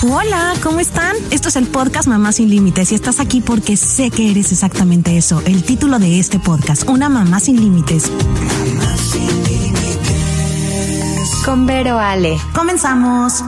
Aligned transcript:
Hola, 0.00 0.54
¿cómo 0.62 0.78
están? 0.78 1.16
Esto 1.32 1.48
es 1.48 1.56
el 1.56 1.66
podcast 1.66 2.06
Mamá 2.06 2.30
sin 2.30 2.48
Límites 2.50 2.92
y 2.92 2.94
estás 2.94 3.18
aquí 3.18 3.40
porque 3.40 3.76
sé 3.76 4.12
que 4.12 4.30
eres 4.30 4.52
exactamente 4.52 5.16
eso. 5.16 5.42
El 5.44 5.64
título 5.64 5.98
de 5.98 6.20
este 6.20 6.38
podcast, 6.38 6.88
Una 6.88 7.08
Mamá 7.08 7.40
sin 7.40 7.60
Límites. 7.60 8.08
Mamá 8.08 8.96
sin 8.96 9.42
Límites. 9.42 9.98
Con 11.44 11.66
Vero 11.66 11.98
Ale. 11.98 12.38
Comenzamos. 12.54 13.42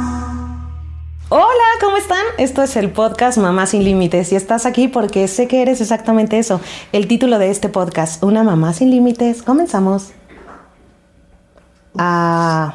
Hola, 1.29 1.69
¿cómo 1.81 1.97
están? 1.97 2.25
Esto 2.37 2.65
es 2.65 2.75
el 2.75 2.91
podcast 2.91 3.39
Mamá 3.39 3.67
sin 3.67 3.85
Límites 3.85 4.33
y 4.33 4.35
estás 4.35 4.67
aquí 4.67 4.89
porque 4.89 5.29
sé 5.29 5.47
que 5.47 5.63
eres 5.63 5.81
exactamente 5.81 6.41
eso. 6.41 6.61
El 6.91 7.07
título 7.07 7.39
de 7.39 7.53
este 7.53 7.69
podcast, 7.69 8.25
Una 8.25 8.43
Mamá 8.43 8.73
sin 8.73 8.91
Límites. 8.91 9.45
Comenzamos. 9.45 10.09
Ah, 11.97 12.75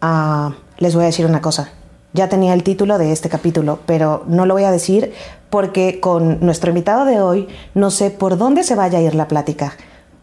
ah, 0.00 0.54
les 0.78 0.94
voy 0.94 1.02
a 1.02 1.08
decir 1.08 1.26
una 1.26 1.42
cosa 1.42 1.74
ya 2.12 2.28
tenía 2.28 2.54
el 2.54 2.62
título 2.62 2.98
de 2.98 3.12
este 3.12 3.28
capítulo, 3.28 3.78
pero 3.86 4.24
no 4.26 4.46
lo 4.46 4.54
voy 4.54 4.64
a 4.64 4.70
decir 4.70 5.12
porque 5.48 6.00
con 6.00 6.38
nuestro 6.40 6.70
invitado 6.70 7.04
de 7.04 7.20
hoy 7.20 7.48
no 7.74 7.90
sé 7.90 8.10
por 8.10 8.36
dónde 8.36 8.62
se 8.62 8.74
vaya 8.74 8.98
a 8.98 9.02
ir 9.02 9.14
la 9.14 9.28
plática. 9.28 9.74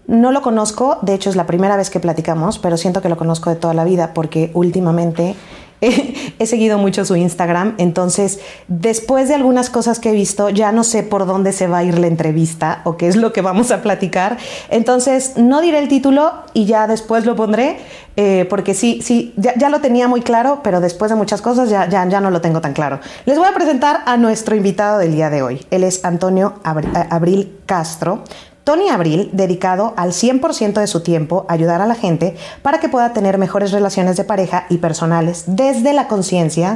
No 0.07 0.31
lo 0.31 0.41
conozco, 0.41 0.99
de 1.01 1.13
hecho 1.13 1.29
es 1.29 1.35
la 1.35 1.45
primera 1.45 1.75
vez 1.75 1.89
que 1.89 1.99
platicamos, 1.99 2.59
pero 2.59 2.77
siento 2.77 3.01
que 3.01 3.09
lo 3.09 3.17
conozco 3.17 3.49
de 3.49 3.57
toda 3.57 3.73
la 3.73 3.83
vida 3.83 4.13
porque 4.13 4.51
últimamente 4.53 5.35
he 5.81 6.45
seguido 6.45 6.77
mucho 6.77 7.05
su 7.05 7.15
Instagram, 7.15 7.75
entonces 7.77 8.39
después 8.67 9.27
de 9.27 9.35
algunas 9.35 9.69
cosas 9.69 9.99
que 9.99 10.09
he 10.09 10.13
visto, 10.13 10.49
ya 10.49 10.71
no 10.71 10.83
sé 10.83 11.03
por 11.03 11.25
dónde 11.25 11.51
se 11.51 11.67
va 11.67 11.79
a 11.79 11.83
ir 11.83 11.99
la 11.99 12.07
entrevista 12.07 12.81
o 12.83 12.97
qué 12.97 13.07
es 13.07 13.15
lo 13.15 13.33
que 13.33 13.41
vamos 13.41 13.71
a 13.71 13.81
platicar. 13.81 14.37
Entonces 14.69 15.33
no 15.37 15.61
diré 15.61 15.79
el 15.79 15.87
título 15.87 16.33
y 16.53 16.65
ya 16.65 16.87
después 16.87 17.25
lo 17.25 17.35
pondré, 17.35 17.77
eh, 18.15 18.47
porque 18.49 18.73
sí, 18.73 19.01
sí, 19.03 19.33
ya, 19.37 19.69
lo 19.69 19.79
tenía 19.79 20.07
muy 20.07 20.21
claro, 20.21 20.61
pero 20.63 20.81
después 20.81 21.11
de 21.11 21.15
muchas 21.15 21.41
cosas 21.41 21.69
ya, 21.69 21.87
ya, 21.87 22.07
ya 22.07 22.19
no 22.19 22.31
lo 22.31 22.41
tengo 22.41 22.61
tan 22.61 22.73
claro. 22.73 22.99
Les 23.25 23.37
voy 23.37 23.47
a 23.47 23.53
presentar 23.53 24.01
a 24.05 24.17
nuestro 24.17 24.55
invitado 24.55 24.97
del 24.97 25.13
día 25.13 25.29
de 25.29 25.43
hoy. 25.43 25.65
Él 25.69 25.83
es 25.83 26.03
Antonio 26.03 26.55
Abril 26.63 27.59
Castro. 27.65 28.23
Tony 28.67 28.89
Abril, 28.89 29.29
dedicado 29.31 29.93
al 29.95 30.11
100% 30.11 30.81
de 30.81 30.87
su 30.87 30.99
tiempo 30.99 31.45
a 31.47 31.53
ayudar 31.53 31.79
a 31.79 31.85
la 31.85 31.95
gente 31.95 32.35
para 32.63 32.81
que 32.81 32.89
pueda 32.89 33.13
tener 33.13 33.37
mejores 33.37 33.71
relaciones 33.71 34.17
de 34.17 34.25
pareja 34.25 34.65
y 34.69 34.79
personales 34.79 35.45
desde 35.47 35.93
la 35.93 36.09
conciencia, 36.09 36.75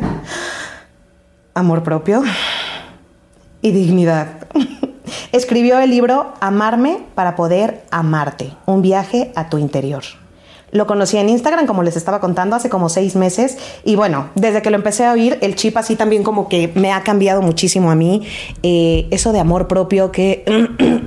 amor 1.53 1.83
propio 1.83 2.23
y 3.61 3.71
dignidad. 3.71 4.47
Escribió 5.33 5.79
el 5.79 5.89
libro 5.89 6.33
Amarme 6.39 7.03
para 7.13 7.35
poder 7.35 7.83
amarte, 7.91 8.53
un 8.65 8.81
viaje 8.81 9.33
a 9.35 9.49
tu 9.49 9.57
interior. 9.57 10.03
Lo 10.71 10.87
conocí 10.87 11.17
en 11.17 11.27
Instagram, 11.27 11.67
como 11.67 11.83
les 11.83 11.97
estaba 11.97 12.21
contando, 12.21 12.55
hace 12.55 12.69
como 12.69 12.87
seis 12.87 13.17
meses. 13.17 13.57
Y 13.83 13.97
bueno, 13.97 14.29
desde 14.35 14.61
que 14.61 14.69
lo 14.69 14.77
empecé 14.77 15.05
a 15.05 15.11
oír, 15.11 15.37
el 15.41 15.55
chip 15.55 15.75
así 15.75 15.97
también 15.97 16.23
como 16.23 16.47
que 16.47 16.71
me 16.75 16.93
ha 16.93 17.03
cambiado 17.03 17.41
muchísimo 17.41 17.91
a 17.91 17.95
mí. 17.95 18.25
Eh, 18.63 19.07
eso 19.11 19.33
de 19.33 19.39
amor 19.41 19.67
propio 19.67 20.11
que 20.11 20.45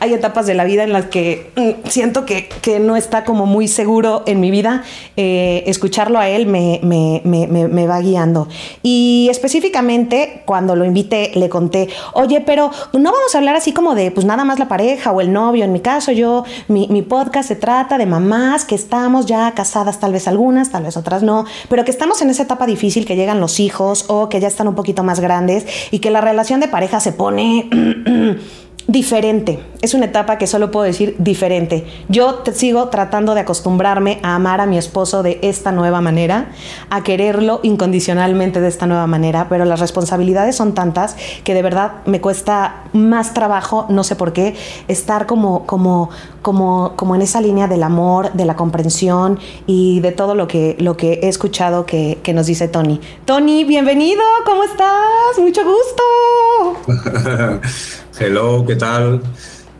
hay 0.00 0.14
etapas 0.14 0.46
de 0.46 0.54
la 0.54 0.64
vida 0.64 0.84
en 0.84 0.92
las 0.92 1.06
que 1.06 1.50
mm, 1.56 1.88
siento 1.88 2.24
que, 2.24 2.48
no 2.80 2.96
está 2.96 3.24
como 3.24 3.46
muy 3.46 3.66
seguro 3.66 4.22
en 4.26 4.40
mi 4.40 4.50
vida. 4.50 4.82
Eh, 5.16 5.64
escucharlo 5.66 6.18
a 6.18 6.28
él 6.28 6.46
me, 6.46 6.80
me, 6.82 7.86
va 7.86 8.00
guiando. 8.00 8.48
Y 8.82 9.28
específicamente 9.30 10.42
cuando 10.44 10.76
lo 10.76 10.84
invité 10.84 11.32
le 11.34 11.48
conté, 11.48 11.88
oye, 12.12 12.42
pero 12.42 12.70
no 12.92 13.12
vamos 13.12 13.34
a 13.34 13.38
hablar 13.38 13.56
así 13.56 13.72
como 13.72 13.94
de 13.94 14.10
pues 14.10 14.26
nada 14.26 14.44
más 14.44 14.58
la 14.58 14.68
pareja 14.68 15.12
o 15.12 15.20
el 15.20 15.32
novio. 15.32 15.64
En 15.64 15.72
mi 15.72 15.80
caso, 15.80 16.12
yo, 16.12 16.44
mi, 16.68 16.88
mi 16.88 17.02
podcast 17.02 17.48
se 17.48 17.56
trata 17.56 17.96
de 17.96 18.06
mamás 18.06 18.64
que 18.64 18.74
estamos 18.74 19.26
ya 19.26 19.52
casadas, 19.52 19.98
tal 19.98 20.12
vez 20.12 20.28
algunas, 20.28 20.70
tal 20.70 20.84
vez 20.84 20.96
otras 20.96 21.22
no, 21.22 21.46
pero 21.68 21.84
que 21.84 21.90
estamos 21.90 22.20
en 22.22 22.30
esa 22.30 22.42
etapa 22.42 22.66
difícil 22.66 23.06
que 23.06 23.16
llegan 23.16 23.40
los 23.40 23.60
hijos 23.60 24.04
o 24.08 24.28
que 24.28 24.40
ya 24.40 24.48
están 24.48 24.68
un 24.68 24.74
poquito 24.74 25.02
más 25.02 25.20
grandes 25.20 25.66
y 25.90 26.00
que 26.00 26.10
la 26.10 26.20
relación 26.20 26.60
de 26.60 26.68
pareja 26.68 27.00
se 27.00 27.12
pone 27.12 27.68
diferente. 28.86 29.58
Es 29.80 29.94
una 29.94 30.06
etapa 30.06 30.38
que 30.38 30.48
solo 30.48 30.72
puedo 30.72 30.84
decir 30.84 31.14
diferente. 31.18 31.86
Yo 32.08 32.36
te 32.36 32.52
sigo 32.52 32.88
tratando 32.88 33.34
de 33.34 33.42
acostumbrarme 33.42 34.18
a 34.24 34.34
amar 34.34 34.60
a 34.60 34.66
mi 34.66 34.76
esposo 34.76 35.22
de 35.22 35.38
esta 35.42 35.70
nueva 35.70 36.00
manera, 36.00 36.50
a 36.90 37.04
quererlo 37.04 37.60
incondicionalmente 37.62 38.60
de 38.60 38.66
esta 38.66 38.86
nueva 38.86 39.06
manera, 39.06 39.46
pero 39.48 39.64
las 39.64 39.78
responsabilidades 39.78 40.56
son 40.56 40.74
tantas 40.74 41.16
que 41.44 41.54
de 41.54 41.62
verdad 41.62 41.92
me 42.06 42.20
cuesta 42.20 42.82
más 42.92 43.34
trabajo, 43.34 43.86
no 43.88 44.02
sé 44.02 44.16
por 44.16 44.32
qué, 44.32 44.56
estar 44.88 45.26
como 45.26 45.64
como 45.64 46.10
como 46.42 46.94
como 46.96 47.14
en 47.14 47.22
esa 47.22 47.40
línea 47.40 47.68
del 47.68 47.84
amor, 47.84 48.32
de 48.32 48.46
la 48.46 48.56
comprensión 48.56 49.38
y 49.66 50.00
de 50.00 50.10
todo 50.10 50.34
lo 50.34 50.48
que 50.48 50.76
lo 50.80 50.96
que 50.96 51.20
he 51.22 51.28
escuchado 51.28 51.86
que, 51.86 52.18
que 52.24 52.32
nos 52.32 52.46
dice 52.46 52.66
Tony. 52.66 53.00
Tony, 53.24 53.62
bienvenido, 53.62 54.22
¿cómo 54.44 54.64
estás? 54.64 55.38
Mucho 55.38 55.62
gusto. 55.64 56.02
Hello, 58.18 58.64
¿qué 58.66 58.74
tal? 58.74 59.22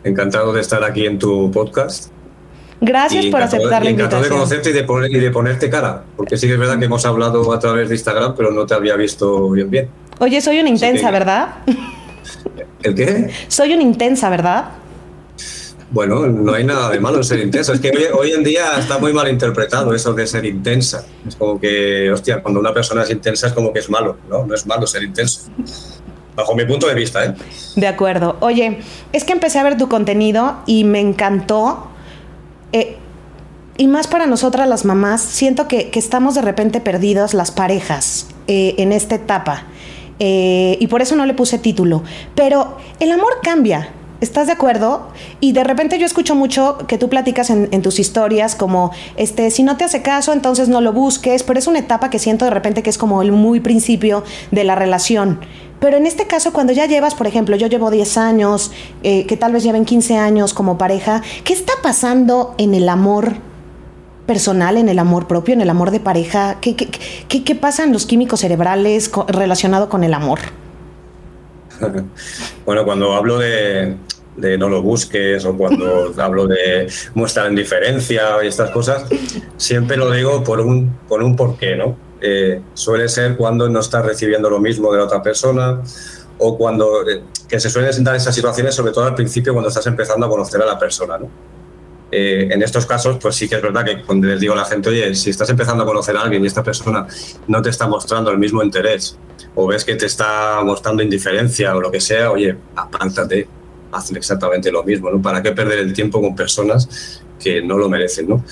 Encantado 0.03 0.53
de 0.53 0.61
estar 0.61 0.83
aquí 0.83 1.05
en 1.05 1.19
tu 1.19 1.51
podcast. 1.51 2.11
Gracias 2.81 3.25
por 3.25 3.41
aceptar 3.41 3.83
la 3.83 3.89
invitación. 3.89 4.23
Encantado 4.23 4.23
de 4.23 4.29
conocerte 4.29 4.69
y 4.69 4.73
de, 4.73 5.17
y 5.17 5.19
de 5.19 5.31
ponerte 5.31 5.69
cara, 5.69 6.03
porque 6.15 6.37
sí 6.37 6.47
que 6.47 6.53
es 6.53 6.59
verdad 6.59 6.79
que 6.79 6.85
hemos 6.85 7.05
hablado 7.05 7.51
a 7.51 7.59
través 7.59 7.89
de 7.89 7.95
Instagram, 7.95 8.35
pero 8.35 8.51
no 8.51 8.65
te 8.65 8.73
había 8.73 8.95
visto 8.95 9.49
bien 9.49 9.69
bien. 9.69 9.89
Oye, 10.19 10.39
soy 10.39 10.59
una 10.59 10.69
intensa, 10.69 11.11
¿verdad? 11.11 11.55
¿El 12.83 12.95
qué? 12.95 13.29
Soy 13.49 13.73
una 13.73 13.83
intensa, 13.83 14.29
¿verdad? 14.29 14.69
Bueno, 15.91 16.27
no 16.27 16.53
hay 16.53 16.63
nada 16.63 16.89
de 16.89 16.99
malo 16.99 17.17
en 17.17 17.23
ser 17.23 17.39
intensa. 17.39 17.73
Es 17.73 17.79
que 17.79 17.89
hoy, 17.89 18.03
hoy, 18.13 18.31
en 18.31 18.43
día 18.43 18.77
está 18.77 18.99
muy 18.99 19.11
mal 19.11 19.27
interpretado 19.27 19.93
eso 19.93 20.13
de 20.13 20.27
ser 20.27 20.45
intensa. 20.45 21.03
Es 21.27 21.35
como 21.35 21.59
que, 21.59 22.11
hostia, 22.11 22.41
cuando 22.41 22.59
una 22.59 22.73
persona 22.73 23.03
es 23.03 23.09
intensa 23.09 23.47
es 23.47 23.53
como 23.53 23.73
que 23.73 23.79
es 23.79 23.89
malo. 23.89 24.17
No, 24.29 24.45
no 24.45 24.53
es 24.53 24.65
malo 24.67 24.85
ser 24.85 25.03
intenso 25.03 25.49
bajo 26.39 26.55
mi 26.55 26.65
punto 26.65 26.87
de 26.87 26.95
vista. 26.95 27.23
¿eh? 27.23 27.35
De 27.75 27.87
acuerdo. 27.87 28.37
Oye, 28.41 28.79
es 29.13 29.23
que 29.23 29.33
empecé 29.33 29.59
a 29.59 29.63
ver 29.63 29.77
tu 29.77 29.87
contenido 29.87 30.57
y 30.65 30.83
me 30.83 30.99
encantó. 30.99 31.87
Eh, 32.71 32.97
y 33.79 33.87
más 33.87 34.07
para 34.07 34.25
nosotras 34.25 34.67
las 34.67 34.83
mamás, 34.83 35.21
siento 35.21 35.69
que, 35.69 35.89
estamos 35.93 36.35
de 36.35 36.41
repente 36.41 36.81
perdidos 36.81 37.33
las 37.33 37.51
parejas 37.51 38.27
eh, 38.47 38.75
en 38.77 38.91
esta 38.91 39.15
etapa. 39.15 39.63
Eh, 40.19 40.77
y 40.81 40.87
por 40.87 41.01
eso 41.01 41.15
no 41.15 41.25
le 41.25 41.33
puse 41.33 41.59
título. 41.59 42.03
Pero 42.35 42.77
el 42.99 43.11
amor 43.11 43.39
cambia. 43.41 43.93
¿Estás 44.19 44.47
de 44.47 44.53
acuerdo? 44.53 45.07
Y 45.39 45.53
de 45.53 45.63
repente 45.63 45.97
yo 45.97 46.05
escucho 46.05 46.35
mucho 46.35 46.77
que 46.89 46.97
tú 46.97 47.07
platicas 47.07 47.49
en, 47.49 47.69
en, 47.71 47.81
tus 47.81 47.99
historias 47.99 48.53
como, 48.53 48.91
este, 49.15 49.49
si 49.49 49.63
no 49.63 49.77
te 49.77 49.85
hace 49.85 50.01
caso, 50.01 50.33
entonces 50.33 50.67
no 50.67 50.81
lo 50.81 50.91
busques, 50.91 51.43
pero 51.43 51.57
es 51.57 51.67
una 51.67 51.79
etapa 51.79 52.09
que 52.09 52.19
siento 52.19 52.43
de 52.43 52.51
repente 52.51 52.83
que 52.83 52.89
es 52.89 52.97
como 52.97 53.21
el 53.21 53.31
muy 53.31 53.61
principio 53.61 54.25
de 54.51 54.65
la 54.65 54.75
relación. 54.75 55.39
Pero 55.79 55.97
en 55.97 56.05
este 56.05 56.27
caso, 56.27 56.51
cuando 56.51 56.73
ya 56.73 56.85
llevas, 56.85 57.15
por 57.15 57.27
ejemplo, 57.27 57.55
yo 57.55 57.67
llevo 57.67 57.89
10 57.89 58.17
años, 58.17 58.71
eh, 59.03 59.25
que 59.25 59.37
tal 59.37 59.53
vez 59.53 59.63
lleven 59.63 59.85
15 59.85 60.17
años 60.17 60.53
como 60.53 60.77
pareja, 60.77 61.21
¿qué 61.43 61.53
está 61.53 61.73
pasando 61.81 62.53
en 62.57 62.73
el 62.73 62.89
amor 62.89 63.35
personal, 64.25 64.77
en 64.77 64.89
el 64.89 64.99
amor 64.99 65.27
propio, 65.27 65.53
en 65.53 65.61
el 65.61 65.69
amor 65.69 65.91
de 65.91 65.99
pareja? 65.99 66.57
¿Qué, 66.59 66.75
qué, 66.75 66.89
qué, 67.27 67.43
qué 67.43 67.55
pasa 67.55 67.83
en 67.83 67.93
los 67.93 68.05
químicos 68.05 68.41
cerebrales 68.41 69.09
relacionado 69.27 69.89
con 69.89 70.03
el 70.03 70.13
amor? 70.13 70.39
bueno, 72.65 72.83
cuando 72.83 73.13
hablo 73.13 73.39
de, 73.39 73.95
de 74.35 74.57
no 74.57 74.69
lo 74.69 74.81
busques 74.81 75.45
o 75.45 75.55
cuando 75.55 76.13
hablo 76.17 76.47
de 76.47 76.87
mostrar 77.13 77.49
indiferencia 77.49 78.43
y 78.43 78.47
estas 78.47 78.71
cosas, 78.71 79.05
siempre 79.57 79.97
lo 79.97 80.11
digo 80.11 80.43
por 80.43 80.59
un, 80.59 80.93
por 81.07 81.23
un 81.23 81.35
porqué, 81.35 81.75
¿no? 81.75 82.08
Eh, 82.21 82.61
suele 82.73 83.07
ser 83.07 83.37
cuando 83.37 83.69
no 83.69 83.79
estás 83.79 84.05
recibiendo 84.05 84.49
lo 84.49 84.59
mismo 84.59 84.91
de 84.91 84.97
la 84.97 85.05
otra 85.05 85.21
persona 85.21 85.81
o 86.37 86.57
cuando 86.57 87.09
eh, 87.09 87.23
que 87.47 87.59
se 87.59 87.69
suelen 87.69 87.93
sentar 87.93 88.15
esas 88.15 88.35
situaciones, 88.35 88.75
sobre 88.75 88.91
todo 88.91 89.05
al 89.05 89.15
principio 89.15 89.53
cuando 89.53 89.69
estás 89.69 89.87
empezando 89.87 90.25
a 90.25 90.29
conocer 90.29 90.61
a 90.61 90.65
la 90.65 90.77
persona. 90.77 91.17
Eh, 92.11 92.47
en 92.49 92.63
estos 92.63 92.85
casos, 92.87 93.17
pues 93.21 93.35
sí 93.35 93.47
que 93.47 93.55
es 93.55 93.61
verdad 93.61 93.85
que 93.85 94.01
cuando 94.01 94.27
les 94.27 94.39
digo 94.39 94.53
a 94.53 94.57
la 94.57 94.65
gente, 94.65 94.89
oye, 94.89 95.13
si 95.13 95.29
estás 95.29 95.49
empezando 95.49 95.83
a 95.83 95.85
conocer 95.85 96.17
a 96.17 96.21
alguien 96.21 96.43
y 96.43 96.47
esta 96.47 96.63
persona 96.63 97.05
no 97.47 97.61
te 97.61 97.69
está 97.69 97.87
mostrando 97.87 98.31
el 98.31 98.39
mismo 98.39 98.63
interés 98.63 99.17
o 99.53 99.67
ves 99.67 99.85
que 99.85 99.95
te 99.95 100.07
está 100.07 100.61
mostrando 100.63 101.03
indiferencia 101.03 101.75
o 101.75 101.81
lo 101.81 101.91
que 101.91 102.01
sea, 102.01 102.31
oye, 102.31 102.57
apántate, 102.75 103.47
hacen 103.91 104.17
exactamente 104.17 104.71
lo 104.71 104.83
mismo, 104.83 105.11
¿no? 105.11 105.21
¿Para 105.21 105.43
qué 105.43 105.51
perder 105.51 105.79
el 105.79 105.93
tiempo 105.93 106.19
con 106.19 106.35
personas 106.35 107.21
que 107.39 107.61
no 107.61 107.77
lo 107.77 107.89
merecen, 107.89 108.27
¿no? 108.27 108.43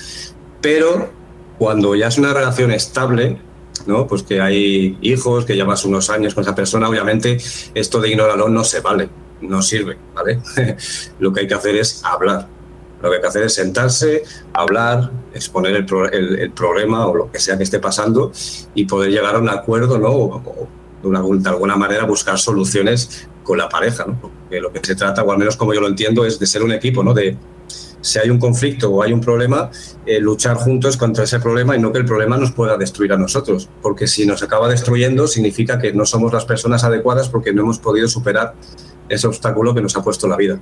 Pero 0.60 1.10
cuando 1.58 1.96
ya 1.96 2.08
es 2.08 2.18
una 2.18 2.32
relación 2.32 2.70
estable, 2.70 3.38
¿no? 3.86 4.06
Pues 4.06 4.22
que 4.22 4.40
hay 4.40 4.98
hijos, 5.00 5.44
que 5.44 5.54
llevas 5.54 5.84
unos 5.84 6.10
años 6.10 6.34
con 6.34 6.42
esa 6.42 6.54
persona, 6.54 6.88
obviamente 6.88 7.38
esto 7.74 8.00
de 8.00 8.10
ignorarlo 8.10 8.48
no 8.48 8.64
se 8.64 8.80
vale, 8.80 9.08
no 9.40 9.62
sirve, 9.62 9.96
¿vale? 10.14 10.40
Lo 11.18 11.32
que 11.32 11.40
hay 11.40 11.46
que 11.46 11.54
hacer 11.54 11.76
es 11.76 12.02
hablar. 12.04 12.48
Lo 13.02 13.10
que 13.10 13.16
hay 13.16 13.22
que 13.22 13.28
hacer 13.28 13.44
es 13.44 13.54
sentarse, 13.54 14.24
hablar, 14.52 15.12
exponer 15.32 15.76
el, 15.76 15.86
problema 16.52 17.06
o 17.06 17.14
lo 17.14 17.30
que 17.30 17.38
sea 17.38 17.56
que 17.56 17.62
esté 17.62 17.78
pasando 17.78 18.32
y 18.74 18.86
poder 18.86 19.12
llegar 19.12 19.36
a 19.36 19.38
un 19.38 19.48
acuerdo, 19.48 19.98
¿no? 19.98 20.08
O, 20.08 20.68
de, 21.04 21.48
alguna 21.48 21.76
manera 21.76 22.04
buscar 22.06 22.38
soluciones 22.38 23.28
con 23.44 23.56
la 23.56 23.68
pareja, 23.68 24.04
¿no? 24.04 24.18
Porque 24.20 24.60
lo 24.60 24.72
que 24.72 24.80
se 24.82 24.96
trata, 24.96 25.22
o 25.22 25.30
al 25.30 25.38
menos 25.38 25.56
como 25.56 25.72
yo 25.72 25.80
lo 25.80 25.86
entiendo, 25.86 26.24
es 26.24 26.40
de 26.40 26.46
ser 26.46 26.64
un 26.64 26.72
equipo, 26.72 27.04
¿no? 27.04 27.14
De, 27.14 27.36
si 28.00 28.18
hay 28.18 28.30
un 28.30 28.38
conflicto 28.38 28.90
o 28.90 29.02
hay 29.02 29.12
un 29.12 29.20
problema, 29.20 29.70
eh, 30.06 30.20
luchar 30.20 30.56
juntos 30.56 30.96
contra 30.96 31.24
ese 31.24 31.40
problema 31.40 31.76
y 31.76 31.80
no 31.80 31.92
que 31.92 31.98
el 31.98 32.04
problema 32.04 32.36
nos 32.36 32.52
pueda 32.52 32.76
destruir 32.76 33.12
a 33.12 33.16
nosotros. 33.16 33.68
Porque 33.82 34.06
si 34.06 34.26
nos 34.26 34.42
acaba 34.42 34.68
destruyendo, 34.68 35.26
significa 35.26 35.78
que 35.78 35.92
no 35.92 36.06
somos 36.06 36.32
las 36.32 36.44
personas 36.44 36.84
adecuadas 36.84 37.28
porque 37.28 37.52
no 37.52 37.62
hemos 37.62 37.78
podido 37.78 38.08
superar 38.08 38.54
ese 39.08 39.26
obstáculo 39.26 39.74
que 39.74 39.80
nos 39.80 39.96
ha 39.96 40.02
puesto 40.02 40.28
la 40.28 40.36
vida. 40.36 40.60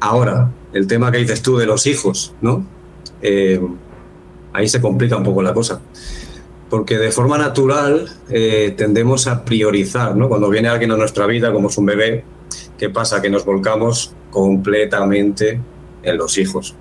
Ahora, 0.00 0.50
el 0.72 0.86
tema 0.86 1.12
que 1.12 1.18
dices 1.18 1.42
tú 1.42 1.58
de 1.58 1.66
los 1.66 1.86
hijos, 1.86 2.34
¿no? 2.40 2.66
Eh, 3.20 3.60
ahí 4.52 4.68
se 4.68 4.80
complica 4.80 5.16
un 5.16 5.24
poco 5.24 5.42
la 5.42 5.52
cosa. 5.52 5.80
Porque 6.70 6.98
de 6.98 7.10
forma 7.10 7.36
natural 7.36 8.08
eh, 8.30 8.74
tendemos 8.76 9.26
a 9.26 9.44
priorizar, 9.44 10.16
¿no? 10.16 10.28
Cuando 10.28 10.48
viene 10.48 10.68
alguien 10.68 10.92
a 10.92 10.96
nuestra 10.96 11.26
vida, 11.26 11.52
como 11.52 11.68
es 11.68 11.76
un 11.76 11.86
bebé, 11.86 12.24
¿qué 12.78 12.88
pasa? 12.88 13.20
Que 13.20 13.28
nos 13.28 13.44
volcamos 13.44 14.14
completamente 14.30 15.60
en 16.02 16.16
los 16.16 16.38
hijos. 16.38 16.74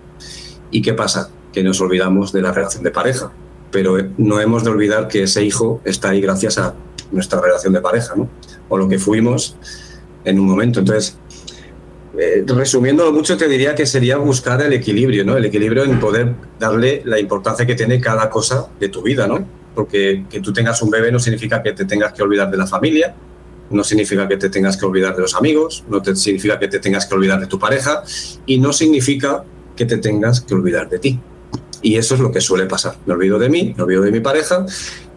¿Y 0.71 0.81
qué 0.81 0.93
pasa? 0.93 1.29
Que 1.51 1.63
nos 1.63 1.81
olvidamos 1.81 2.31
de 2.31 2.41
la 2.41 2.51
relación 2.51 2.83
de 2.83 2.91
pareja. 2.91 3.31
Pero 3.71 3.97
no 4.17 4.39
hemos 4.39 4.63
de 4.63 4.71
olvidar 4.71 5.07
que 5.07 5.23
ese 5.23 5.43
hijo 5.43 5.81
está 5.85 6.09
ahí 6.09 6.21
gracias 6.21 6.57
a 6.57 6.73
nuestra 7.11 7.39
relación 7.39 7.73
de 7.73 7.81
pareja, 7.81 8.15
¿no? 8.15 8.29
O 8.67 8.77
lo 8.77 8.87
que 8.87 8.99
fuimos 8.99 9.55
en 10.25 10.39
un 10.39 10.47
momento. 10.47 10.79
Entonces, 10.79 11.17
eh, 12.17 12.43
resumiéndolo 12.45 13.11
mucho, 13.11 13.37
te 13.37 13.47
diría 13.47 13.75
que 13.75 13.85
sería 13.85 14.17
buscar 14.17 14.61
el 14.61 14.73
equilibrio, 14.73 15.23
¿no? 15.23 15.37
El 15.37 15.45
equilibrio 15.45 15.83
en 15.83 15.99
poder 15.99 16.33
darle 16.59 17.01
la 17.05 17.19
importancia 17.19 17.65
que 17.65 17.75
tiene 17.75 18.01
cada 18.01 18.29
cosa 18.29 18.67
de 18.79 18.89
tu 18.89 19.01
vida, 19.01 19.27
¿no? 19.27 19.45
Porque 19.75 20.25
que 20.29 20.41
tú 20.41 20.51
tengas 20.51 20.81
un 20.81 20.89
bebé 20.89 21.11
no 21.11 21.19
significa 21.19 21.61
que 21.61 21.73
te 21.73 21.85
tengas 21.85 22.13
que 22.13 22.23
olvidar 22.23 22.49
de 22.49 22.57
la 22.57 22.67
familia, 22.67 23.15
no 23.69 23.83
significa 23.83 24.27
que 24.27 24.37
te 24.37 24.49
tengas 24.49 24.77
que 24.77 24.85
olvidar 24.85 25.15
de 25.15 25.21
los 25.21 25.35
amigos, 25.35 25.83
no 25.89 26.01
te, 26.01 26.15
significa 26.15 26.59
que 26.59 26.67
te 26.67 26.79
tengas 26.79 27.05
que 27.05 27.15
olvidar 27.15 27.39
de 27.39 27.47
tu 27.47 27.59
pareja 27.59 28.03
y 28.45 28.59
no 28.59 28.73
significa 28.73 29.43
que 29.75 29.85
te 29.85 29.97
tengas 29.97 30.41
que 30.41 30.53
olvidar 30.53 30.89
de 30.89 30.99
ti. 30.99 31.19
Y 31.81 31.95
eso 31.95 32.15
es 32.15 32.19
lo 32.19 32.31
que 32.31 32.41
suele 32.41 32.65
pasar. 32.65 32.95
Me 33.05 33.13
olvido 33.13 33.39
de 33.39 33.47
mí, 33.47 33.73
me 33.77 33.83
olvido 33.83 34.01
de 34.01 34.11
mi 34.11 34.19
pareja 34.19 34.65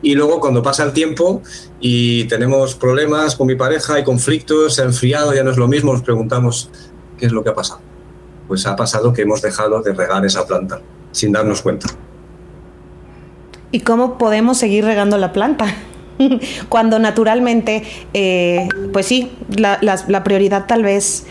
y 0.00 0.14
luego 0.14 0.40
cuando 0.40 0.62
pasa 0.62 0.84
el 0.84 0.92
tiempo 0.92 1.42
y 1.80 2.24
tenemos 2.24 2.74
problemas 2.74 3.36
con 3.36 3.46
mi 3.46 3.54
pareja, 3.54 3.94
hay 3.94 4.04
conflictos, 4.04 4.74
se 4.74 4.82
ha 4.82 4.84
enfriado, 4.84 5.34
ya 5.34 5.42
no 5.42 5.50
es 5.50 5.56
lo 5.56 5.68
mismo, 5.68 5.92
nos 5.92 6.02
preguntamos 6.02 6.70
qué 7.18 7.26
es 7.26 7.32
lo 7.32 7.42
que 7.42 7.50
ha 7.50 7.54
pasado. 7.54 7.80
Pues 8.48 8.66
ha 8.66 8.76
pasado 8.76 9.12
que 9.12 9.22
hemos 9.22 9.42
dejado 9.42 9.82
de 9.82 9.92
regar 9.92 10.24
esa 10.24 10.46
planta 10.46 10.80
sin 11.12 11.32
darnos 11.32 11.62
cuenta. 11.62 11.88
¿Y 13.70 13.80
cómo 13.80 14.18
podemos 14.18 14.58
seguir 14.58 14.84
regando 14.84 15.16
la 15.18 15.32
planta? 15.32 15.66
Cuando 16.68 16.98
naturalmente, 16.98 17.82
eh, 18.14 18.68
pues 18.92 19.06
sí, 19.06 19.30
la, 19.56 20.24
prioridad 20.24 20.66
tal 20.66 20.82
vez 20.82 21.26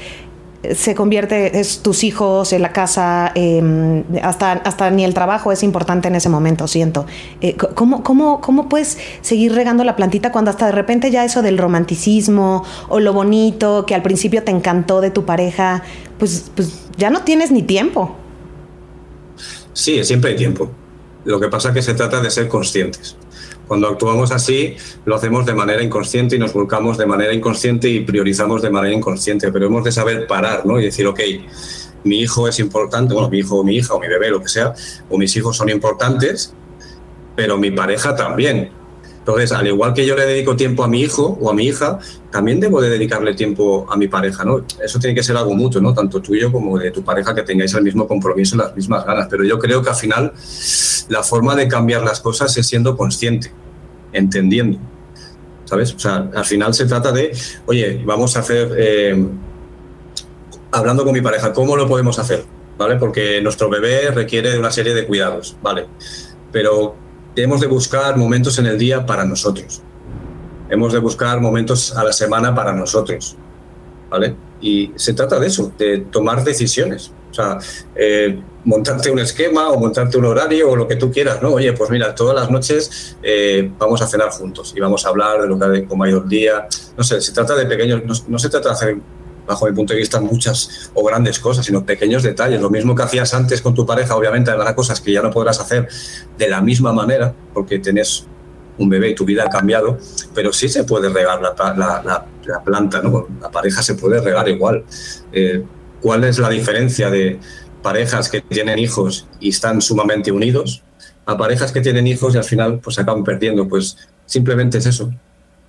se 0.75 0.93
convierte, 0.93 1.59
es 1.59 1.79
tus 1.79 2.03
hijos, 2.03 2.53
en 2.53 2.61
la 2.61 2.71
casa, 2.71 3.31
em, 3.33 4.03
hasta, 4.21 4.51
hasta 4.51 4.91
ni 4.91 5.03
el 5.03 5.13
trabajo 5.13 5.51
es 5.51 5.63
importante 5.63 6.07
en 6.07 6.15
ese 6.15 6.29
momento, 6.29 6.67
siento. 6.67 7.07
Eh, 7.41 7.55
¿cómo, 7.55 8.03
cómo, 8.03 8.41
cómo 8.41 8.69
puedes 8.69 8.97
seguir 9.21 9.53
regando 9.53 9.83
la 9.83 9.95
plantita 9.95 10.31
cuando 10.31 10.51
hasta 10.51 10.67
de 10.67 10.71
repente 10.73 11.09
ya 11.09 11.25
eso 11.25 11.41
del 11.41 11.57
romanticismo 11.57 12.63
o 12.89 12.99
lo 12.99 13.11
bonito 13.11 13.85
que 13.87 13.95
al 13.95 14.03
principio 14.03 14.43
te 14.43 14.51
encantó 14.51 15.01
de 15.01 15.09
tu 15.09 15.25
pareja, 15.25 15.81
pues, 16.19 16.51
pues 16.55 16.89
ya 16.95 17.09
no 17.09 17.21
tienes 17.21 17.49
ni 17.49 17.63
tiempo? 17.63 18.15
Sí, 19.73 20.03
siempre 20.03 20.31
hay 20.31 20.35
tiempo. 20.35 20.69
Lo 21.25 21.39
que 21.39 21.47
pasa 21.47 21.69
es 21.69 21.75
que 21.75 21.81
se 21.81 21.93
trata 21.93 22.21
de 22.21 22.29
ser 22.29 22.47
conscientes. 22.47 23.15
Cuando 23.71 23.87
actuamos 23.87 24.33
así, 24.33 24.75
lo 25.05 25.15
hacemos 25.15 25.45
de 25.45 25.53
manera 25.53 25.81
inconsciente 25.81 26.35
y 26.35 26.39
nos 26.39 26.51
volcamos 26.51 26.97
de 26.97 27.05
manera 27.05 27.33
inconsciente 27.33 27.87
y 27.87 28.01
priorizamos 28.01 28.61
de 28.61 28.69
manera 28.69 28.93
inconsciente, 28.93 29.49
pero 29.49 29.67
hemos 29.67 29.85
de 29.85 29.93
saber 29.93 30.27
parar 30.27 30.65
¿no? 30.65 30.77
y 30.77 30.83
decir, 30.83 31.07
ok, 31.07 31.21
mi 32.03 32.19
hijo 32.19 32.49
es 32.49 32.59
importante, 32.59 33.13
bueno, 33.13 33.29
mi 33.29 33.37
hijo 33.37 33.59
o 33.59 33.63
mi 33.63 33.77
hija 33.77 33.93
o 33.93 33.99
mi 34.01 34.09
bebé, 34.09 34.29
lo 34.29 34.41
que 34.41 34.49
sea, 34.49 34.73
o 35.09 35.17
mis 35.17 35.33
hijos 35.37 35.55
son 35.55 35.69
importantes, 35.69 36.53
pero 37.37 37.57
mi 37.57 37.71
pareja 37.71 38.13
también. 38.13 38.71
Entonces, 39.19 39.53
al 39.53 39.67
igual 39.67 39.93
que 39.93 40.05
yo 40.05 40.17
le 40.17 40.25
dedico 40.25 40.55
tiempo 40.57 40.83
a 40.83 40.89
mi 40.89 40.99
hijo 40.99 41.37
o 41.39 41.49
a 41.49 41.53
mi 41.53 41.67
hija, 41.67 41.99
también 42.29 42.59
debo 42.59 42.81
de 42.81 42.89
dedicarle 42.89 43.35
tiempo 43.35 43.85
a 43.89 43.95
mi 43.95 44.09
pareja. 44.09 44.43
Eso 44.83 44.99
tiene 44.99 45.15
que 45.15 45.21
ser 45.23 45.37
algo 45.37 45.53
mutuo, 45.53 45.79
¿no? 45.79 45.93
Tanto 45.93 46.21
tuyo 46.21 46.51
como 46.51 46.77
de 46.77 46.89
tu 46.89 47.03
pareja, 47.03 47.33
que 47.33 47.43
tengáis 47.43 47.73
el 47.75 47.83
mismo 47.83 48.07
compromiso, 48.07 48.57
las 48.57 48.75
mismas 48.75 49.05
ganas. 49.05 49.27
Pero 49.29 49.43
yo 49.43 49.59
creo 49.59 49.81
que 49.83 49.89
al 49.89 49.95
final 49.95 50.33
la 51.07 51.21
forma 51.21 51.55
de 51.55 51.67
cambiar 51.67 52.03
las 52.03 52.19
cosas 52.19 52.57
es 52.57 52.65
siendo 52.65 52.97
consciente, 52.97 53.51
entendiendo, 54.13 54.79
¿sabes? 55.65 55.93
O 55.93 55.99
sea, 55.99 56.29
al 56.33 56.45
final 56.45 56.73
se 56.73 56.85
trata 56.85 57.11
de, 57.11 57.35
oye, 57.65 58.01
vamos 58.05 58.35
a 58.35 58.39
hacer, 58.39 58.71
eh, 58.77 59.25
hablando 60.71 61.03
con 61.03 61.13
mi 61.13 61.21
pareja, 61.21 61.53
¿cómo 61.53 61.75
lo 61.75 61.87
podemos 61.87 62.19
hacer? 62.19 62.45
¿Vale? 62.77 62.95
Porque 62.95 63.41
nuestro 63.41 63.69
bebé 63.69 64.11
requiere 64.11 64.51
de 64.51 64.59
una 64.59 64.71
serie 64.71 64.93
de 64.93 65.05
cuidados, 65.05 65.55
¿vale? 65.61 65.87
Pero 66.51 66.95
hemos 67.35 67.61
de 67.61 67.67
buscar 67.67 68.17
momentos 68.17 68.57
en 68.59 68.65
el 68.65 68.77
día 68.77 69.05
para 69.05 69.25
nosotros. 69.25 69.81
Hemos 70.69 70.93
de 70.93 70.99
buscar 70.99 71.39
momentos 71.41 71.95
a 71.95 72.03
la 72.03 72.13
semana 72.13 72.55
para 72.55 72.73
nosotros. 72.73 73.35
¿Vale? 74.09 74.35
Y 74.59 74.91
se 74.95 75.13
trata 75.13 75.39
de 75.39 75.47
eso, 75.47 75.71
de 75.77 75.99
tomar 75.99 76.43
decisiones. 76.43 77.11
O 77.31 77.33
sea, 77.33 77.57
eh, 77.95 78.41
montarte 78.65 79.09
un 79.09 79.19
esquema 79.19 79.69
o 79.69 79.79
montarte 79.79 80.17
un 80.17 80.25
horario 80.25 80.69
o 80.69 80.75
lo 80.75 80.87
que 80.87 80.95
tú 80.95 81.11
quieras, 81.11 81.41
¿no? 81.41 81.53
Oye, 81.53 81.73
pues 81.73 81.89
mira, 81.89 82.13
todas 82.13 82.35
las 82.35 82.51
noches 82.51 83.17
eh, 83.23 83.71
vamos 83.77 84.01
a 84.01 84.07
cenar 84.07 84.29
juntos 84.29 84.73
y 84.75 84.79
vamos 84.79 85.05
a 85.05 85.09
hablar 85.09 85.41
de 85.41 85.47
lo 85.47 85.57
que 85.57 85.85
cómo 85.85 86.03
ha 86.03 86.09
el 86.09 86.27
día. 86.27 86.67
No 86.97 87.03
sé, 87.03 87.21
se 87.21 87.31
trata 87.31 87.55
de 87.55 87.65
pequeños, 87.65 88.27
no, 88.27 88.39
se 88.39 88.49
trata 88.49 88.69
de 88.69 88.75
hacer 88.75 88.97
bajo 89.47 89.65
mi 89.65 89.73
punto 89.73 89.93
de 89.93 89.99
vista, 89.99 90.19
muchas 90.21 90.91
o 90.93 91.03
grandes 91.03 91.39
cosas, 91.39 91.65
sino 91.65 91.85
pequeños 91.85 92.21
detalles. 92.23 92.61
Lo 92.61 92.69
mismo 92.69 92.95
que 92.95 93.03
hacías 93.03 93.33
antes 93.33 93.61
con 93.61 93.73
tu 93.73 93.85
pareja, 93.85 94.15
obviamente 94.15 94.51
habrá 94.51 94.75
cosas 94.75 95.01
que 95.01 95.11
ya 95.11 95.21
no 95.21 95.31
podrás 95.31 95.59
hacer 95.59 95.87
de 96.37 96.47
la 96.47 96.61
misma 96.61 96.93
manera, 96.93 97.33
porque 97.53 97.79
tenés 97.79 98.27
un 98.77 98.89
bebé 98.89 99.09
y 99.09 99.15
tu 99.15 99.25
vida 99.25 99.43
ha 99.45 99.49
cambiado, 99.49 99.97
pero 100.33 100.53
sí 100.53 100.69
se 100.69 100.83
puede 100.83 101.09
regar 101.09 101.41
la, 101.41 101.53
la, 101.57 102.63
planta, 102.63 103.01
¿no? 103.01 103.27
La 103.41 103.49
pareja 103.49 103.81
se 103.81 103.95
puede 103.95 104.21
regar 104.21 104.47
igual. 104.47 104.83
Eh, 105.31 105.63
¿Cuál 106.01 106.23
es 106.23 106.39
la 106.39 106.49
diferencia 106.49 107.09
de 107.09 107.39
parejas 107.81 108.29
que 108.29 108.41
tienen 108.41 108.79
hijos 108.79 109.27
y 109.39 109.49
están 109.49 109.81
sumamente 109.81 110.31
unidos 110.31 110.83
a 111.25 111.37
parejas 111.37 111.71
que 111.71 111.81
tienen 111.81 112.07
hijos 112.07 112.33
y 112.33 112.37
al 112.37 112.43
final 112.43 112.79
pues 112.79 112.97
acaban 112.99 113.23
perdiendo? 113.23 113.67
Pues 113.67 113.97
simplemente 114.25 114.79
es 114.79 114.85
eso, 114.87 115.13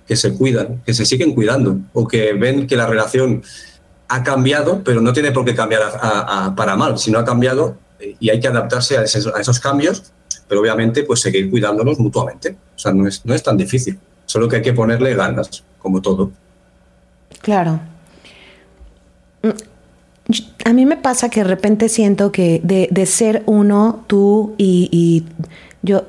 que 0.07 0.15
se 0.15 0.33
cuidan, 0.33 0.81
que 0.85 0.93
se 0.93 1.05
siguen 1.05 1.33
cuidando 1.33 1.77
o 1.93 2.07
que 2.07 2.33
ven 2.33 2.67
que 2.67 2.75
la 2.75 2.87
relación 2.87 3.43
ha 4.07 4.23
cambiado, 4.23 4.83
pero 4.83 5.01
no 5.01 5.13
tiene 5.13 5.31
por 5.31 5.45
qué 5.45 5.55
cambiar 5.55 5.81
para 6.55 6.75
mal, 6.75 6.97
sino 6.97 7.19
ha 7.19 7.25
cambiado 7.25 7.77
y 8.19 8.29
hay 8.29 8.39
que 8.39 8.47
adaptarse 8.47 8.97
a 8.97 9.03
esos, 9.03 9.59
cambios, 9.59 10.11
pero 10.47 10.61
obviamente 10.61 11.03
pues 11.03 11.21
seguir 11.21 11.49
cuidándonos 11.49 11.99
mutuamente. 11.99 12.57
O 12.75 12.79
sea, 12.79 12.93
no 12.93 13.07
es, 13.07 13.25
no 13.25 13.33
es 13.33 13.43
tan 13.43 13.57
difícil, 13.57 13.99
solo 14.25 14.47
que 14.47 14.57
hay 14.57 14.61
que 14.61 14.73
ponerle 14.73 15.15
ganas, 15.15 15.63
como 15.79 16.01
todo. 16.01 16.31
Claro. 17.41 17.79
A 20.65 20.73
mí 20.73 20.85
me 20.85 20.95
pasa 20.95 21.29
que 21.29 21.41
de 21.41 21.49
repente 21.49 21.89
siento 21.89 22.31
que 22.31 22.61
de, 22.63 23.05
ser 23.05 23.43
uno, 23.45 24.03
tú 24.07 24.55
y, 24.57 24.89
y 24.91 25.25
yo, 25.81 26.05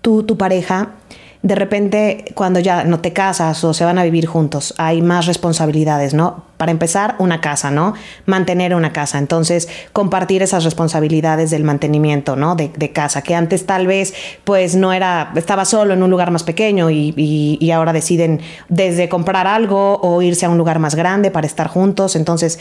tú, 0.00 0.22
tu 0.22 0.36
pareja, 0.36 0.94
de 1.42 1.54
repente 1.54 2.24
cuando 2.34 2.60
ya 2.60 2.84
no 2.84 3.00
te 3.00 3.14
casas 3.14 3.64
o 3.64 3.72
se 3.72 3.84
van 3.84 3.98
a 3.98 4.04
vivir 4.04 4.26
juntos, 4.26 4.74
hay 4.76 5.00
más 5.00 5.26
responsabilidades, 5.26 6.12
¿no? 6.12 6.44
Para 6.58 6.70
empezar, 6.70 7.14
una 7.18 7.40
casa, 7.40 7.70
¿no? 7.70 7.94
Mantener 8.26 8.74
una 8.74 8.92
casa. 8.92 9.18
Entonces, 9.18 9.66
compartir 9.94 10.42
esas 10.42 10.64
responsabilidades 10.64 11.50
del 11.50 11.64
mantenimiento, 11.64 12.36
¿no? 12.36 12.56
De, 12.56 12.70
casa, 12.92 13.22
que 13.22 13.34
antes 13.34 13.64
tal 13.64 13.86
vez, 13.86 14.12
pues 14.44 14.74
no 14.74 14.92
era, 14.92 15.32
estaba 15.34 15.64
solo 15.64 15.94
en 15.94 16.02
un 16.02 16.10
lugar 16.10 16.30
más 16.30 16.42
pequeño 16.42 16.90
y, 16.90 17.14
y, 17.16 17.70
ahora 17.70 17.94
deciden 17.94 18.40
desde 18.68 19.08
comprar 19.08 19.46
algo 19.46 19.98
o 20.02 20.20
irse 20.20 20.44
a 20.44 20.50
un 20.50 20.58
lugar 20.58 20.78
más 20.78 20.94
grande 20.94 21.30
para 21.30 21.46
estar 21.46 21.68
juntos. 21.68 22.16
Entonces, 22.16 22.58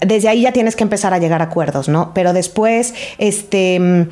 desde 0.00 0.28
ahí 0.28 0.42
ya 0.42 0.52
tienes 0.52 0.76
que 0.76 0.84
empezar 0.84 1.12
a 1.12 1.18
llegar 1.18 1.42
a 1.42 1.46
acuerdos, 1.46 1.90
¿no? 1.90 2.12
Pero 2.14 2.32
después, 2.32 2.94
este 3.18 4.08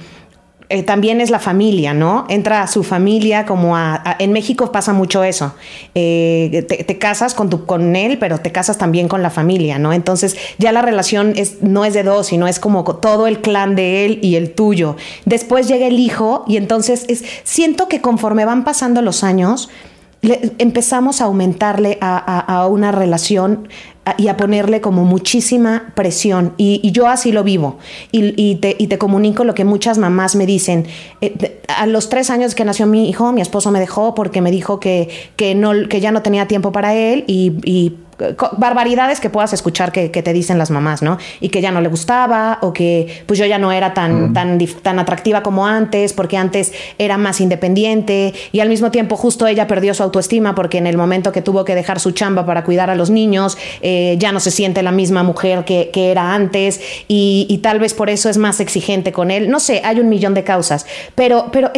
eh, 0.73 0.83
también 0.83 1.21
es 1.21 1.29
la 1.29 1.39
familia, 1.39 1.93
¿no? 1.93 2.25
Entra 2.31 2.63
a 2.63 2.67
su 2.67 2.83
familia 2.83 3.45
como 3.45 3.77
a... 3.77 4.17
en 4.19 4.33
México 4.33 4.73
pasa 4.73 4.95
mucho 4.95 5.23
eso. 5.23 5.55
Eh, 5.95 6.65
te, 6.67 6.99
casas 6.99 7.35
con, 7.35 7.51
tu, 7.51 7.67
con 7.67 7.95
él, 7.95 8.17
pero 8.19 8.39
te 8.39 8.53
casas 8.53 8.79
también 8.79 9.07
con 9.07 9.23
la 9.23 9.29
familia, 9.29 9.79
¿no? 9.79 9.93
Entonces 9.93 10.35
ya 10.57 10.73
la 10.73 10.81
relación 10.81 11.35
es, 11.37 11.63
no 11.63 11.85
es 11.85 11.93
de 11.93 12.05
dos, 12.05 12.29
sino 12.29 12.49
es 12.49 12.59
como 12.59 12.85
todo 12.85 13.27
el 13.27 13.43
clan 13.43 13.77
de 13.77 14.07
él 14.07 14.19
y 14.23 14.37
el 14.37 14.55
tuyo. 14.55 14.97
Después 15.27 15.69
llega 15.69 15.87
el 15.87 16.01
hijo 16.01 16.45
y 16.49 16.57
entonces 16.57 17.05
es, 17.09 17.23
siento 17.45 17.87
que 17.89 18.01
conforme 18.01 18.47
van 18.47 18.65
pasando 18.65 19.03
los 19.03 19.25
años, 19.25 19.69
empezamos 20.23 21.21
a 21.21 21.25
aumentarle 21.25 21.99
a, 22.01 22.67
una 22.69 22.93
relación 22.93 23.69
y 24.19 24.29
a 24.29 24.37
ponerle 24.37 24.81
como 24.81 25.05
muchísima 25.05 25.93
presión. 25.95 26.55
Y, 26.57 26.91
yo 26.91 27.07
así 27.07 27.33
lo 27.33 27.45
vivo. 27.45 27.79
Y, 28.11 28.57
te, 28.57 28.99
comunico 28.99 29.45
lo 29.45 29.55
que 29.55 29.65
muchas 29.65 29.99
mamás 29.99 30.35
me 30.35 30.47
dicen. 30.47 30.87
Eh, 31.21 31.61
a 31.69 31.87
los 31.87 32.09
tres 32.09 32.31
años 32.31 32.55
que 32.55 32.65
nació 32.65 32.87
mi 32.87 33.09
hijo, 33.09 33.33
mi 33.33 33.41
esposo 33.41 33.71
me 33.71 33.81
dejó 33.81 34.15
porque 34.15 34.41
me 34.41 34.51
dijo 34.51 34.81
que, 34.81 35.09
que, 35.37 35.55
no, 35.55 35.89
que 35.89 36.01
ya 36.01 36.11
no 36.11 36.23
tenía 36.23 36.49
tiempo 36.49 36.73
para 36.73 36.95
él 36.95 37.25
y, 37.27 37.95
barbaridades 38.57 39.21
que 39.21 39.31
puedas 39.31 39.53
escuchar 39.53 39.93
que, 39.93 40.09
te 40.09 40.33
dicen 40.33 40.59
las 40.59 40.71
mamás, 40.71 41.03
¿no? 41.03 41.19
Y 41.41 41.49
que 41.49 41.61
ya 41.61 41.71
no 41.73 41.81
le 41.81 41.89
gustaba 41.89 42.59
o 42.63 42.73
que 42.73 43.25
pues 43.27 43.39
yo 43.39 43.47
ya 43.47 43.59
no 43.59 43.73
era 43.73 43.95
tan, 43.95 44.33
tan, 44.33 44.59
tan 44.83 44.99
atractiva 44.99 45.43
como 45.43 45.67
antes 45.67 46.13
porque 46.13 46.37
antes 46.37 46.73
era 46.99 47.19
más 47.19 47.41
independiente 47.41 48.35
y 48.53 48.61
al 48.61 48.69
mismo 48.69 48.91
tiempo 48.91 49.17
justo 49.17 49.47
ella 49.47 49.67
perdió 49.67 49.95
su 49.95 50.03
autoestima 50.03 50.55
porque 50.55 50.79
en 50.79 50.87
el 50.87 50.97
momento 50.97 51.33
que 51.33 51.43
tuvo 51.43 51.65
que 51.65 51.75
dejar 51.75 52.01
su 52.01 52.13
chamba 52.13 52.47
para 52.47 52.65
cuidar 52.65 52.91
a 52.91 52.95
los 52.95 53.11
niños 53.11 53.59
eh, 53.81 54.17
ya 54.19 54.33
no 54.33 54.41
se 54.41 54.51
siente 54.51 54.83
la 54.83 54.93
misma 54.93 55.23
mujer 55.23 55.65
que, 55.65 55.91
era 56.03 56.35
antes 56.35 56.81
y, 57.09 57.61
tal 57.63 57.79
vez 57.79 57.95
por 57.95 58.11
eso 58.11 58.29
es 58.29 58.37
más 58.37 58.61
exigente 58.61 59.13
con 59.13 59.31
él. 59.31 59.49
No 59.49 59.61
sé, 59.61 59.83
hay 59.85 60.01
un 60.01 60.09
millón 60.09 60.35
de 60.35 60.43
causas, 60.43 60.85
pero, 61.15 61.47
pero 61.53 61.71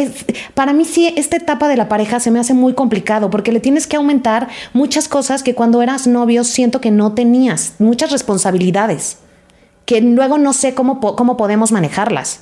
para 0.53 0.73
mí 0.73 0.83
sí, 0.83 1.13
esta 1.15 1.37
etapa 1.37 1.67
de 1.67 1.77
la 1.77 1.87
pareja 1.87 2.19
se 2.19 2.31
me 2.31 2.39
hace 2.39 2.53
muy 2.53 2.73
complicado 2.73 3.29
porque 3.29 3.51
le 3.51 3.59
tienes 3.59 3.85
que 3.87 3.97
aumentar 3.97 4.47
muchas 4.73 5.07
cosas 5.07 5.43
que 5.43 5.53
cuando 5.53 5.81
eras 5.81 6.07
novio 6.07 6.34
siento 6.43 6.81
que 6.81 6.91
no 6.91 7.13
tenías, 7.13 7.75
muchas 7.79 8.11
responsabilidades, 8.11 9.17
que 9.85 10.01
luego 10.01 10.37
no 10.37 10.53
sé 10.53 10.73
cómo, 10.73 10.99
cómo 10.99 11.37
podemos 11.37 11.71
manejarlas. 11.71 12.41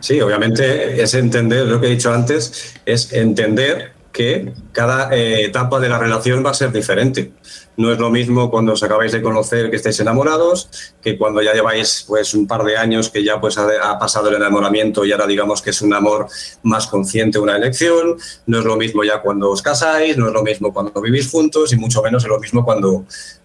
Sí, 0.00 0.20
obviamente 0.20 1.02
es 1.02 1.14
entender, 1.14 1.66
lo 1.66 1.80
que 1.80 1.88
he 1.88 1.90
dicho 1.90 2.12
antes, 2.12 2.74
es 2.86 3.12
entender 3.12 3.97
que 4.12 4.52
cada 4.72 5.14
eh, 5.14 5.44
etapa 5.44 5.78
de 5.80 5.88
la 5.88 5.98
relación 5.98 6.44
va 6.44 6.50
a 6.50 6.54
ser 6.54 6.72
diferente. 6.72 7.32
No 7.76 7.92
es 7.92 7.98
lo 7.98 8.10
mismo 8.10 8.50
cuando 8.50 8.72
os 8.72 8.82
acabáis 8.82 9.12
de 9.12 9.22
conocer 9.22 9.70
que 9.70 9.76
estáis 9.76 10.00
enamorados, 10.00 10.68
que 11.00 11.16
cuando 11.16 11.40
ya 11.42 11.52
lleváis 11.52 12.04
pues 12.08 12.34
un 12.34 12.46
par 12.46 12.64
de 12.64 12.76
años 12.76 13.10
que 13.10 13.22
ya 13.22 13.40
pues 13.40 13.56
ha, 13.58 13.98
pasado 13.98 14.28
el 14.28 14.34
enamoramiento 14.34 15.04
y 15.04 15.12
ahora 15.12 15.26
digamos 15.26 15.62
que 15.62 15.70
es 15.70 15.80
un 15.82 15.94
amor 15.94 16.26
más 16.62 16.86
consciente, 16.88 17.38
una 17.38 17.56
elección. 17.56 18.16
No 18.46 18.58
es 18.58 18.64
lo 18.64 18.76
mismo 18.76 19.04
ya 19.04 19.20
cuando 19.20 19.50
os 19.50 19.62
casáis, 19.62 20.16
no 20.16 20.26
es 20.26 20.32
lo 20.32 20.42
mismo 20.42 20.72
cuando 20.72 21.00
vivís 21.00 21.30
juntos 21.30 21.72
y 21.72 21.76
mucho 21.76 22.02
menos 22.02 22.24
es 22.24 22.28
lo 22.28 22.40
mismo 22.40 22.64
cuando, 22.64 23.04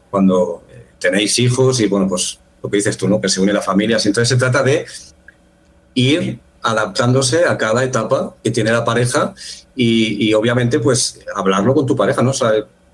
cuando 0.09 0.63
eh, 0.69 0.85
tenéis 0.97 1.37
hijos 1.39 1.79
y 1.81 1.87
bueno, 1.87 2.07
pues 2.07 2.39
lo 2.63 2.69
que 2.69 2.77
dices 2.77 2.97
tú, 2.97 3.07
¿no? 3.07 3.21
Que 3.21 3.29
se 3.29 3.41
une 3.41 3.53
la 3.53 3.61
familia. 3.61 3.97
Entonces 3.97 4.29
se 4.29 4.37
trata 4.37 4.63
de 4.63 4.85
ir 5.93 6.39
adaptándose 6.63 7.45
a 7.45 7.57
cada 7.57 7.83
etapa 7.83 8.35
que 8.43 8.51
tiene 8.51 8.71
la 8.71 8.85
pareja 8.85 9.33
y, 9.75 10.33
obviamente 10.33 10.79
pues 10.79 11.19
hablarlo 11.35 11.73
con 11.73 11.85
tu 11.85 11.95
pareja, 11.95 12.21
¿no? 12.21 12.31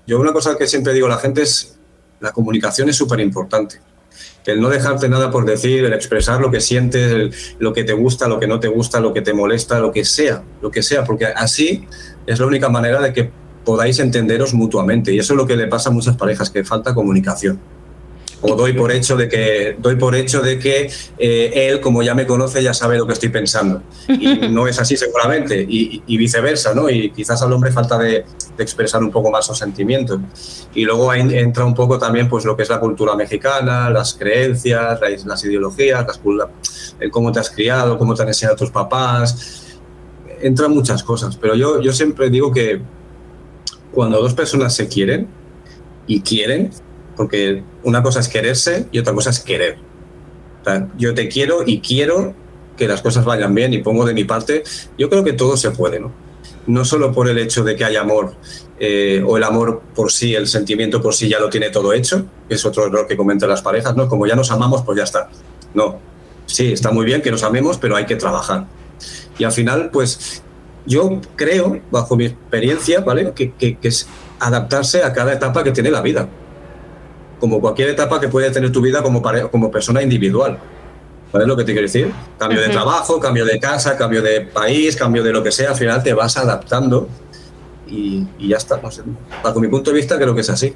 yo 0.06 0.20
una 0.20 0.32
cosa 0.32 0.56
que 0.56 0.66
siempre 0.66 0.92
digo 0.92 1.06
a 1.06 1.10
la 1.10 1.18
gente 1.18 1.42
es 1.42 1.78
la 2.20 2.32
comunicación 2.32 2.88
es 2.88 2.96
súper 2.96 3.20
importante. 3.20 3.80
El 4.44 4.60
no 4.60 4.68
dejarte 4.68 5.08
nada 5.08 5.30
por 5.30 5.44
decir, 5.44 5.84
el 5.84 5.92
expresar 5.92 6.40
lo 6.40 6.50
que 6.50 6.60
sientes, 6.60 7.54
lo 7.58 7.72
que 7.72 7.84
te 7.84 7.92
gusta, 7.92 8.26
lo 8.26 8.40
que 8.40 8.48
no 8.48 8.58
te 8.58 8.68
gusta, 8.68 8.98
lo 8.98 9.14
que 9.14 9.22
te 9.22 9.32
molesta, 9.32 9.78
lo 9.78 9.92
que 9.92 10.04
sea, 10.04 10.42
lo 10.60 10.70
que 10.70 10.82
sea, 10.82 11.04
porque 11.04 11.26
así 11.26 11.86
es 12.26 12.40
la 12.40 12.46
única 12.46 12.68
manera 12.68 13.00
de 13.00 13.12
que 13.12 13.30
podáis 13.64 14.00
entenderos 14.00 14.52
mutuamente. 14.52 15.12
Y 15.12 15.18
eso 15.18 15.34
es 15.34 15.36
lo 15.36 15.46
que 15.46 15.56
le 15.56 15.68
pasa 15.68 15.90
a 15.90 15.92
muchas 15.92 16.16
parejas, 16.16 16.50
que 16.50 16.64
falta 16.64 16.94
comunicación 16.94 17.60
o 18.42 18.54
doy 18.54 18.72
por 18.72 18.90
hecho 18.90 19.16
de 19.16 19.28
que 19.28 19.76
doy 19.78 19.96
por 19.96 20.14
hecho 20.14 20.40
de 20.40 20.58
que 20.58 20.90
eh, 21.18 21.68
él 21.68 21.80
como 21.80 22.02
ya 22.02 22.14
me 22.14 22.26
conoce 22.26 22.62
ya 22.62 22.72
sabe 22.72 22.96
lo 22.96 23.06
que 23.06 23.12
estoy 23.12 23.28
pensando. 23.28 23.82
Y 24.08 24.26
no 24.50 24.66
es 24.66 24.78
así 24.78 24.96
seguramente. 24.96 25.66
Y, 25.68 26.00
viceversa 26.20 26.74
no 26.74 26.90
y 26.90 27.10
quizás 27.12 27.40
al 27.40 27.52
hombre 27.52 27.72
falta 27.72 27.96
de, 27.96 28.24
expresar 28.58 29.02
un 29.02 29.10
poco 29.10 29.30
más 29.30 29.46
sus 29.46 29.56
sentimientos 29.56 30.20
y 30.74 30.84
luego 30.84 31.14
entra 31.14 31.64
un 31.64 31.74
poco 31.74 31.98
también 31.98 32.28
pues 32.28 32.44
lo 32.44 32.54
que 32.54 32.62
es 32.62 32.68
la 32.68 32.78
cultura 32.78 33.16
mexicana 33.16 33.88
las 33.88 34.12
creencias 34.12 35.00
las, 35.24 35.44
ideologías 35.46 36.06
las, 36.06 36.20
el 37.00 37.10
cómo 37.10 37.32
te 37.32 37.40
has 37.40 37.48
criado 37.48 37.96
cómo 37.96 38.14
te 38.14 38.20
han 38.20 38.28
enseñado 38.28 38.56
tus 38.56 38.70
papás. 38.70 39.78
Entran 40.42 40.72
muchas 40.72 41.02
cosas. 41.02 41.36
Pero 41.36 41.54
yo 41.54 41.80
yo 41.80 41.92
siempre 41.92 42.28
digo 42.28 42.52
que 42.52 42.82
cuando 43.92 44.20
dos 44.20 44.34
personas 44.34 44.74
se 44.74 44.88
quieren 44.88 45.28
y 46.06 46.20
quieren 46.20 46.70
porque 47.20 47.62
una 47.82 48.02
cosa 48.02 48.20
es 48.20 48.28
quererse 48.28 48.86
y 48.92 48.98
otra 48.98 49.12
cosa 49.12 49.28
es 49.28 49.40
querer. 49.40 49.76
yo 50.96 51.12
te 51.12 51.28
quiero 51.28 51.64
y 51.66 51.82
quiero 51.82 52.34
que 52.78 52.88
las 52.88 53.02
cosas 53.02 53.26
vayan 53.26 53.54
bien 53.54 53.74
y 53.74 53.82
pongo 53.82 54.06
de 54.06 54.14
mi 54.14 54.24
parte. 54.24 54.64
Yo 54.96 55.10
creo 55.10 55.22
que 55.22 55.34
todo 55.34 55.58
se 55.58 55.70
puede, 55.70 56.00
¿no? 56.00 56.14
No 56.66 56.82
solo 56.86 57.12
por 57.12 57.28
el 57.28 57.36
hecho 57.36 57.62
de 57.62 57.76
que 57.76 57.84
haya 57.84 58.00
amor 58.00 58.36
eh, 58.78 59.22
o 59.26 59.36
el 59.36 59.44
amor 59.44 59.82
por 59.94 60.10
sí, 60.10 60.34
el 60.34 60.46
sentimiento 60.46 61.02
por 61.02 61.12
sí 61.12 61.28
ya 61.28 61.38
lo 61.38 61.50
tiene 61.50 61.68
todo 61.68 61.92
hecho, 61.92 62.24
que 62.48 62.54
es 62.54 62.64
otro 62.64 62.86
error 62.86 63.06
que 63.06 63.18
comentan 63.18 63.50
las 63.50 63.60
parejas, 63.60 63.94
¿no? 63.94 64.08
Como 64.08 64.26
ya 64.26 64.34
nos 64.34 64.50
amamos, 64.50 64.82
pues 64.82 64.96
ya 64.96 65.04
está. 65.04 65.28
No, 65.74 65.98
sí, 66.46 66.72
está 66.72 66.90
muy 66.90 67.04
bien 67.04 67.20
que 67.20 67.30
nos 67.30 67.42
amemos, 67.42 67.76
pero 67.76 67.96
hay 67.96 68.06
que 68.06 68.16
trabajar. 68.16 68.64
Y 69.36 69.44
al 69.44 69.52
final, 69.52 69.90
pues 69.90 70.42
yo 70.86 71.20
creo, 71.36 71.82
bajo 71.90 72.16
mi 72.16 72.24
experiencia, 72.24 73.00
¿vale? 73.00 73.34
Que, 73.34 73.52
que 73.52 73.76
es 73.82 74.06
adaptarse 74.38 75.02
a 75.02 75.12
cada 75.12 75.34
etapa 75.34 75.62
que 75.62 75.72
tiene 75.72 75.90
la 75.90 76.00
vida 76.00 76.30
como 77.40 77.60
cualquier 77.60 77.88
etapa 77.88 78.20
que 78.20 78.28
puede 78.28 78.50
tener 78.50 78.70
tu 78.70 78.80
vida 78.80 79.02
como, 79.02 79.22
como 79.50 79.70
persona 79.70 80.02
individual. 80.02 80.58
¿Sabes 81.32 81.46
lo 81.46 81.56
que 81.56 81.64
te 81.64 81.72
quiero 81.72 81.86
decir? 81.86 82.12
Cambio 82.38 82.60
de 82.60 82.68
trabajo, 82.68 83.18
cambio 83.20 83.44
de 83.44 83.58
casa, 83.58 83.96
cambio 83.96 84.20
de 84.20 84.42
país, 84.42 84.96
cambio 84.96 85.22
de 85.22 85.32
lo 85.32 85.42
que 85.42 85.52
sea, 85.52 85.70
al 85.70 85.76
final 85.76 86.02
te 86.02 86.12
vas 86.12 86.36
adaptando 86.36 87.08
y, 87.86 88.26
ya 88.38 88.56
está. 88.56 88.80
No 88.82 88.90
sé. 88.90 89.02
Bajo 89.42 89.60
mi 89.60 89.68
punto 89.68 89.90
de 89.90 89.96
vista 89.96 90.16
creo 90.16 90.34
que 90.34 90.40
es 90.40 90.50
así. 90.50 90.74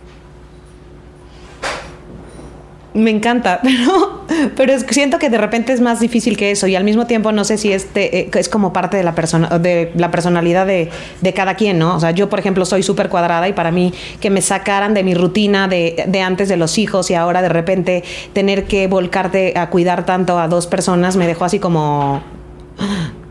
Me 2.95 3.11
encanta, 3.11 3.61
pero, 3.63 4.14
pero 4.57 4.79
siento 4.89 5.19
que 5.19 5.31
de 5.31 5.39
repente 5.39 5.73
es 5.73 5.81
más 5.81 6.01
difícil 6.01 6.37
que 6.37 6.51
eso 6.51 6.67
y 6.67 6.77
al 6.77 6.85
mismo 6.85 7.07
tiempo 7.07 7.33
no 7.33 7.45
sé 7.45 7.59
si 7.59 7.73
este 7.73 8.21
eh, 8.21 8.31
es 8.35 8.49
como 8.49 8.73
parte 8.73 8.97
de 8.97 9.03
la 9.03 9.15
persona 9.15 9.59
de 9.59 9.93
la 9.95 10.11
personalidad 10.11 10.67
de, 10.67 10.91
cada 11.35 11.55
quien, 11.55 11.79
¿no? 11.79 11.97
O 11.97 12.01
sea, 12.01 12.13
yo 12.13 12.29
por 12.29 12.39
ejemplo 12.39 12.65
soy 12.65 12.83
súper 12.83 13.09
cuadrada 13.09 13.49
y 13.49 13.53
para 13.53 13.71
mí 13.71 13.93
que 14.21 14.31
me 14.31 14.41
sacaran 14.41 14.95
de 14.95 15.03
mi 15.03 15.15
rutina 15.15 15.69
de, 15.69 16.05
de, 16.07 16.21
antes 16.21 16.49
de 16.49 16.57
los 16.57 16.79
hijos 16.79 17.11
y 17.11 17.15
ahora 17.15 17.43
de 17.43 17.49
repente 17.49 18.05
tener 18.33 18.65
que 18.65 18.87
volcarte 18.87 19.55
a 19.57 19.71
cuidar 19.71 20.07
tanto 20.07 20.39
a 20.39 20.49
dos 20.49 20.67
personas 20.67 21.17
me 21.17 21.27
dejó 21.27 21.45
así 21.45 21.59
como 21.59 22.23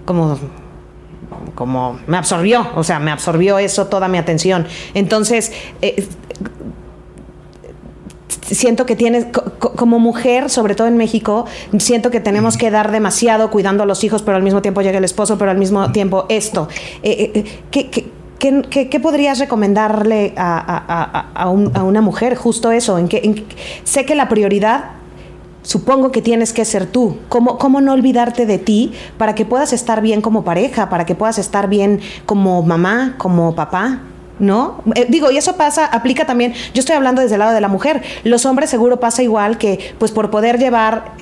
como 0.05 0.37
como 1.55 1.99
me 2.07 2.17
absorbió, 2.17 2.67
o 2.75 2.83
sea, 2.83 2.99
me 2.99 3.11
absorbió 3.11 3.59
eso 3.59 3.87
toda 3.87 4.07
mi 4.07 4.17
atención. 4.17 4.65
Entonces, 4.93 5.51
eh, 5.81 6.07
siento 8.45 8.85
que 8.85 8.95
tienes, 8.95 9.27
como 9.59 9.99
mujer, 9.99 10.49
sobre 10.49 10.75
todo 10.75 10.87
en 10.87 10.97
México, 10.97 11.45
siento 11.77 12.11
que 12.11 12.19
tenemos 12.19 12.57
que 12.57 12.71
dar 12.71 12.91
demasiado 12.91 13.49
cuidando 13.49 13.83
a 13.83 13.85
los 13.85 14.03
hijos, 14.03 14.21
pero 14.21 14.37
al 14.37 14.43
mismo 14.43 14.61
tiempo 14.61 14.81
llega 14.81 14.97
el 14.97 15.03
esposo, 15.03 15.37
pero 15.37 15.51
al 15.51 15.57
mismo 15.57 15.91
tiempo 15.91 16.25
esto. 16.29 16.67
Eh, 17.01 17.31
eh, 17.35 17.45
eh, 17.71 18.09
¿qué, 18.39 18.99
podrías 18.99 19.39
recomendarle 19.39 20.33
a, 20.37 21.49
una 21.49 22.01
mujer? 22.01 22.35
Justo 22.35 22.71
eso, 22.71 22.97
en 22.97 23.07
que, 23.07 23.45
sé 23.83 24.05
que 24.05 24.15
la 24.15 24.29
prioridad 24.29 24.91
supongo 25.61 26.11
que 26.11 26.21
tienes 26.21 26.51
que 26.51 26.65
ser 26.65 26.85
tú. 26.87 27.19
¿Cómo, 27.29 27.57
¿Cómo, 27.57 27.79
no 27.79 27.93
olvidarte 27.93 28.45
de 28.45 28.57
ti 28.57 28.91
para 29.17 29.33
que 29.33 29.45
puedas 29.45 29.71
estar 29.71 30.01
bien 30.01 30.21
como 30.21 30.43
pareja, 30.43 30.89
para 30.89 31.05
que 31.05 31.15
puedas 31.15 31.37
estar 31.37 31.69
bien 31.69 32.01
como 32.25 32.61
mamá, 32.63 33.15
como 33.17 33.55
papá? 33.55 34.01
¿No? 34.39 34.81
Eh, 34.95 35.05
digo, 35.09 35.31
y 35.31 35.37
eso 35.37 35.55
pasa, 35.55 35.85
aplica 35.85 36.25
también, 36.25 36.53
yo 36.73 36.79
estoy 36.79 36.95
hablando 36.95 37.21
desde 37.21 37.35
el 37.35 37.39
lado 37.39 37.53
de 37.53 37.61
la 37.61 37.67
mujer, 37.67 38.01
los 38.23 38.45
hombres 38.45 38.69
seguro 38.69 38.99
pasa 38.99 39.23
igual 39.23 39.57
que, 39.57 39.93
pues 39.99 40.11
por 40.11 40.29
poder 40.29 40.57
llevar 40.59 41.13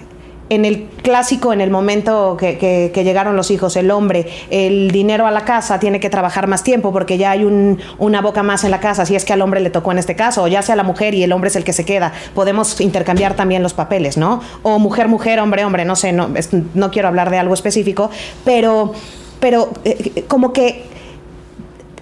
en 0.51 0.65
el 0.65 0.83
clásico, 1.01 1.53
en 1.53 1.61
el 1.61 1.69
momento 1.69 2.35
que, 2.37 2.91
llegaron 2.93 3.37
los 3.37 3.51
hijos, 3.51 3.77
el 3.77 3.89
hombre, 3.89 4.27
el 4.49 4.91
dinero 4.91 5.25
a 5.25 5.31
la 5.31 5.45
casa 5.45 5.79
tiene 5.79 6.01
que 6.01 6.09
trabajar 6.09 6.47
más 6.47 6.61
tiempo 6.61 6.91
porque 6.91 7.17
ya 7.17 7.31
hay 7.31 7.45
una 7.45 8.21
boca 8.21 8.43
más 8.43 8.65
en 8.65 8.71
la 8.71 8.81
casa, 8.81 9.05
si 9.05 9.15
es 9.15 9.23
que 9.23 9.31
al 9.31 9.41
hombre 9.41 9.61
le 9.61 9.69
tocó 9.69 9.93
en 9.93 9.99
este 9.99 10.17
caso, 10.17 10.43
o 10.43 10.47
ya 10.49 10.61
sea 10.61 10.75
la 10.75 10.83
mujer 10.83 11.13
y 11.13 11.23
el 11.23 11.31
hombre 11.31 11.49
es 11.49 11.55
el 11.55 11.63
que 11.63 11.71
se 11.71 11.85
queda. 11.85 12.11
Podemos 12.35 12.81
intercambiar 12.81 13.33
también 13.37 13.63
los 13.63 13.73
papeles, 13.73 14.17
¿no? 14.17 14.41
O 14.61 14.77
mujer, 14.77 15.07
mujer, 15.07 15.39
hombre, 15.39 15.63
hombre, 15.63 15.85
no 15.85 15.95
sé, 15.95 16.11
no, 16.11 16.29
no 16.73 16.91
quiero 16.91 17.07
hablar 17.07 17.29
de 17.29 17.37
algo 17.37 17.53
específico, 17.53 18.09
pero, 18.43 18.91
pero 19.39 19.71
eh, 19.85 20.25
como 20.27 20.51
que 20.51 20.83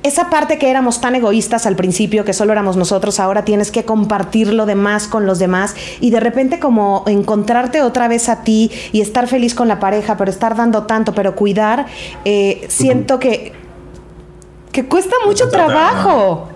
esa 0.03 0.29
parte 0.29 0.57
que 0.57 0.69
éramos 0.69 1.01
tan 1.01 1.15
egoístas 1.15 1.65
al 1.65 1.75
principio, 1.75 2.23
que 2.23 2.33
solo 2.33 2.53
éramos 2.53 2.77
nosotros, 2.77 3.19
ahora 3.19 3.43
tienes 3.43 3.71
que 3.71 3.83
compartir 3.85 4.53
lo 4.53 4.65
demás 4.65 5.07
con 5.07 5.25
los 5.25 5.39
demás 5.39 5.75
y 5.99 6.11
de 6.11 6.19
repente 6.19 6.59
como 6.59 7.03
encontrarte 7.07 7.81
otra 7.81 8.07
vez 8.07 8.29
a 8.29 8.43
ti 8.43 8.71
y 8.91 9.01
estar 9.01 9.27
feliz 9.27 9.53
con 9.53 9.67
la 9.67 9.79
pareja, 9.79 10.17
pero 10.17 10.31
estar 10.31 10.55
dando 10.55 10.83
tanto, 10.83 11.13
pero 11.13 11.35
cuidar, 11.35 11.87
eh, 12.23 12.65
siento 12.69 13.19
que, 13.19 13.53
que 14.71 14.85
cuesta 14.85 15.15
mucho 15.25 15.49
trabajo. 15.49 16.49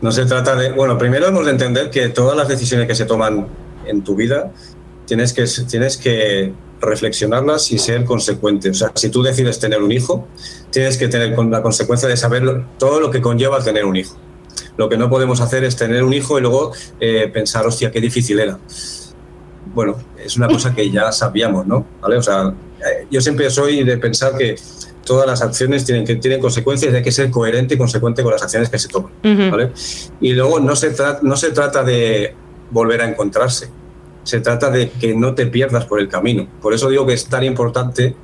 no 0.00 0.10
se 0.10 0.24
trata 0.24 0.56
de, 0.56 0.72
bueno, 0.72 0.96
primero 0.96 1.26
hemos 1.26 1.44
de 1.44 1.52
entender 1.52 1.90
que 1.90 2.08
todas 2.08 2.36
las 2.36 2.48
decisiones 2.48 2.86
que 2.86 2.94
se 2.94 3.04
toman 3.04 3.46
en 3.86 4.02
tu 4.02 4.14
vida 4.14 4.50
tienes 5.06 5.32
que, 5.32 5.44
tienes 5.68 5.96
que 5.96 6.54
reflexionarlas 6.82 7.72
y 7.72 7.78
ser 7.78 8.04
consecuente. 8.04 8.70
O 8.70 8.74
sea, 8.74 8.92
si 8.94 9.08
tú 9.08 9.22
decides 9.22 9.58
tener 9.58 9.82
un 9.82 9.92
hijo, 9.92 10.28
tienes 10.70 10.98
que 10.98 11.08
tener 11.08 11.38
la 11.38 11.62
consecuencia 11.62 12.08
de 12.08 12.16
saber 12.16 12.64
todo 12.78 13.00
lo 13.00 13.10
que 13.10 13.22
conlleva 13.22 13.62
tener 13.62 13.84
un 13.86 13.96
hijo. 13.96 14.16
Lo 14.76 14.88
que 14.88 14.96
no 14.96 15.08
podemos 15.08 15.40
hacer 15.40 15.64
es 15.64 15.76
tener 15.76 16.02
un 16.02 16.12
hijo 16.12 16.38
y 16.38 16.42
luego 16.42 16.72
eh, 17.00 17.30
pensar, 17.32 17.66
hostia, 17.66 17.90
qué 17.90 18.00
difícil 18.00 18.40
era. 18.40 18.58
Bueno, 19.74 19.96
es 20.22 20.36
una 20.36 20.48
cosa 20.48 20.74
que 20.74 20.90
ya 20.90 21.12
sabíamos, 21.12 21.66
¿no? 21.66 21.86
¿Vale? 22.00 22.16
O 22.16 22.22
sea, 22.22 22.48
eh, 22.80 23.06
yo 23.10 23.20
siempre 23.20 23.48
soy 23.50 23.84
de 23.84 23.96
pensar 23.98 24.36
que 24.36 24.56
todas 25.04 25.26
las 25.26 25.42
acciones 25.42 25.84
tienen, 25.84 26.04
que, 26.04 26.16
tienen 26.16 26.40
consecuencias 26.40 26.92
y 26.92 26.96
hay 26.96 27.02
que 27.02 27.12
ser 27.12 27.30
coherente 27.30 27.74
y 27.74 27.78
consecuente 27.78 28.22
con 28.22 28.32
las 28.32 28.42
acciones 28.42 28.68
que 28.68 28.78
se 28.78 28.88
toman. 28.88 29.12
¿vale? 29.22 29.72
Y 30.20 30.32
luego 30.32 30.60
no 30.60 30.76
se, 30.76 30.92
no 31.22 31.36
se 31.36 31.50
trata 31.50 31.82
de 31.84 32.34
volver 32.70 33.02
a 33.02 33.08
encontrarse, 33.08 33.68
se 34.24 34.40
trata 34.40 34.70
de 34.70 34.90
que 34.90 35.14
no 35.14 35.34
te 35.34 35.46
pierdas 35.46 35.84
por 35.86 36.00
el 36.00 36.08
camino. 36.08 36.46
Por 36.60 36.74
eso 36.74 36.88
digo 36.88 37.06
que 37.06 37.14
es 37.14 37.26
tan 37.26 37.44
importante 37.44 38.14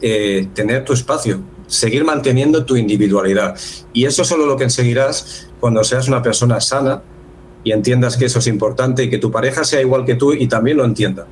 eh, 0.00 0.48
tener 0.54 0.84
tu 0.84 0.92
espacio, 0.92 1.40
seguir 1.66 2.04
manteniendo 2.04 2.64
tu 2.64 2.76
individualidad. 2.76 3.58
Y 3.92 4.04
eso 4.04 4.24
solo 4.24 4.46
lo 4.46 4.56
conseguirás 4.56 5.48
cuando 5.60 5.82
seas 5.84 6.08
una 6.08 6.22
persona 6.22 6.60
sana 6.60 7.02
y 7.64 7.72
entiendas 7.72 8.16
que 8.16 8.26
eso 8.26 8.38
es 8.38 8.46
importante 8.46 9.04
y 9.04 9.10
que 9.10 9.18
tu 9.18 9.30
pareja 9.30 9.64
sea 9.64 9.80
igual 9.80 10.04
que 10.04 10.14
tú 10.14 10.32
y 10.32 10.46
también 10.46 10.76
lo 10.76 10.84
entienda. 10.84 11.26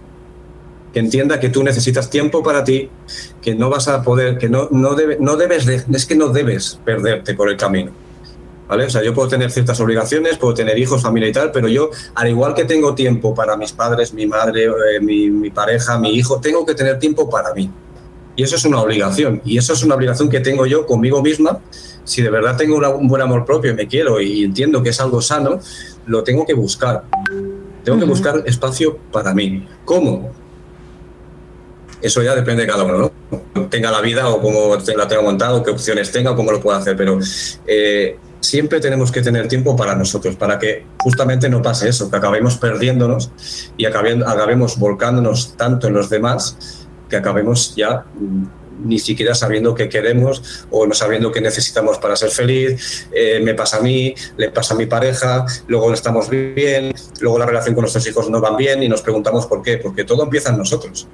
Que 0.92 1.00
entienda 1.00 1.38
que 1.40 1.48
tú 1.48 1.62
necesitas 1.62 2.10
tiempo 2.10 2.42
para 2.42 2.64
ti, 2.64 2.88
que 3.42 3.54
no 3.54 3.68
vas 3.68 3.88
a 3.88 4.02
poder, 4.02 4.38
que 4.38 4.48
no, 4.48 4.68
no, 4.70 4.96
no 5.20 5.36
debes, 5.36 5.66
es 5.68 6.06
que 6.06 6.14
no 6.14 6.28
debes 6.28 6.80
perderte 6.84 7.34
por 7.34 7.50
el 7.50 7.56
camino. 7.56 7.92
¿Vale? 8.66 8.86
O 8.86 8.90
sea, 8.90 9.02
yo 9.02 9.12
puedo 9.12 9.28
tener 9.28 9.50
ciertas 9.50 9.78
obligaciones, 9.80 10.38
puedo 10.38 10.54
tener 10.54 10.78
hijos, 10.78 11.02
familia 11.02 11.28
y 11.28 11.32
tal, 11.32 11.52
pero 11.52 11.68
yo, 11.68 11.90
al 12.14 12.28
igual 12.28 12.54
que 12.54 12.64
tengo 12.64 12.94
tiempo 12.94 13.34
para 13.34 13.56
mis 13.56 13.72
padres, 13.72 14.14
mi 14.14 14.26
madre, 14.26 14.64
eh, 14.64 15.00
mi, 15.00 15.28
mi 15.28 15.50
pareja, 15.50 15.98
mi 15.98 16.14
hijo, 16.14 16.40
tengo 16.40 16.64
que 16.64 16.74
tener 16.74 16.98
tiempo 16.98 17.28
para 17.28 17.52
mí. 17.52 17.70
Y 18.36 18.42
eso 18.42 18.56
es 18.56 18.64
una 18.64 18.80
obligación. 18.80 19.40
Y 19.44 19.58
eso 19.58 19.72
es 19.72 19.82
una 19.82 19.94
obligación 19.94 20.28
que 20.28 20.40
tengo 20.40 20.66
yo 20.66 20.86
conmigo 20.86 21.22
misma. 21.22 21.60
Si 22.04 22.20
de 22.20 22.30
verdad 22.30 22.56
tengo 22.56 22.76
un 22.76 23.08
buen 23.08 23.22
amor 23.22 23.44
propio 23.44 23.70
y 23.70 23.74
me 23.74 23.86
quiero 23.86 24.20
y 24.20 24.44
entiendo 24.44 24.82
que 24.82 24.90
es 24.90 25.00
algo 25.00 25.22
sano, 25.22 25.60
lo 26.06 26.24
tengo 26.24 26.44
que 26.44 26.54
buscar. 26.54 27.04
Tengo 27.84 27.98
que 27.98 28.04
buscar 28.04 28.42
espacio 28.46 28.98
para 29.12 29.32
mí. 29.34 29.66
¿Cómo? 29.84 30.32
Eso 32.02 32.22
ya 32.22 32.34
depende 32.34 32.62
de 32.62 32.68
cada 32.68 32.82
uno, 32.82 32.98
¿no? 32.98 33.68
Tenga 33.68 33.90
la 33.90 34.00
vida 34.00 34.28
o 34.28 34.40
cómo 34.40 34.76
la 34.76 35.08
tenga 35.08 35.22
montado, 35.22 35.62
qué 35.62 35.70
opciones 35.70 36.10
tenga 36.10 36.34
cómo 36.34 36.52
lo 36.52 36.60
pueda 36.60 36.78
hacer. 36.78 36.96
Pero 36.96 37.18
eh, 37.66 38.18
siempre 38.44 38.80
tenemos 38.80 39.10
que 39.10 39.22
tener 39.22 39.48
tiempo 39.48 39.74
para 39.74 39.94
nosotros, 39.94 40.36
para 40.36 40.58
que 40.58 40.84
justamente 40.98 41.48
no 41.48 41.62
pase 41.62 41.88
eso, 41.88 42.10
que 42.10 42.16
acabemos 42.16 42.56
perdiéndonos 42.56 43.30
y 43.76 43.86
acabemos 43.86 44.78
volcándonos 44.78 45.56
tanto 45.56 45.88
en 45.88 45.94
los 45.94 46.10
demás 46.10 46.86
que 47.08 47.16
acabemos 47.16 47.74
ya 47.74 48.04
mm, 48.14 48.44
ni 48.84 48.98
siquiera 48.98 49.34
sabiendo 49.34 49.74
qué 49.74 49.88
queremos 49.88 50.66
o 50.70 50.86
no 50.86 50.94
sabiendo 50.94 51.32
qué 51.32 51.40
necesitamos 51.40 51.98
para 51.98 52.16
ser 52.16 52.30
feliz. 52.30 53.08
Eh, 53.12 53.40
me 53.42 53.54
pasa 53.54 53.78
a 53.78 53.80
mí, 53.80 54.14
le 54.36 54.50
pasa 54.50 54.74
a 54.74 54.76
mi 54.76 54.86
pareja, 54.86 55.46
luego 55.68 55.92
estamos 55.92 56.28
bien, 56.28 56.92
luego 57.20 57.38
la 57.38 57.46
relación 57.46 57.74
con 57.74 57.82
nuestros 57.82 58.06
hijos 58.06 58.28
no 58.28 58.40
van 58.40 58.56
bien 58.56 58.82
y 58.82 58.88
nos 58.88 59.00
preguntamos 59.02 59.46
por 59.46 59.62
qué, 59.62 59.78
porque 59.78 60.04
todo 60.04 60.24
empieza 60.24 60.50
en 60.50 60.58
nosotros. 60.58 61.08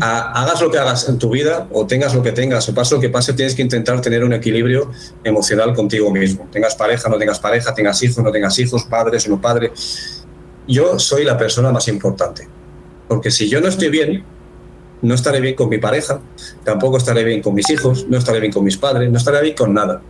Hagas 0.00 0.60
lo 0.60 0.70
que 0.70 0.78
hagas 0.78 1.08
en 1.08 1.18
tu 1.18 1.30
vida 1.30 1.68
o 1.72 1.86
tengas 1.86 2.14
lo 2.14 2.22
que 2.22 2.32
tengas 2.32 2.68
o 2.68 2.74
pase 2.74 2.94
lo 2.94 3.00
que 3.00 3.08
pase, 3.08 3.32
tienes 3.32 3.54
que 3.54 3.62
intentar 3.62 4.00
tener 4.00 4.22
un 4.24 4.32
equilibrio 4.32 4.90
emocional 5.22 5.74
contigo 5.74 6.10
mismo. 6.10 6.48
Tengas 6.52 6.74
pareja, 6.74 7.08
no 7.08 7.18
tengas 7.18 7.40
pareja, 7.40 7.74
tengas 7.74 8.02
hijos, 8.02 8.22
no 8.22 8.30
tengas 8.30 8.58
hijos, 8.58 8.84
padres 8.84 9.26
o 9.26 9.30
no 9.30 9.40
padres. 9.40 10.24
Yo 10.66 10.98
soy 10.98 11.24
la 11.24 11.36
persona 11.36 11.70
más 11.72 11.88
importante 11.88 12.48
porque 13.08 13.30
si 13.30 13.48
yo 13.48 13.60
no 13.60 13.68
estoy 13.68 13.90
bien, 13.90 14.24
no 15.02 15.14
estaré 15.14 15.40
bien 15.40 15.54
con 15.54 15.68
mi 15.68 15.78
pareja, 15.78 16.20
tampoco 16.64 16.96
estaré 16.96 17.24
bien 17.24 17.42
con 17.42 17.54
mis 17.54 17.68
hijos, 17.70 18.06
no 18.08 18.16
estaré 18.16 18.40
bien 18.40 18.52
con 18.52 18.64
mis 18.64 18.76
padres, 18.76 19.10
no 19.10 19.18
estaré 19.18 19.42
bien 19.42 19.54
con 19.54 19.74
nada. 19.74 20.00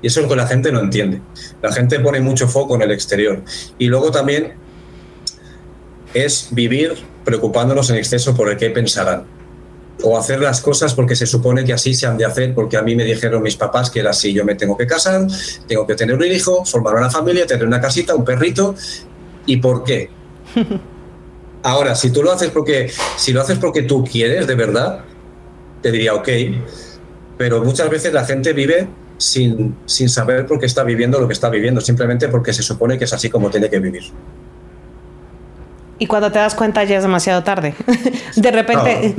Y 0.00 0.06
eso 0.06 0.20
es 0.20 0.24
lo 0.24 0.30
que 0.30 0.36
la 0.36 0.46
gente 0.46 0.70
no 0.70 0.80
entiende. 0.80 1.20
La 1.62 1.72
gente 1.72 1.98
pone 2.00 2.20
mucho 2.20 2.46
foco 2.46 2.76
en 2.76 2.82
el 2.82 2.92
exterior. 2.92 3.42
Y 3.78 3.86
luego 3.86 4.10
también 4.10 4.54
es 6.12 6.48
vivir 6.50 6.94
preocupándonos 7.24 7.90
en 7.90 7.96
exceso 7.96 8.34
por 8.34 8.48
el 8.48 8.56
qué 8.56 8.70
pensarán. 8.70 9.24
O 10.02 10.18
hacer 10.18 10.40
las 10.40 10.60
cosas 10.60 10.94
porque 10.94 11.16
se 11.16 11.26
supone 11.26 11.64
que 11.64 11.72
así 11.72 11.94
se 11.94 12.06
han 12.06 12.18
de 12.18 12.24
hacer, 12.24 12.54
porque 12.54 12.76
a 12.76 12.82
mí 12.82 12.94
me 12.94 13.04
dijeron 13.04 13.42
mis 13.42 13.56
papás 13.56 13.90
que 13.90 14.00
era 14.00 14.10
así. 14.10 14.32
Yo 14.32 14.44
me 14.44 14.54
tengo 14.54 14.76
que 14.76 14.86
casar, 14.86 15.26
tengo 15.66 15.86
que 15.86 15.94
tener 15.94 16.16
un 16.16 16.24
hijo, 16.24 16.64
formar 16.64 16.94
una 16.94 17.10
familia, 17.10 17.46
tener 17.46 17.66
una 17.66 17.80
casita, 17.80 18.14
un 18.14 18.24
perrito. 18.24 18.74
¿Y 19.46 19.58
por 19.58 19.84
qué? 19.84 20.10
Ahora, 21.62 21.94
si 21.94 22.10
tú 22.10 22.22
lo 22.22 22.30
haces 22.30 22.50
porque, 22.50 22.90
si 23.16 23.32
lo 23.32 23.40
haces 23.40 23.58
porque 23.58 23.82
tú 23.82 24.04
quieres, 24.04 24.46
de 24.46 24.54
verdad, 24.54 25.00
te 25.80 25.90
diría 25.90 26.12
ok, 26.12 26.28
pero 27.38 27.64
muchas 27.64 27.88
veces 27.88 28.12
la 28.12 28.24
gente 28.26 28.52
vive 28.52 28.86
sin, 29.16 29.74
sin 29.86 30.08
saber 30.08 30.46
por 30.46 30.58
qué 30.58 30.66
está 30.66 30.84
viviendo 30.84 31.18
lo 31.18 31.26
que 31.26 31.32
está 31.32 31.48
viviendo, 31.48 31.80
simplemente 31.80 32.28
porque 32.28 32.52
se 32.52 32.62
supone 32.62 32.98
que 32.98 33.04
es 33.04 33.12
así 33.12 33.30
como 33.30 33.50
tiene 33.50 33.70
que 33.70 33.78
vivir. 33.78 34.02
Y 36.04 36.06
cuando 36.06 36.30
te 36.30 36.38
das 36.38 36.54
cuenta 36.54 36.84
ya 36.84 36.98
es 36.98 37.02
demasiado 37.02 37.42
tarde. 37.44 37.74
de 38.36 38.50
repente, 38.50 39.14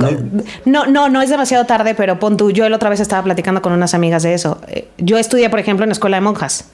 no, 0.64 0.86
no, 0.86 1.08
no, 1.08 1.20
es 1.20 1.30
demasiado 1.30 1.64
tarde, 1.64 1.96
pero 1.96 2.20
pon 2.20 2.36
tú, 2.36 2.52
yo 2.52 2.68
la 2.68 2.76
otra 2.76 2.90
vez 2.90 3.00
estaba 3.00 3.24
platicando 3.24 3.60
con 3.60 3.72
unas 3.72 3.92
amigas 3.92 4.22
de 4.22 4.34
eso. 4.34 4.60
Yo 4.98 5.18
estudié, 5.18 5.50
por 5.50 5.58
ejemplo, 5.58 5.84
en 5.84 5.90
escuela 5.90 6.18
de 6.18 6.20
monjas 6.20 6.66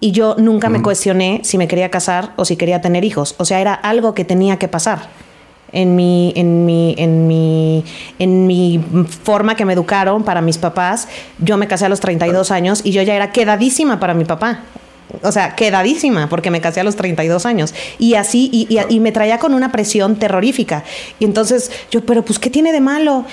y 0.00 0.12
yo 0.12 0.36
nunca 0.36 0.68
me 0.68 0.82
cuestioné 0.82 1.40
si 1.44 1.56
me 1.56 1.66
quería 1.66 1.90
casar 1.90 2.34
o 2.36 2.44
si 2.44 2.56
quería 2.56 2.82
tener 2.82 3.06
hijos. 3.06 3.36
O 3.38 3.46
sea, 3.46 3.62
era 3.62 3.72
algo 3.72 4.12
que 4.12 4.26
tenía 4.26 4.58
que 4.58 4.68
pasar. 4.68 5.08
En 5.72 5.96
mi, 5.96 6.34
en 6.36 6.66
mi, 6.66 6.94
en 6.98 7.26
mi, 7.26 7.86
en 8.18 8.46
mi 8.46 8.84
forma 9.22 9.56
que 9.56 9.64
me 9.64 9.72
educaron 9.72 10.24
para 10.24 10.42
mis 10.42 10.58
papás, 10.58 11.08
yo 11.38 11.56
me 11.56 11.68
casé 11.68 11.86
a 11.86 11.88
los 11.88 12.00
32 12.00 12.50
años 12.50 12.82
y 12.84 12.92
yo 12.92 13.00
ya 13.00 13.14
era 13.14 13.32
quedadísima 13.32 13.98
para 13.98 14.12
mi 14.12 14.26
papá. 14.26 14.60
O 15.22 15.32
sea, 15.32 15.54
quedadísima, 15.54 16.28
porque 16.28 16.50
me 16.50 16.60
casé 16.60 16.80
a 16.80 16.84
los 16.84 16.96
32 16.96 17.46
años. 17.46 17.74
Y 17.98 18.14
así, 18.14 18.50
y, 18.52 19.00
me 19.00 19.12
traía 19.12 19.38
con 19.38 19.54
una 19.54 19.72
presión 19.72 20.16
terrorífica. 20.16 20.84
Y 21.18 21.24
entonces 21.24 21.70
yo, 21.90 22.04
pero 22.04 22.24
pues, 22.24 22.38
¿qué 22.38 22.50
tiene 22.50 22.72
de 22.72 22.80
malo? 22.80 23.24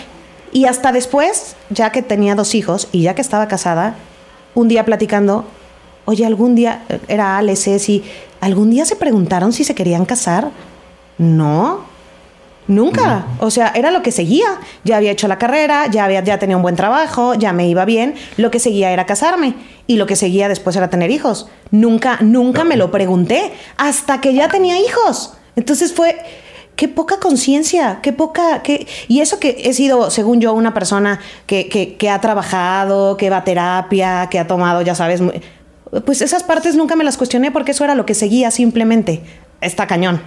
Y 0.51 0.65
hasta 0.65 0.91
después, 0.91 1.55
ya 1.69 1.91
que 1.91 2.01
tenía 2.01 2.35
dos 2.35 2.55
hijos 2.55 2.87
y 2.91 3.01
ya 3.01 3.13
que 3.13 3.21
estaba 3.21 3.47
casada, 3.47 3.95
un 4.53 4.69
día 4.69 4.85
platicando, 4.85 5.45
oye, 6.05 6.25
algún 6.25 6.55
día, 6.55 6.83
era 7.07 7.37
Ale, 7.37 7.57
Ceci, 7.57 8.03
¿algún 8.39 8.69
día 8.69 8.85
se 8.85 8.95
preguntaron 8.95 9.51
si 9.51 9.65
se 9.65 9.75
querían 9.75 10.05
casar? 10.05 10.51
No, 11.17 11.85
nunca. 12.67 13.25
O 13.39 13.51
sea, 13.51 13.71
era 13.75 13.91
lo 13.91 14.01
que 14.01 14.11
seguía. 14.11 14.47
Ya 14.83 14.97
había 14.97 15.11
hecho 15.11 15.27
la 15.27 15.37
carrera, 15.37 15.87
ya, 15.87 16.05
había, 16.05 16.23
ya 16.23 16.39
tenía 16.39 16.57
un 16.57 16.63
buen 16.63 16.75
trabajo, 16.75 17.33
ya 17.35 17.53
me 17.53 17.67
iba 17.67 17.85
bien. 17.85 18.15
Lo 18.37 18.51
que 18.51 18.59
seguía 18.59 18.91
era 18.91 19.05
casarme 19.05 19.55
y 19.87 19.97
lo 19.97 20.05
que 20.05 20.15
seguía 20.15 20.47
después 20.47 20.75
era 20.75 20.89
tener 20.89 21.11
hijos. 21.11 21.47
Nunca, 21.71 22.17
nunca 22.21 22.63
me 22.63 22.77
lo 22.77 22.91
pregunté 22.91 23.53
hasta 23.77 24.21
que 24.21 24.33
ya 24.33 24.47
tenía 24.49 24.79
hijos. 24.79 25.33
Entonces 25.55 25.93
fue, 25.93 26.17
qué 26.75 26.87
poca 26.87 27.19
conciencia, 27.19 27.99
qué 28.01 28.13
poca, 28.13 28.61
qué... 28.63 28.87
y 29.07 29.21
eso 29.21 29.39
que 29.39 29.55
he 29.63 29.73
sido, 29.73 30.09
según 30.11 30.41
yo, 30.41 30.53
una 30.53 30.73
persona 30.73 31.19
que, 31.45 31.69
que, 31.69 31.95
que, 31.95 32.09
ha 32.09 32.19
trabajado, 32.19 33.17
que 33.17 33.29
va 33.29 33.37
a 33.37 33.43
terapia, 33.43 34.27
que 34.29 34.39
ha 34.39 34.47
tomado, 34.47 34.81
ya 34.81 34.95
sabes, 34.95 35.21
pues 36.05 36.21
esas 36.21 36.43
partes 36.43 36.75
nunca 36.75 36.95
me 36.95 37.03
las 37.03 37.17
cuestioné 37.17 37.51
porque 37.51 37.71
eso 37.71 37.83
era 37.83 37.95
lo 37.95 38.05
que 38.05 38.13
seguía 38.13 38.51
simplemente. 38.51 39.21
Está 39.61 39.87
cañón. 39.87 40.21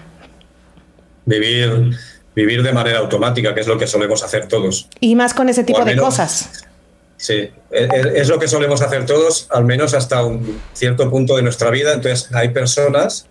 Vivir, 1.26 1.94
vivir 2.38 2.62
de 2.62 2.72
manera 2.72 3.00
automática, 3.00 3.52
que 3.52 3.62
es 3.62 3.66
lo 3.66 3.76
que 3.76 3.88
solemos 3.88 4.22
hacer 4.22 4.46
todos. 4.46 4.88
Y 5.00 5.16
más 5.16 5.34
con 5.34 5.48
ese 5.48 5.64
tipo 5.64 5.84
de 5.84 5.96
cosas. 5.96 6.64
Sí, 7.16 7.50
es, 7.72 8.28
lo 8.28 8.38
que 8.38 8.46
solemos 8.46 8.80
hacer 8.80 9.04
todos, 9.06 9.48
al 9.50 9.64
menos 9.64 9.92
hasta 9.92 10.22
un 10.22 10.60
cierto 10.72 11.10
punto 11.10 11.34
de 11.34 11.42
nuestra 11.42 11.68
vida. 11.70 11.92
Entonces, 11.92 12.32
hay 12.32 12.50
personas 12.50 13.26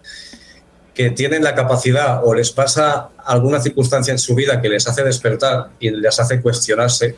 que 0.94 1.10
tienen 1.12 1.42
la 1.42 1.56
capacidad 1.56 2.20
o 2.26 2.34
les 2.34 2.52
pasa 2.52 3.10
alguna 3.24 3.62
circunstancia 3.62 4.12
en 4.12 4.20
su 4.20 4.36
vida 4.36 4.62
que 4.62 4.68
les 4.68 4.86
hace 4.90 5.04
despertar 5.04 5.70
y 5.80 5.92
les 5.92 6.20
hace 6.20 6.42
cuestionarse 6.42 7.16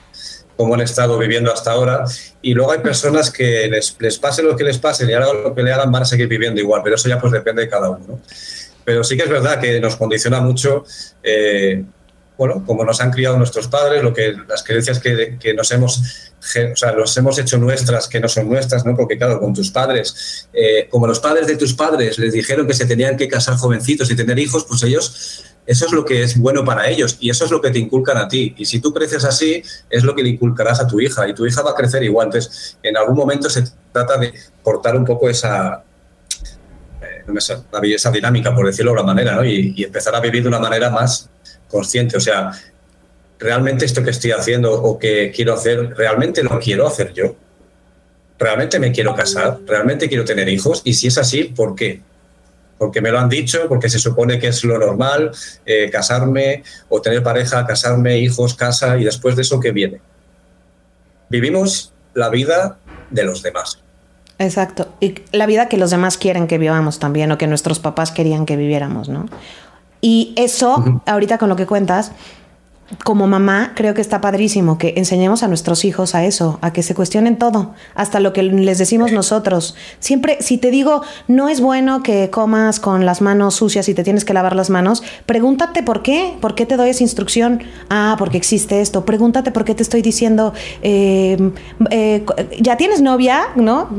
cómo 0.55 0.75
han 0.75 0.81
estado 0.81 1.17
viviendo 1.17 1.51
hasta 1.51 1.71
ahora. 1.71 2.03
Y 2.43 2.53
luego 2.53 2.71
hay 2.71 2.79
personas 2.79 3.31
que 3.31 3.67
les, 3.67 3.95
les 3.97 4.19
pase 4.19 4.43
lo 4.43 4.55
que 4.55 4.63
les 4.63 4.77
pase, 4.77 5.09
y 5.09 5.13
hagan 5.13 5.41
lo 5.41 5.55
que 5.55 5.63
le 5.63 5.73
hagan, 5.73 5.91
van 5.91 6.03
a 6.03 6.05
seguir 6.05 6.27
viviendo 6.27 6.61
igual, 6.61 6.81
pero 6.83 6.97
eso 6.97 7.09
ya 7.09 7.19
pues 7.19 7.33
depende 7.33 7.63
de 7.63 7.69
cada 7.69 7.89
uno. 7.89 8.19
Pero 8.89 9.03
sí 9.03 9.15
que 9.15 9.21
es 9.21 9.29
verdad 9.29 9.61
que 9.61 9.79
nos 9.79 9.97
condiciona 9.97 10.41
mucho, 10.41 10.83
eh, 11.21 11.85
bueno, 12.39 12.63
como 12.65 12.83
nos 12.83 12.99
han 13.01 13.11
criado 13.11 13.37
nuestros 13.37 13.67
padres, 13.67 14.01
lo 14.01 14.11
que, 14.11 14.33
las 14.47 14.63
creencias 14.63 14.97
que, 14.97 15.37
que 15.39 15.53
nos 15.53 15.71
hemos 15.71 16.01
o 16.39 16.75
sea, 16.75 16.93
los 16.93 17.15
hemos 17.15 17.37
hecho 17.37 17.59
nuestras 17.59 18.07
que 18.07 18.19
no 18.19 18.27
son 18.27 18.49
nuestras, 18.49 18.87
¿no? 18.87 18.95
Porque 18.95 19.15
claro, 19.15 19.39
con 19.39 19.53
tus 19.53 19.69
padres, 19.69 20.47
eh, 20.51 20.87
como 20.89 21.05
los 21.05 21.19
padres 21.19 21.45
de 21.45 21.55
tus 21.55 21.75
padres 21.75 22.17
les 22.17 22.33
dijeron 22.33 22.65
que 22.65 22.73
se 22.73 22.87
tenían 22.87 23.15
que 23.15 23.27
casar 23.27 23.57
jovencitos 23.57 24.09
y 24.09 24.15
tener 24.15 24.39
hijos, 24.39 24.65
pues 24.67 24.81
ellos 24.81 25.45
eso 25.67 25.85
es 25.85 25.91
lo 25.91 26.03
que 26.03 26.23
es 26.23 26.35
bueno 26.35 26.65
para 26.65 26.89
ellos 26.89 27.17
y 27.19 27.29
eso 27.29 27.45
es 27.45 27.51
lo 27.51 27.61
que 27.61 27.69
te 27.69 27.77
inculcan 27.77 28.17
a 28.17 28.27
ti. 28.27 28.55
Y 28.57 28.65
si 28.65 28.79
tú 28.79 28.91
creces 28.91 29.23
así, 29.23 29.61
es 29.87 30.03
lo 30.03 30.15
que 30.15 30.23
le 30.23 30.29
inculcarás 30.29 30.79
a 30.79 30.87
tu 30.87 30.99
hija 30.99 31.29
y 31.29 31.35
tu 31.35 31.45
hija 31.45 31.61
va 31.61 31.71
a 31.71 31.75
crecer 31.75 32.01
igual. 32.01 32.25
Entonces, 32.25 32.79
en 32.81 32.97
algún 32.97 33.15
momento 33.15 33.51
se 33.51 33.65
trata 33.91 34.17
de 34.17 34.33
cortar 34.63 34.95
un 34.95 35.05
poco 35.05 35.29
esa, 35.29 35.83
esa 37.37 38.11
dinámica, 38.11 38.53
por 38.53 38.65
decirlo 38.65 38.91
de 38.91 38.99
alguna 38.99 39.13
manera, 39.13 39.45
y 39.45 39.83
empezar 39.83 40.15
a 40.15 40.19
vivir 40.19 40.43
de 40.43 40.49
una 40.49 40.59
manera 40.59 40.89
más 40.89 41.29
consciente. 41.69 42.17
O 42.17 42.19
sea, 42.19 42.51
realmente 43.39 43.85
esto 43.85 44.03
que 44.03 44.09
estoy 44.09 44.31
haciendo 44.31 44.73
o 44.73 44.97
que 44.97 45.31
quiero 45.31 45.53
hacer, 45.53 45.95
realmente 45.95 46.43
lo 46.43 46.59
quiero 46.59 46.87
hacer 46.87 47.13
yo. 47.13 47.35
¿Realmente 48.37 48.79
me 48.79 48.91
quiero 48.91 49.13
casar? 49.15 49.59
¿Realmente 49.65 50.07
quiero 50.07 50.23
tener 50.23 50.47
hijos? 50.47 50.81
Y 50.85 50.93
si 50.93 51.07
es 51.07 51.17
así, 51.17 51.45
¿por 51.45 51.75
qué? 51.75 52.01
porque 52.77 53.01
me 53.01 53.11
lo 53.11 53.19
han 53.19 53.27
dicho, 53.27 53.67
porque 53.67 53.89
se 53.89 53.99
supone 53.99 54.39
que 54.39 54.47
es 54.47 54.63
lo 54.63 54.79
normal, 54.79 55.31
eh, 55.65 55.89
casarme 55.91 56.63
o 56.87 57.01
tener 57.01 57.21
pareja, 57.21 57.67
casarme, 57.67 58.17
hijos, 58.19 58.55
casa, 58.55 58.97
y 58.97 59.03
después 59.03 59.35
de 59.35 59.41
eso, 59.41 59.59
¿qué 59.59 59.73
viene? 59.73 59.99
vivimos 61.29 61.93
la 62.13 62.29
vida 62.29 62.79
de 63.09 63.23
los 63.23 63.41
demás. 63.41 63.79
Exacto. 64.39 64.87
Y 65.01 65.15
la 65.31 65.45
vida 65.45 65.67
que 65.67 65.77
los 65.77 65.91
demás 65.91 66.17
quieren 66.17 66.47
que 66.47 66.57
vivamos 66.57 66.97
también, 66.97 67.31
o 67.31 67.37
que 67.37 67.45
nuestros 67.45 67.79
papás 67.79 68.11
querían 68.11 68.45
que 68.45 68.55
viviéramos, 68.55 69.09
¿no? 69.09 69.25
Y 70.01 70.33
eso, 70.37 71.01
ahorita 71.05 71.37
con 71.37 71.49
lo 71.49 71.57
que 71.57 71.65
cuentas, 71.65 72.13
como 73.03 73.27
mamá, 73.27 73.73
creo 73.75 73.93
que 73.93 74.01
está 74.01 74.21
padrísimo 74.21 74.77
que 74.77 74.93
enseñemos 74.97 75.43
a 75.43 75.47
nuestros 75.47 75.85
hijos 75.85 76.15
a 76.15 76.25
eso, 76.25 76.59
a 76.61 76.73
que 76.73 76.83
se 76.83 76.95
cuestionen 76.95 77.37
todo, 77.37 77.73
hasta 77.95 78.19
lo 78.19 78.33
que 78.33 78.43
les 78.43 78.77
decimos 78.77 79.11
nosotros. 79.11 79.75
Siempre, 79.99 80.37
si 80.41 80.57
te 80.57 80.71
digo, 80.71 81.03
no 81.27 81.49
es 81.49 81.61
bueno 81.61 82.03
que 82.03 82.29
comas 82.29 82.79
con 82.79 83.05
las 83.05 83.21
manos 83.21 83.55
sucias 83.55 83.89
y 83.89 83.93
te 83.93 84.03
tienes 84.03 84.25
que 84.25 84.33
lavar 84.33 84.55
las 84.55 84.69
manos, 84.69 85.03
pregúntate 85.25 85.83
por 85.83 86.01
qué, 86.01 86.35
por 86.41 86.55
qué 86.55 86.65
te 86.65 86.77
doy 86.77 86.89
esa 86.89 87.03
instrucción. 87.03 87.61
Ah, 87.89 88.15
porque 88.17 88.37
existe 88.37 88.81
esto. 88.81 89.05
Pregúntate 89.05 89.51
por 89.51 89.65
qué 89.65 89.75
te 89.75 89.83
estoy 89.83 90.01
diciendo, 90.01 90.53
em, 90.81 91.53
eh, 91.91 92.25
ya 92.59 92.77
tienes 92.77 93.01
novia, 93.01 93.47
¿no? 93.55 93.89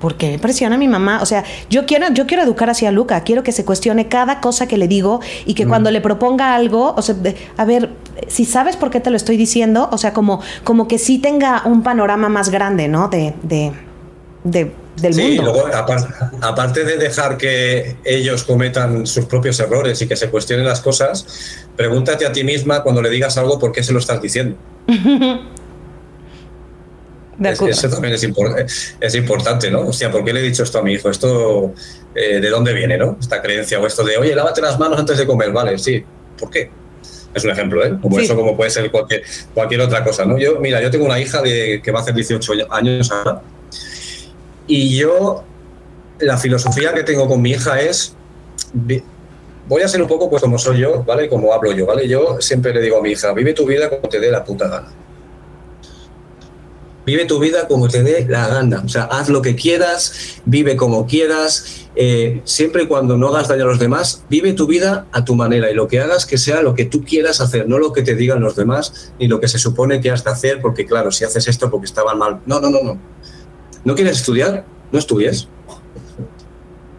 ¿Por 0.00 0.16
qué 0.16 0.38
presiona 0.38 0.76
a 0.76 0.78
mi 0.78 0.88
mamá? 0.88 1.20
O 1.22 1.26
sea, 1.26 1.44
yo 1.70 1.86
quiero, 1.86 2.12
yo 2.12 2.26
quiero 2.26 2.42
educar 2.42 2.70
hacia 2.70 2.90
Luca, 2.90 3.22
quiero 3.22 3.42
que 3.42 3.52
se 3.52 3.64
cuestione 3.64 4.08
cada 4.08 4.40
cosa 4.40 4.66
que 4.66 4.76
le 4.76 4.88
digo 4.88 5.20
y 5.46 5.54
que 5.54 5.66
cuando 5.66 5.90
le 5.90 6.00
proponga 6.00 6.54
algo, 6.54 6.94
o 6.96 7.02
sea, 7.02 7.14
a 7.56 7.64
ver, 7.64 7.90
si 8.38 8.44
sabes 8.44 8.76
por 8.76 8.90
qué 8.92 9.00
te 9.00 9.10
lo 9.10 9.16
estoy 9.16 9.36
diciendo, 9.36 9.88
o 9.90 9.98
sea, 9.98 10.12
como, 10.12 10.40
como 10.62 10.86
que 10.86 10.98
sí 10.98 11.18
tenga 11.18 11.62
un 11.64 11.82
panorama 11.82 12.28
más 12.28 12.50
grande, 12.50 12.86
¿no? 12.86 13.08
De, 13.08 13.34
de, 13.42 13.72
del 14.44 15.12
sí, 15.12 15.22
mundo. 15.22 15.42
luego, 15.42 15.66
aparte, 16.40 16.84
de 16.84 16.98
dejar 16.98 17.36
que 17.36 17.96
ellos 18.04 18.44
cometan 18.44 19.08
sus 19.08 19.24
propios 19.24 19.58
errores 19.58 20.00
y 20.02 20.06
que 20.06 20.14
se 20.14 20.30
cuestionen 20.30 20.64
las 20.64 20.80
cosas, 20.80 21.66
pregúntate 21.76 22.26
a 22.26 22.30
ti 22.30 22.44
misma 22.44 22.84
cuando 22.84 23.02
le 23.02 23.10
digas 23.10 23.36
algo 23.38 23.58
por 23.58 23.72
qué 23.72 23.82
se 23.82 23.92
lo 23.92 23.98
estás 23.98 24.22
diciendo. 24.22 24.56
eso 27.42 27.88
también 27.88 28.14
es, 28.14 28.94
es, 29.00 29.14
importante, 29.16 29.68
¿no? 29.68 29.80
Hostia, 29.80 30.12
¿por 30.12 30.24
qué 30.24 30.32
le 30.32 30.38
he 30.38 30.44
dicho 30.44 30.62
esto 30.62 30.78
a 30.78 30.82
mi 30.82 30.92
hijo? 30.92 31.10
Esto, 31.10 31.74
eh, 32.14 32.38
¿de 32.38 32.50
dónde 32.50 32.72
viene, 32.72 32.96
no? 32.96 33.16
Esta 33.20 33.42
creencia 33.42 33.80
o 33.80 33.86
esto 33.88 34.04
de, 34.04 34.16
oye, 34.16 34.32
lávate 34.36 34.60
las 34.60 34.78
manos 34.78 35.00
antes 35.00 35.18
de 35.18 35.26
comer, 35.26 35.50
vale, 35.50 35.76
sí. 35.76 36.04
¿Por 36.38 36.50
qué? 36.50 36.70
Es 37.34 37.44
un 37.44 37.50
ejemplo, 37.50 37.84
¿eh? 37.84 37.96
Como 38.00 38.18
eso, 38.18 38.34
como 38.34 38.56
puede 38.56 38.70
ser 38.70 38.90
cualquier, 38.90 39.22
cualquier 39.54 39.80
otra 39.82 40.02
cosa, 40.02 40.24
¿no? 40.24 40.38
Yo, 40.38 40.60
mira, 40.60 40.80
yo 40.80 40.90
tengo 40.90 41.04
una 41.04 41.20
hija 41.20 41.42
de, 41.42 41.80
que 41.82 41.90
va 41.90 42.00
a 42.00 42.02
hacer 42.02 42.14
18 42.14 42.52
años 42.70 43.10
ahora. 43.10 43.42
Y 44.66 44.96
yo, 44.96 45.44
la 46.20 46.36
filosofía 46.38 46.92
que 46.94 47.02
tengo 47.02 47.28
con 47.28 47.40
mi 47.40 47.50
hija 47.50 47.80
es. 47.80 48.14
Voy 49.68 49.82
a 49.82 49.88
ser 49.88 50.00
un 50.00 50.08
poco 50.08 50.30
pues 50.30 50.42
como 50.42 50.58
soy 50.58 50.78
yo, 50.78 51.04
¿vale? 51.04 51.28
Como 51.28 51.52
hablo 51.52 51.72
yo, 51.72 51.84
¿vale? 51.84 52.08
Yo 52.08 52.38
siempre 52.40 52.72
le 52.72 52.80
digo 52.80 52.98
a 52.98 53.02
mi 53.02 53.10
hija, 53.10 53.32
vive 53.32 53.52
tu 53.52 53.66
vida 53.66 53.90
como 53.90 54.08
te 54.08 54.18
dé 54.18 54.30
la 54.30 54.42
puta 54.42 54.66
gana. 54.66 54.88
Vive 57.08 57.24
tu 57.24 57.38
vida 57.38 57.66
como 57.68 57.88
te 57.88 58.02
dé 58.02 58.26
la 58.28 58.48
gana. 58.48 58.82
O 58.84 58.88
sea, 58.90 59.04
haz 59.04 59.30
lo 59.30 59.40
que 59.40 59.56
quieras, 59.56 60.42
vive 60.44 60.76
como 60.76 61.06
quieras, 61.06 61.86
eh, 61.96 62.42
siempre 62.44 62.82
y 62.82 62.86
cuando 62.86 63.16
no 63.16 63.28
hagas 63.28 63.48
daño 63.48 63.64
a 63.64 63.68
los 63.68 63.78
demás, 63.78 64.24
vive 64.28 64.52
tu 64.52 64.66
vida 64.66 65.06
a 65.12 65.24
tu 65.24 65.34
manera 65.34 65.70
y 65.70 65.74
lo 65.74 65.88
que 65.88 66.00
hagas 66.00 66.26
que 66.26 66.36
sea 66.36 66.60
lo 66.60 66.74
que 66.74 66.84
tú 66.84 67.02
quieras 67.02 67.40
hacer, 67.40 67.66
no 67.66 67.78
lo 67.78 67.94
que 67.94 68.02
te 68.02 68.14
digan 68.14 68.42
los 68.42 68.56
demás 68.56 69.10
ni 69.18 69.26
lo 69.26 69.40
que 69.40 69.48
se 69.48 69.58
supone 69.58 70.02
que 70.02 70.10
has 70.10 70.22
de 70.22 70.32
hacer, 70.32 70.60
porque 70.60 70.84
claro, 70.84 71.10
si 71.10 71.24
haces 71.24 71.48
esto 71.48 71.70
porque 71.70 71.86
estaban 71.86 72.18
mal. 72.18 72.42
No, 72.44 72.60
no, 72.60 72.68
no, 72.68 72.82
no. 72.82 72.98
¿No 73.86 73.94
quieres 73.94 74.18
estudiar? 74.18 74.66
No 74.92 74.98
estudies. 74.98 75.48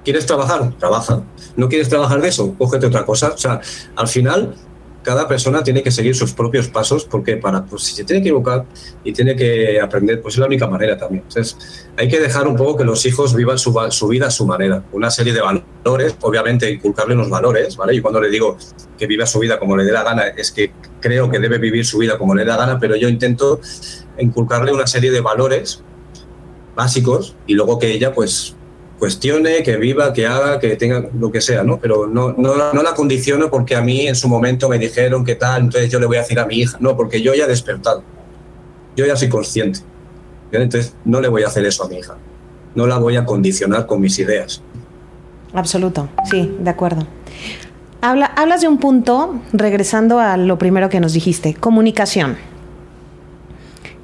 ¿Quieres 0.03 0.25
trabajar? 0.25 0.73
Trabaja. 0.79 1.21
¿No 1.55 1.69
quieres 1.69 1.87
trabajar 1.87 2.19
de 2.19 2.29
eso? 2.29 2.55
Cógete 2.57 2.87
otra 2.87 3.05
cosa. 3.05 3.27
O 3.27 3.37
sea, 3.37 3.61
al 3.95 4.07
final 4.07 4.55
cada 5.09 5.27
persona 5.27 5.63
tiene 5.63 5.81
que 5.81 5.89
seguir 5.89 6.15
sus 6.15 6.33
propios 6.33 6.67
pasos 6.67 7.03
porque 7.03 7.35
para, 7.37 7.65
pues 7.65 7.81
si 7.81 7.95
se 7.95 8.03
tiene 8.03 8.21
que 8.21 8.29
equivocar 8.29 8.67
y 9.03 9.11
tiene 9.11 9.35
que 9.35 9.81
aprender, 9.81 10.21
pues 10.21 10.35
es 10.35 10.39
la 10.39 10.45
única 10.45 10.67
manera 10.67 10.99
también. 10.99 11.23
Entonces, 11.27 11.89
hay 11.97 12.07
que 12.07 12.19
dejar 12.19 12.47
un 12.47 12.55
poco 12.55 12.77
que 12.77 12.83
los 12.83 13.03
hijos 13.07 13.33
vivan 13.33 13.57
su, 13.57 13.73
vida 14.07 14.27
a 14.27 14.29
su 14.29 14.45
manera. 14.45 14.83
Una 14.91 15.09
serie 15.09 15.33
de 15.33 15.41
valores, 15.41 16.15
obviamente 16.21 16.69
inculcarle 16.69 17.15
unos 17.15 17.27
valores, 17.27 17.75
¿vale? 17.75 17.95
Y 17.95 18.01
cuando 18.01 18.21
le 18.21 18.29
digo 18.29 18.55
que 18.99 19.07
viva 19.07 19.25
su 19.25 19.39
vida 19.39 19.57
como 19.57 19.75
le 19.75 19.83
dé 19.83 19.91
la 19.91 20.03
gana, 20.03 20.27
es 20.27 20.51
que 20.51 20.73
creo 20.99 21.27
que 21.31 21.39
debe 21.39 21.57
vivir 21.57 21.87
su 21.87 21.97
vida 21.97 22.19
como 22.19 22.35
le 22.35 22.43
dé 22.43 22.49
la 22.49 22.57
gana, 22.57 22.77
pero 22.77 22.95
yo 22.95 23.09
intento 23.09 23.59
inculcarle 24.19 24.71
una 24.71 24.85
serie 24.85 25.09
de 25.09 25.21
valores 25.21 25.81
básicos 26.75 27.35
y 27.47 27.55
luego 27.55 27.79
que 27.79 27.91
ella, 27.91 28.13
pues, 28.13 28.55
cuestione, 28.99 29.63
que 29.63 29.77
viva, 29.77 30.13
que 30.13 30.27
haga, 30.27 30.59
que 30.59 30.75
tenga 30.75 31.09
lo 31.17 31.31
que 31.31 31.41
sea, 31.41 31.63
¿no? 31.63 31.79
Pero 31.79 32.05
no, 32.05 32.33
no, 32.33 32.73
no, 32.73 32.83
la 32.83 32.93
condiciono 32.93 33.49
porque 33.49 33.75
a 33.75 33.81
mí 33.81 34.07
en 34.07 34.15
su 34.15 34.27
momento 34.27 34.69
me 34.69 34.77
dijeron 34.77 35.25
que 35.25 35.35
tal, 35.35 35.63
entonces 35.63 35.89
yo 35.89 35.99
le 35.99 36.05
voy 36.05 36.17
a 36.17 36.21
decir 36.21 36.39
a 36.39 36.45
mi 36.45 36.57
hija, 36.57 36.77
no, 36.79 36.95
porque 36.95 37.21
yo 37.21 37.33
ya 37.33 37.45
he 37.45 37.47
despertado, 37.47 38.03
yo 38.95 39.05
ya 39.05 39.15
soy 39.15 39.29
consciente, 39.29 39.79
entonces 40.51 40.93
no 41.05 41.21
le 41.21 41.29
voy 41.29 41.43
a 41.43 41.47
hacer 41.47 41.65
eso 41.65 41.85
a 41.85 41.87
mi 41.87 41.97
hija, 41.97 42.17
no 42.75 42.85
la 42.85 42.97
voy 42.97 43.15
a 43.15 43.25
condicionar 43.25 43.87
con 43.87 44.01
mis 44.01 44.19
ideas. 44.19 44.61
Absoluto, 45.53 46.09
sí, 46.29 46.55
de 46.59 46.69
acuerdo. 46.69 47.07
Habla, 48.01 48.27
hablas 48.27 48.61
de 48.61 48.67
un 48.67 48.77
punto, 48.77 49.39
regresando 49.51 50.19
a 50.19 50.37
lo 50.37 50.57
primero 50.57 50.89
que 50.89 50.99
nos 50.99 51.13
dijiste, 51.13 51.53
comunicación. 51.53 52.37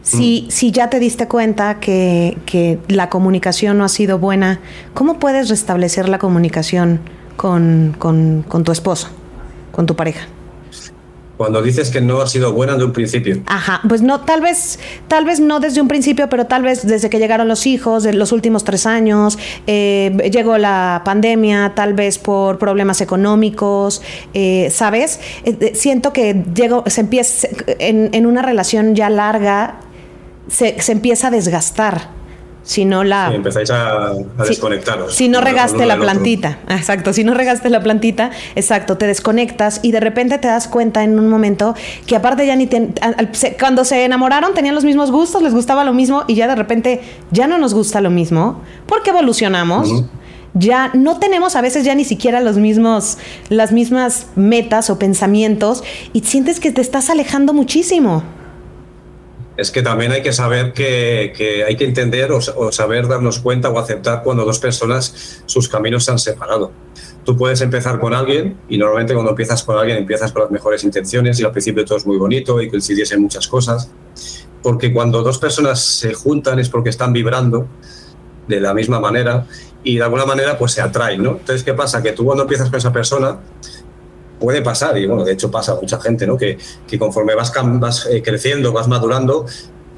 Si, 0.06 0.46
si 0.52 0.72
ya 0.72 0.90
te 0.92 1.00
diste 1.00 1.28
cuenta 1.28 1.80
que, 1.80 2.38
que, 2.46 2.78
la 2.88 3.10
comunicación 3.10 3.80
no 3.80 3.84
ha 3.84 3.90
sido 3.90 4.20
buena, 4.20 4.60
¿cómo 4.94 5.18
puedes 5.18 5.50
restablecer 5.50 6.10
la 6.10 6.20
comunicación 6.20 7.00
con, 7.38 7.96
con, 7.98 8.46
con 8.48 8.64
tu 8.64 8.72
esposo, 8.72 9.10
con 9.72 9.88
tu 9.88 9.96
pareja? 9.96 10.28
Cuando 11.38 11.62
dices 11.62 11.90
que 11.90 12.00
no 12.00 12.22
ha 12.22 12.28
sido 12.28 12.54
buena 12.54 12.78
de 12.78 12.86
un 12.86 12.94
principio. 12.94 13.42
Ajá, 13.48 13.82
pues 13.90 14.02
no, 14.02 14.22
tal 14.22 14.40
vez, 14.40 14.80
tal 15.10 15.26
vez 15.26 15.42
no 15.42 15.60
desde 15.60 15.82
un 15.82 15.90
principio, 15.90 16.30
pero 16.30 16.46
tal 16.46 16.62
vez 16.62 16.88
desde 16.88 17.10
que 17.10 17.20
llegaron 17.20 17.50
los 17.50 17.66
hijos, 17.66 18.04
de 18.04 18.14
los 18.14 18.32
últimos 18.32 18.64
tres 18.64 18.86
años, 18.86 19.38
eh, 19.68 20.16
llegó 20.32 20.58
la 20.58 21.02
pandemia, 21.04 21.74
tal 21.76 21.94
vez 21.94 22.20
por 22.20 22.58
problemas 22.58 23.02
económicos, 23.02 24.02
eh, 24.34 24.70
¿sabes? 24.72 25.20
Eh, 25.44 25.74
siento 25.76 26.14
que 26.14 26.46
llego, 26.54 26.84
se 26.88 27.02
empieza 27.02 27.50
en, 27.80 28.12
en, 28.14 28.26
una 28.28 28.42
relación 28.42 28.96
ya 28.96 29.10
larga, 29.10 29.80
se, 30.48 30.82
se 30.82 30.92
empieza 30.92 31.28
a 31.28 31.32
desgastar 31.32 32.10
si 32.66 32.84
no 32.84 33.04
la... 33.04 33.30
Sí, 33.30 33.36
empezáis 33.36 33.70
a, 33.70 34.08
a 34.08 34.44
desconectaros. 34.48 35.14
Si 35.14 35.30
no 35.30 35.40
regaste 35.40 35.86
la 35.86 35.98
plantita, 35.98 36.58
exacto, 36.68 37.14
si 37.14 37.24
no 37.24 37.36
regaste 37.36 37.70
la 37.70 37.82
plantita, 37.82 38.32
exacto, 38.56 38.98
te 38.98 39.06
desconectas 39.06 39.80
y 39.84 39.92
de 39.92 40.00
repente 40.00 40.40
te 40.40 40.48
das 40.48 40.68
cuenta 40.68 41.04
en 41.04 41.20
un 41.20 41.30
momento 41.30 41.76
que 42.08 42.16
aparte 42.16 42.46
ya 42.46 42.56
ni... 42.56 42.68
cuando 43.60 43.86
se 43.86 44.04
enamoraron 44.04 44.56
tenían 44.56 44.74
los 44.74 44.84
mismos 44.84 45.12
gustos, 45.12 45.44
les 45.44 45.54
gustaba 45.54 45.84
lo 45.84 45.94
mismo 45.94 46.24
y 46.28 46.34
ya 46.34 46.48
de 46.48 46.56
repente 46.56 47.02
ya 47.32 47.46
no 47.46 47.60
nos 47.60 47.76
gusta 47.76 48.02
lo 48.02 48.10
mismo 48.10 48.62
porque 48.88 49.12
evolucionamos. 49.12 50.04
Ya 50.58 50.90
no 50.94 51.20
tenemos 51.20 51.58
a 51.58 51.62
veces 51.62 51.84
ya 51.84 51.96
ni 51.96 52.06
siquiera 52.06 52.40
los 52.40 52.56
mismos, 52.56 53.18
las 53.50 53.74
mismas 53.74 54.28
metas 54.38 54.90
o 54.90 54.98
pensamientos 54.98 55.84
y 56.14 56.22
sientes 56.22 56.62
que 56.62 56.72
te 56.72 56.80
estás 56.80 57.10
alejando 57.10 57.54
muchísimo 57.54 58.24
es 59.58 59.72
que 59.72 59.82
también 59.82 60.12
hay 60.12 60.22
que 60.22 60.34
saber 60.34 60.74
que, 60.74 61.64
hay 61.68 61.76
que 61.76 61.86
entender 61.86 62.32
o, 62.32 62.72
saber 62.72 63.08
darnos 63.08 63.40
cuenta 63.40 63.70
o 63.70 63.80
aceptar 63.80 64.24
cuando 64.24 64.46
dos 64.46 64.60
personas 64.60 65.42
sus 65.46 65.70
caminos 65.70 66.06
se 66.06 66.12
han 66.12 66.20
separado. 66.20 66.72
Tú 67.24 67.38
puedes 67.38 67.62
empezar 67.62 68.00
con 68.00 68.14
alguien 68.14 68.58
y 68.70 68.78
normalmente 68.78 69.14
cuando 69.14 69.32
empiezas 69.32 69.64
con 69.64 69.78
alguien 69.78 69.98
empiezas 69.98 70.32
con 70.32 70.44
las 70.44 70.52
mejores 70.52 70.84
intenciones 70.84 71.40
y 71.40 71.44
al 71.44 71.52
principio 71.52 71.86
todo 71.86 71.98
es 71.98 72.06
muy 72.06 72.18
bonito 72.18 72.62
y 72.62 72.70
coincidiesen 72.70 73.22
muchas 73.22 73.48
cosas, 73.48 73.90
porque 74.62 74.94
cuando 74.94 75.24
dos 75.24 75.38
personas 75.38 75.82
se 75.82 76.14
juntan 76.14 76.60
es 76.60 76.70
porque 76.70 76.90
están 76.90 77.14
vibrando 77.14 77.68
de 78.48 78.60
la 78.60 78.74
misma 78.74 79.00
manera 79.00 79.48
y 79.84 79.98
de 79.98 80.04
alguna 80.04 80.26
manera 80.26 80.58
pues 80.58 80.74
se 80.74 80.82
atraen, 80.82 81.24
¿no? 81.24 81.32
Entonces, 81.32 81.64
¿qué 81.64 81.74
pasa? 81.74 82.02
Que 82.04 82.12
tú 82.12 82.26
cuando 82.26 82.44
empiezas 82.44 82.70
con 82.70 82.78
esa 82.78 82.92
persona 82.92 83.40
puede 84.46 84.62
pasar, 84.62 84.96
y 85.00 85.08
bueno, 85.08 85.24
de 85.24 85.34
hecho 85.34 85.50
pasa 85.50 85.72
a 85.72 85.76
mucha 85.76 86.00
gente, 86.00 86.28
¿no? 86.28 86.38
Que, 86.38 86.60
que 86.88 87.00
conforme 87.00 87.34
vas, 87.34 87.52
vas 87.80 88.06
eh, 88.06 88.22
creciendo, 88.22 88.72
vas 88.72 88.88
madurando, 88.88 89.48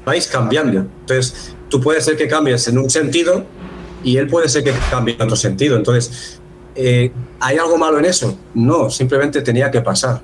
vais 0.06 0.26
cambiando. 0.26 0.86
Entonces, 1.00 1.54
tú 1.68 1.82
puedes 1.82 2.02
ser 2.06 2.16
que 2.16 2.26
cambies 2.26 2.66
en 2.66 2.78
un 2.78 2.88
sentido 2.88 3.44
y 4.02 4.16
él 4.16 4.26
puede 4.26 4.48
ser 4.48 4.64
que 4.64 4.72
cambie 4.90 5.16
en 5.16 5.22
otro 5.22 5.36
sentido. 5.36 5.76
Entonces, 5.76 6.40
eh, 6.74 7.12
¿hay 7.40 7.58
algo 7.58 7.76
malo 7.76 7.98
en 7.98 8.06
eso? 8.06 8.38
No, 8.54 8.88
simplemente 8.88 9.42
tenía 9.42 9.70
que 9.70 9.82
pasar. 9.82 10.22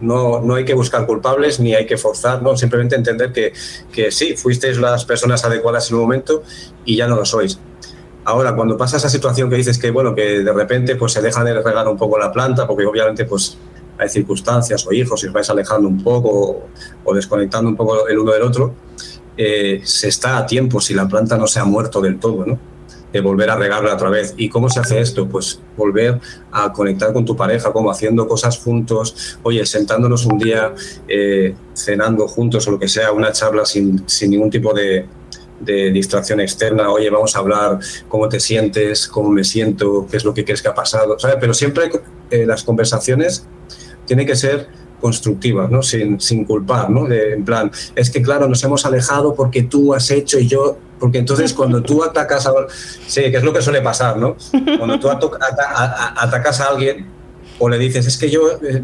No, 0.00 0.40
no 0.40 0.54
hay 0.54 0.64
que 0.64 0.72
buscar 0.72 1.04
culpables 1.04 1.60
ni 1.60 1.74
hay 1.74 1.84
que 1.84 1.98
forzar, 1.98 2.42
no, 2.42 2.56
simplemente 2.56 2.96
entender 2.96 3.30
que, 3.30 3.52
que 3.92 4.10
sí, 4.10 4.38
fuisteis 4.38 4.78
las 4.78 5.04
personas 5.04 5.44
adecuadas 5.44 5.90
en 5.90 5.96
un 5.96 6.00
momento 6.00 6.42
y 6.86 6.96
ya 6.96 7.06
no 7.06 7.16
lo 7.16 7.26
sois. 7.26 7.58
Ahora, 8.26 8.56
cuando 8.56 8.76
pasa 8.76 8.96
esa 8.96 9.08
situación 9.08 9.48
que 9.48 9.54
dices 9.54 9.78
que, 9.78 9.92
bueno, 9.92 10.12
que 10.12 10.40
de 10.40 10.52
repente 10.52 10.96
pues, 10.96 11.12
se 11.12 11.22
deja 11.22 11.44
de 11.44 11.62
regar 11.62 11.86
un 11.86 11.96
poco 11.96 12.18
la 12.18 12.32
planta, 12.32 12.66
porque 12.66 12.84
obviamente 12.84 13.24
pues, 13.24 13.56
hay 13.96 14.08
circunstancias 14.08 14.84
o 14.84 14.92
hijos 14.92 15.22
y 15.22 15.28
os 15.28 15.32
vais 15.32 15.48
alejando 15.48 15.86
un 15.86 16.02
poco 16.02 16.66
o, 17.04 17.14
desconectando 17.14 17.70
un 17.70 17.76
poco 17.76 18.08
el 18.08 18.18
uno 18.18 18.32
del 18.32 18.42
otro, 18.42 18.74
eh, 19.36 19.80
se 19.84 20.08
está 20.08 20.38
a 20.38 20.44
tiempo 20.44 20.80
si 20.80 20.92
la 20.92 21.06
planta 21.06 21.38
no 21.38 21.46
se 21.46 21.60
ha 21.60 21.64
muerto 21.64 22.00
del 22.00 22.18
todo, 22.18 22.44
¿no? 22.44 22.58
de 23.12 23.20
volver 23.20 23.48
a 23.48 23.54
regarla 23.54 23.94
otra 23.94 24.10
vez. 24.10 24.34
¿Y 24.36 24.48
cómo 24.48 24.68
se 24.68 24.80
hace 24.80 25.00
esto? 25.00 25.28
Pues 25.28 25.60
volver 25.76 26.20
a 26.50 26.72
conectar 26.72 27.12
con 27.12 27.24
tu 27.24 27.36
pareja, 27.36 27.72
como 27.72 27.92
haciendo 27.92 28.26
cosas 28.26 28.58
juntos, 28.58 29.38
oye, 29.44 29.64
sentándonos 29.64 30.26
un 30.26 30.36
día, 30.36 30.74
eh, 31.06 31.54
cenando 31.74 32.26
juntos 32.26 32.66
o 32.66 32.72
lo 32.72 32.78
que 32.80 32.88
sea, 32.88 33.12
una 33.12 33.30
charla 33.30 33.64
sin, 33.64 34.06
sin 34.08 34.32
ningún 34.32 34.50
tipo 34.50 34.74
de, 34.74 35.06
de 35.60 35.90
distracción 35.90 36.40
externa, 36.40 36.90
oye, 36.90 37.10
vamos 37.10 37.34
a 37.36 37.38
hablar 37.38 37.78
cómo 38.08 38.28
te 38.28 38.40
sientes, 38.40 39.08
cómo 39.08 39.30
me 39.30 39.44
siento, 39.44 40.06
qué 40.10 40.16
es 40.16 40.24
lo 40.24 40.34
que 40.34 40.44
crees 40.44 40.62
que 40.62 40.68
ha 40.68 40.74
pasado, 40.74 41.18
¿sabes? 41.18 41.36
Pero 41.40 41.54
siempre 41.54 41.90
eh, 42.30 42.46
las 42.46 42.62
conversaciones 42.62 43.46
tienen 44.06 44.26
que 44.26 44.36
ser 44.36 44.68
constructivas, 45.00 45.70
¿no? 45.70 45.82
Sin, 45.82 46.20
sin 46.20 46.44
culpar, 46.44 46.90
¿no? 46.90 47.04
De, 47.06 47.34
en 47.34 47.44
plan, 47.44 47.70
es 47.94 48.10
que 48.10 48.22
claro, 48.22 48.48
nos 48.48 48.62
hemos 48.64 48.84
alejado 48.86 49.34
porque 49.34 49.62
tú 49.62 49.94
has 49.94 50.10
hecho 50.10 50.38
y 50.38 50.46
yo, 50.46 50.78
porque 50.98 51.18
entonces 51.18 51.52
cuando 51.52 51.82
tú 51.82 52.02
atacas 52.02 52.46
a... 52.46 52.52
Sí, 53.06 53.22
que 53.30 53.36
es 53.36 53.42
lo 53.42 53.52
que 53.52 53.62
suele 53.62 53.82
pasar, 53.82 54.16
¿no? 54.16 54.36
Cuando 54.78 54.98
tú 54.98 55.08
atacas 55.10 56.60
a 56.60 56.68
alguien 56.68 57.06
o 57.58 57.68
le 57.68 57.78
dices, 57.78 58.06
es 58.06 58.18
que 58.18 58.30
yo, 58.30 58.50
eh, 58.62 58.82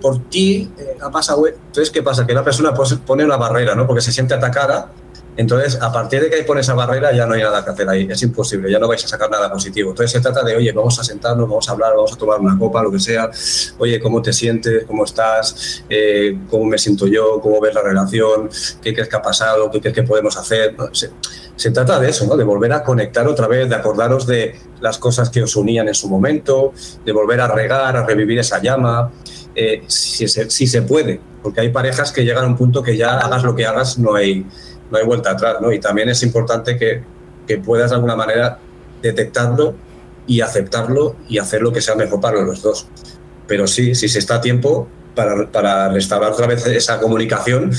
por 0.00 0.28
ti 0.28 0.70
eh, 0.78 0.96
ha 1.00 1.10
pasado... 1.10 1.46
Entonces, 1.46 1.90
¿qué 1.90 2.02
pasa? 2.02 2.26
Que 2.26 2.34
la 2.34 2.44
persona 2.44 2.72
pone 2.74 3.24
una 3.24 3.36
barrera, 3.36 3.74
¿no? 3.74 3.86
Porque 3.86 4.02
se 4.02 4.12
siente 4.12 4.34
atacada 4.34 4.92
entonces, 5.36 5.80
a 5.82 5.92
partir 5.92 6.22
de 6.22 6.30
que 6.30 6.36
ahí 6.36 6.44
pones 6.44 6.66
esa 6.66 6.74
barrera, 6.74 7.12
ya 7.12 7.26
no 7.26 7.34
hay 7.34 7.42
nada 7.42 7.64
que 7.64 7.70
hacer 7.70 7.88
ahí, 7.88 8.06
es 8.08 8.22
imposible, 8.22 8.70
ya 8.70 8.78
no 8.78 8.86
vais 8.86 9.04
a 9.04 9.08
sacar 9.08 9.28
nada 9.28 9.50
positivo. 9.50 9.90
Entonces, 9.90 10.12
se 10.12 10.20
trata 10.20 10.44
de, 10.44 10.56
oye, 10.56 10.70
vamos 10.70 10.98
a 10.98 11.04
sentarnos, 11.04 11.48
vamos 11.48 11.68
a 11.68 11.72
hablar, 11.72 11.92
vamos 11.96 12.12
a 12.12 12.16
tomar 12.16 12.38
una 12.38 12.56
copa, 12.56 12.82
lo 12.82 12.92
que 12.92 13.00
sea. 13.00 13.28
Oye, 13.78 14.00
¿cómo 14.00 14.22
te 14.22 14.32
sientes? 14.32 14.84
¿Cómo 14.84 15.04
estás? 15.04 15.82
Eh, 15.88 16.38
¿Cómo 16.48 16.66
me 16.66 16.78
siento 16.78 17.08
yo? 17.08 17.40
¿Cómo 17.40 17.60
ves 17.60 17.74
la 17.74 17.82
relación? 17.82 18.48
¿Qué 18.80 18.94
crees 18.94 19.08
que 19.08 19.16
ha 19.16 19.22
pasado? 19.22 19.70
¿Qué 19.70 19.80
crees 19.80 19.94
que 19.94 20.02
podemos 20.04 20.36
hacer? 20.36 20.76
Se, 21.56 21.70
trata 21.72 21.98
de 21.98 22.10
eso, 22.10 22.26
¿no? 22.26 22.36
de 22.36 22.44
volver 22.44 22.72
a 22.72 22.84
conectar 22.84 23.26
otra 23.26 23.48
vez, 23.48 23.68
de 23.68 23.74
acordaros 23.74 24.26
de 24.26 24.56
las 24.80 24.98
cosas 24.98 25.30
que 25.30 25.42
os 25.42 25.56
unían 25.56 25.88
en 25.88 25.94
su 25.94 26.08
momento, 26.08 26.72
de 27.04 27.12
volver 27.12 27.40
a 27.40 27.48
regar, 27.48 27.96
a 27.96 28.06
revivir 28.06 28.38
esa 28.38 28.60
llama. 28.60 29.10
Eh, 29.56 29.84
si, 29.86 30.26
se, 30.26 30.50
si 30.50 30.66
se 30.66 30.82
puede, 30.82 31.20
porque 31.42 31.60
hay 31.60 31.68
parejas 31.68 32.10
que 32.10 32.24
llegan 32.24 32.44
a 32.44 32.46
un 32.48 32.56
punto 32.56 32.82
que 32.82 32.96
ya 32.96 33.18
hagas 33.18 33.44
lo 33.44 33.54
que 33.54 33.64
hagas, 33.64 33.98
no 33.98 34.14
hay 34.16 34.44
no 34.94 35.00
hay 35.00 35.04
vuelta 35.04 35.32
atrás, 35.32 35.56
¿no? 35.60 35.72
Y 35.72 35.80
también 35.80 36.08
es 36.08 36.22
importante 36.22 36.76
que, 36.76 37.02
que 37.48 37.58
puedas 37.58 37.90
de 37.90 37.96
alguna 37.96 38.14
manera 38.14 38.58
detectarlo 39.02 39.74
y 40.26 40.40
aceptarlo 40.40 41.16
y 41.28 41.38
hacer 41.38 41.62
lo 41.62 41.72
que 41.72 41.80
sea 41.80 41.96
mejor 41.96 42.20
para 42.20 42.40
los 42.42 42.62
dos. 42.62 42.86
Pero 43.48 43.66
sí, 43.66 43.96
si 43.96 44.08
se 44.08 44.20
está 44.20 44.36
a 44.36 44.40
tiempo 44.40 44.86
para, 45.16 45.50
para 45.50 45.88
restaurar 45.88 46.30
otra 46.30 46.46
vez 46.46 46.64
esa 46.66 47.00
comunicación, 47.00 47.72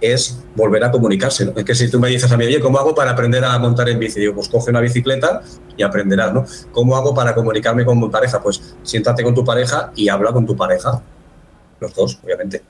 es 0.00 0.42
volver 0.56 0.82
a 0.82 0.90
comunicarse. 0.90 1.44
¿no? 1.44 1.52
Es 1.54 1.64
que 1.64 1.74
si 1.74 1.90
tú 1.90 2.00
me 2.00 2.08
dices 2.08 2.32
a 2.32 2.36
mí, 2.38 2.46
oye, 2.46 2.58
¿cómo 2.58 2.78
hago 2.78 2.94
para 2.94 3.10
aprender 3.10 3.44
a 3.44 3.58
montar 3.58 3.90
en 3.90 3.98
bici? 3.98 4.18
Digo, 4.18 4.34
pues 4.34 4.48
coge 4.48 4.70
una 4.70 4.80
bicicleta 4.80 5.42
y 5.76 5.82
aprenderás, 5.82 6.32
¿no? 6.32 6.44
¿Cómo 6.72 6.96
hago 6.96 7.14
para 7.14 7.34
comunicarme 7.34 7.84
con 7.84 8.00
mi 8.00 8.08
pareja? 8.08 8.42
Pues 8.42 8.74
siéntate 8.82 9.22
con 9.22 9.34
tu 9.34 9.44
pareja 9.44 9.92
y 9.94 10.08
habla 10.08 10.32
con 10.32 10.46
tu 10.46 10.56
pareja. 10.56 11.02
Los 11.80 11.94
dos, 11.94 12.18
obviamente. 12.24 12.62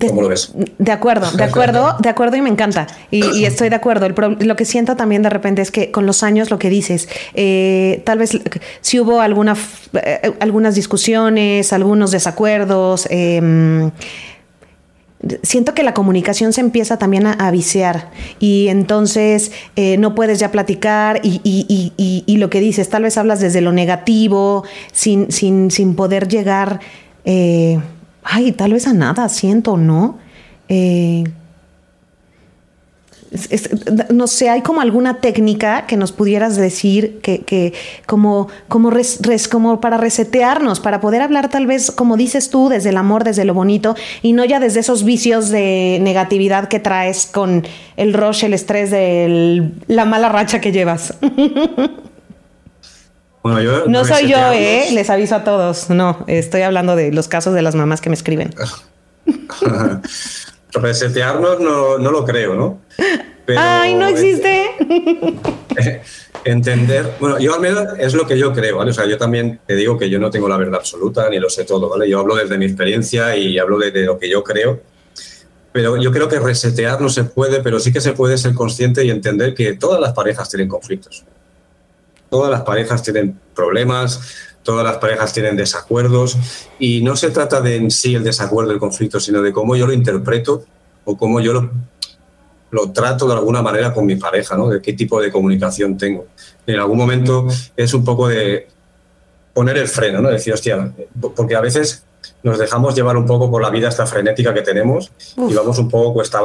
De, 0.00 0.08
¿Cómo 0.08 0.22
lo 0.22 0.28
ves? 0.28 0.52
De 0.78 0.92
acuerdo, 0.92 1.30
de 1.30 1.44
acuerdo, 1.44 1.96
de 2.00 2.08
acuerdo 2.08 2.36
y 2.36 2.40
me 2.40 2.48
encanta. 2.48 2.86
Y, 3.10 3.44
estoy 3.44 3.68
de 3.68 3.76
acuerdo. 3.76 4.08
lo 4.08 4.56
que 4.56 4.64
siento 4.64 4.96
también 4.96 5.22
de 5.22 5.28
repente 5.30 5.60
es 5.60 5.70
que 5.70 5.90
con 5.90 6.06
los 6.06 6.22
años 6.22 6.50
lo 6.50 6.58
que 6.58 6.70
dices, 6.70 7.08
eh, 7.34 8.02
tal 8.04 8.18
vez 8.18 8.38
si 8.80 8.98
hubo 8.98 9.20
alguna, 9.20 9.56
eh, 9.92 10.32
algunas 10.40 10.74
discusiones, 10.74 11.72
algunos 11.74 12.12
desacuerdos. 12.12 13.06
Em, 13.10 13.90
siento 15.42 15.74
que 15.74 15.82
la 15.82 15.92
comunicación 15.92 16.54
se 16.54 16.62
empieza 16.62 16.98
también 16.98 17.26
a, 17.26 17.50
viciar 17.50 18.10
y 18.38 18.68
entonces 18.68 19.52
eh, 19.76 19.98
no 19.98 20.14
puedes 20.14 20.38
ya 20.38 20.50
platicar 20.50 21.20
y, 21.22 21.42
y, 21.44 22.36
lo 22.38 22.48
que 22.48 22.60
dices, 22.60 22.88
tal 22.88 23.02
vez 23.02 23.18
hablas 23.18 23.40
desde 23.40 23.60
lo 23.60 23.70
negativo, 23.70 24.64
sin, 24.92 25.30
sin, 25.30 25.70
sin 25.70 25.94
poder 25.94 26.26
llegar 26.26 26.80
ay, 28.22 28.52
tal 28.52 28.72
vez 28.72 28.86
a 28.86 28.92
nada, 28.92 29.28
siento, 29.28 29.76
¿no? 29.76 30.18
Eh, 30.68 31.24
no 34.12 34.26
sé, 34.26 34.48
hay 34.48 34.62
como 34.62 34.80
alguna 34.80 35.20
técnica 35.20 35.86
que 35.86 35.96
nos 35.96 36.10
pudieras 36.10 36.56
decir 36.56 37.20
que, 37.20 37.72
como, 38.06 38.48
como, 38.66 38.90
como 39.50 39.80
para 39.80 39.96
resetearnos, 39.98 40.80
para 40.80 41.00
poder 41.00 41.22
hablar 41.22 41.48
tal 41.48 41.66
vez, 41.66 41.92
como 41.92 42.16
dices 42.16 42.50
tú, 42.50 42.68
desde 42.68 42.90
el 42.90 42.96
amor, 42.96 43.22
desde 43.22 43.44
lo 43.44 43.54
bonito, 43.54 43.94
y 44.22 44.32
no 44.32 44.44
ya 44.44 44.58
desde 44.58 44.80
esos 44.80 45.04
vicios 45.04 45.48
de 45.50 45.98
negatividad 46.02 46.68
que 46.68 46.80
traes 46.80 47.26
con 47.26 47.64
el 47.96 48.14
rush, 48.14 48.44
el 48.44 48.54
estrés 48.54 48.90
de 48.90 49.70
la 49.86 50.04
mala 50.04 50.28
racha 50.28 50.60
que 50.60 50.72
llevas. 50.72 51.14
no 53.42 54.04
soy 54.04 54.28
yo, 54.28 54.52
¿eh? 54.52 54.88
Les 54.92 55.08
aviso 55.10 55.34
a 55.36 55.44
todos. 55.44 55.90
No, 55.90 56.24
estoy 56.26 56.62
hablando 56.62 56.96
de 56.96 57.12
los 57.12 57.28
casos 57.28 57.54
de 57.54 57.62
las 57.62 57.74
mamás 57.74 58.00
que 58.00 58.10
me 58.10 58.14
escriben. 58.14 58.54
Resetearnos 60.72 61.60
no, 61.60 61.98
no 61.98 62.10
lo 62.10 62.24
creo, 62.24 62.54
¿no? 62.54 62.80
¡Ay, 63.56 63.94
no 63.94 64.06
existe! 64.06 64.70
entender, 66.44 67.14
bueno, 67.18 67.38
yo 67.38 67.54
al 67.54 67.60
menos 67.60 67.86
es 67.98 68.14
lo 68.14 68.26
que 68.26 68.38
yo 68.38 68.52
creo, 68.52 68.78
¿vale? 68.78 68.92
O 68.92 68.94
sea, 68.94 69.06
yo 69.06 69.18
también 69.18 69.60
te 69.66 69.74
digo 69.74 69.98
que 69.98 70.08
yo 70.08 70.18
no 70.18 70.30
tengo 70.30 70.48
la 70.48 70.56
verdad 70.56 70.76
absoluta 70.76 71.28
ni 71.28 71.38
lo 71.38 71.50
sé 71.50 71.64
todo, 71.64 71.88
¿vale? 71.88 72.08
Yo 72.08 72.20
hablo 72.20 72.36
desde 72.36 72.56
mi 72.56 72.66
experiencia 72.66 73.36
y 73.36 73.58
hablo 73.58 73.78
de 73.78 73.90
lo 74.02 74.18
que 74.18 74.30
yo 74.30 74.44
creo. 74.44 74.80
Pero 75.72 75.96
yo 75.96 76.10
creo 76.10 76.28
que 76.28 76.40
resetear 76.40 77.00
no 77.00 77.08
se 77.08 77.24
puede, 77.24 77.60
pero 77.62 77.78
sí 77.78 77.92
que 77.92 78.00
se 78.00 78.12
puede 78.12 78.38
ser 78.38 78.54
consciente 78.54 79.04
y 79.04 79.10
entender 79.10 79.54
que 79.54 79.74
todas 79.74 80.00
las 80.00 80.12
parejas 80.12 80.48
tienen 80.48 80.68
conflictos. 80.68 81.24
Todas 82.30 82.50
las 82.50 82.62
parejas 82.62 83.02
tienen 83.02 83.38
problemas, 83.54 84.20
todas 84.62 84.84
las 84.84 84.98
parejas 84.98 85.32
tienen 85.32 85.56
desacuerdos 85.56 86.36
y 86.78 87.02
no 87.02 87.16
se 87.16 87.30
trata 87.30 87.60
de 87.60 87.76
en 87.76 87.90
sí 87.90 88.14
el 88.14 88.24
desacuerdo, 88.24 88.72
el 88.72 88.78
conflicto, 88.78 89.20
sino 89.20 89.42
de 89.42 89.52
cómo 89.52 89.76
yo 89.76 89.86
lo 89.86 89.92
interpreto 89.92 90.64
o 91.04 91.16
cómo 91.16 91.40
yo 91.40 91.52
lo, 91.52 91.70
lo 92.70 92.92
trato 92.92 93.26
de 93.26 93.34
alguna 93.34 93.62
manera 93.62 93.92
con 93.92 94.06
mi 94.06 94.16
pareja, 94.16 94.56
¿no? 94.56 94.68
De 94.68 94.80
qué 94.80 94.92
tipo 94.92 95.20
de 95.20 95.32
comunicación 95.32 95.96
tengo. 95.96 96.26
En 96.66 96.78
algún 96.78 96.98
momento 96.98 97.48
es 97.76 97.94
un 97.94 98.04
poco 98.04 98.28
de 98.28 98.68
poner 99.52 99.76
el 99.78 99.88
freno, 99.88 100.20
¿no? 100.20 100.30
Decir, 100.30 100.52
hostia, 100.52 100.92
porque 101.34 101.56
a 101.56 101.60
veces 101.60 102.04
nos 102.42 102.58
dejamos 102.58 102.94
llevar 102.94 103.16
un 103.16 103.26
poco 103.26 103.50
por 103.50 103.62
la 103.62 103.70
vida 103.70 103.88
esta 103.88 104.06
frenética 104.06 104.54
que 104.54 104.62
tenemos 104.62 105.10
y 105.36 105.54
vamos 105.54 105.78
un 105.78 105.88
poco 105.88 106.14
cuesta 106.14 106.40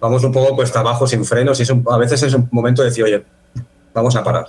vamos 0.00 0.24
un 0.24 0.32
poco 0.32 0.56
cuesta 0.56 0.80
abajo 0.80 1.06
sin 1.06 1.24
frenos 1.24 1.60
y 1.60 1.62
es 1.62 1.72
a 1.90 1.98
veces 1.98 2.22
es 2.22 2.34
un 2.34 2.48
momento 2.50 2.82
de 2.82 2.88
decir, 2.88 3.04
oye, 3.04 3.24
vamos 3.94 4.16
a 4.16 4.24
parar 4.24 4.46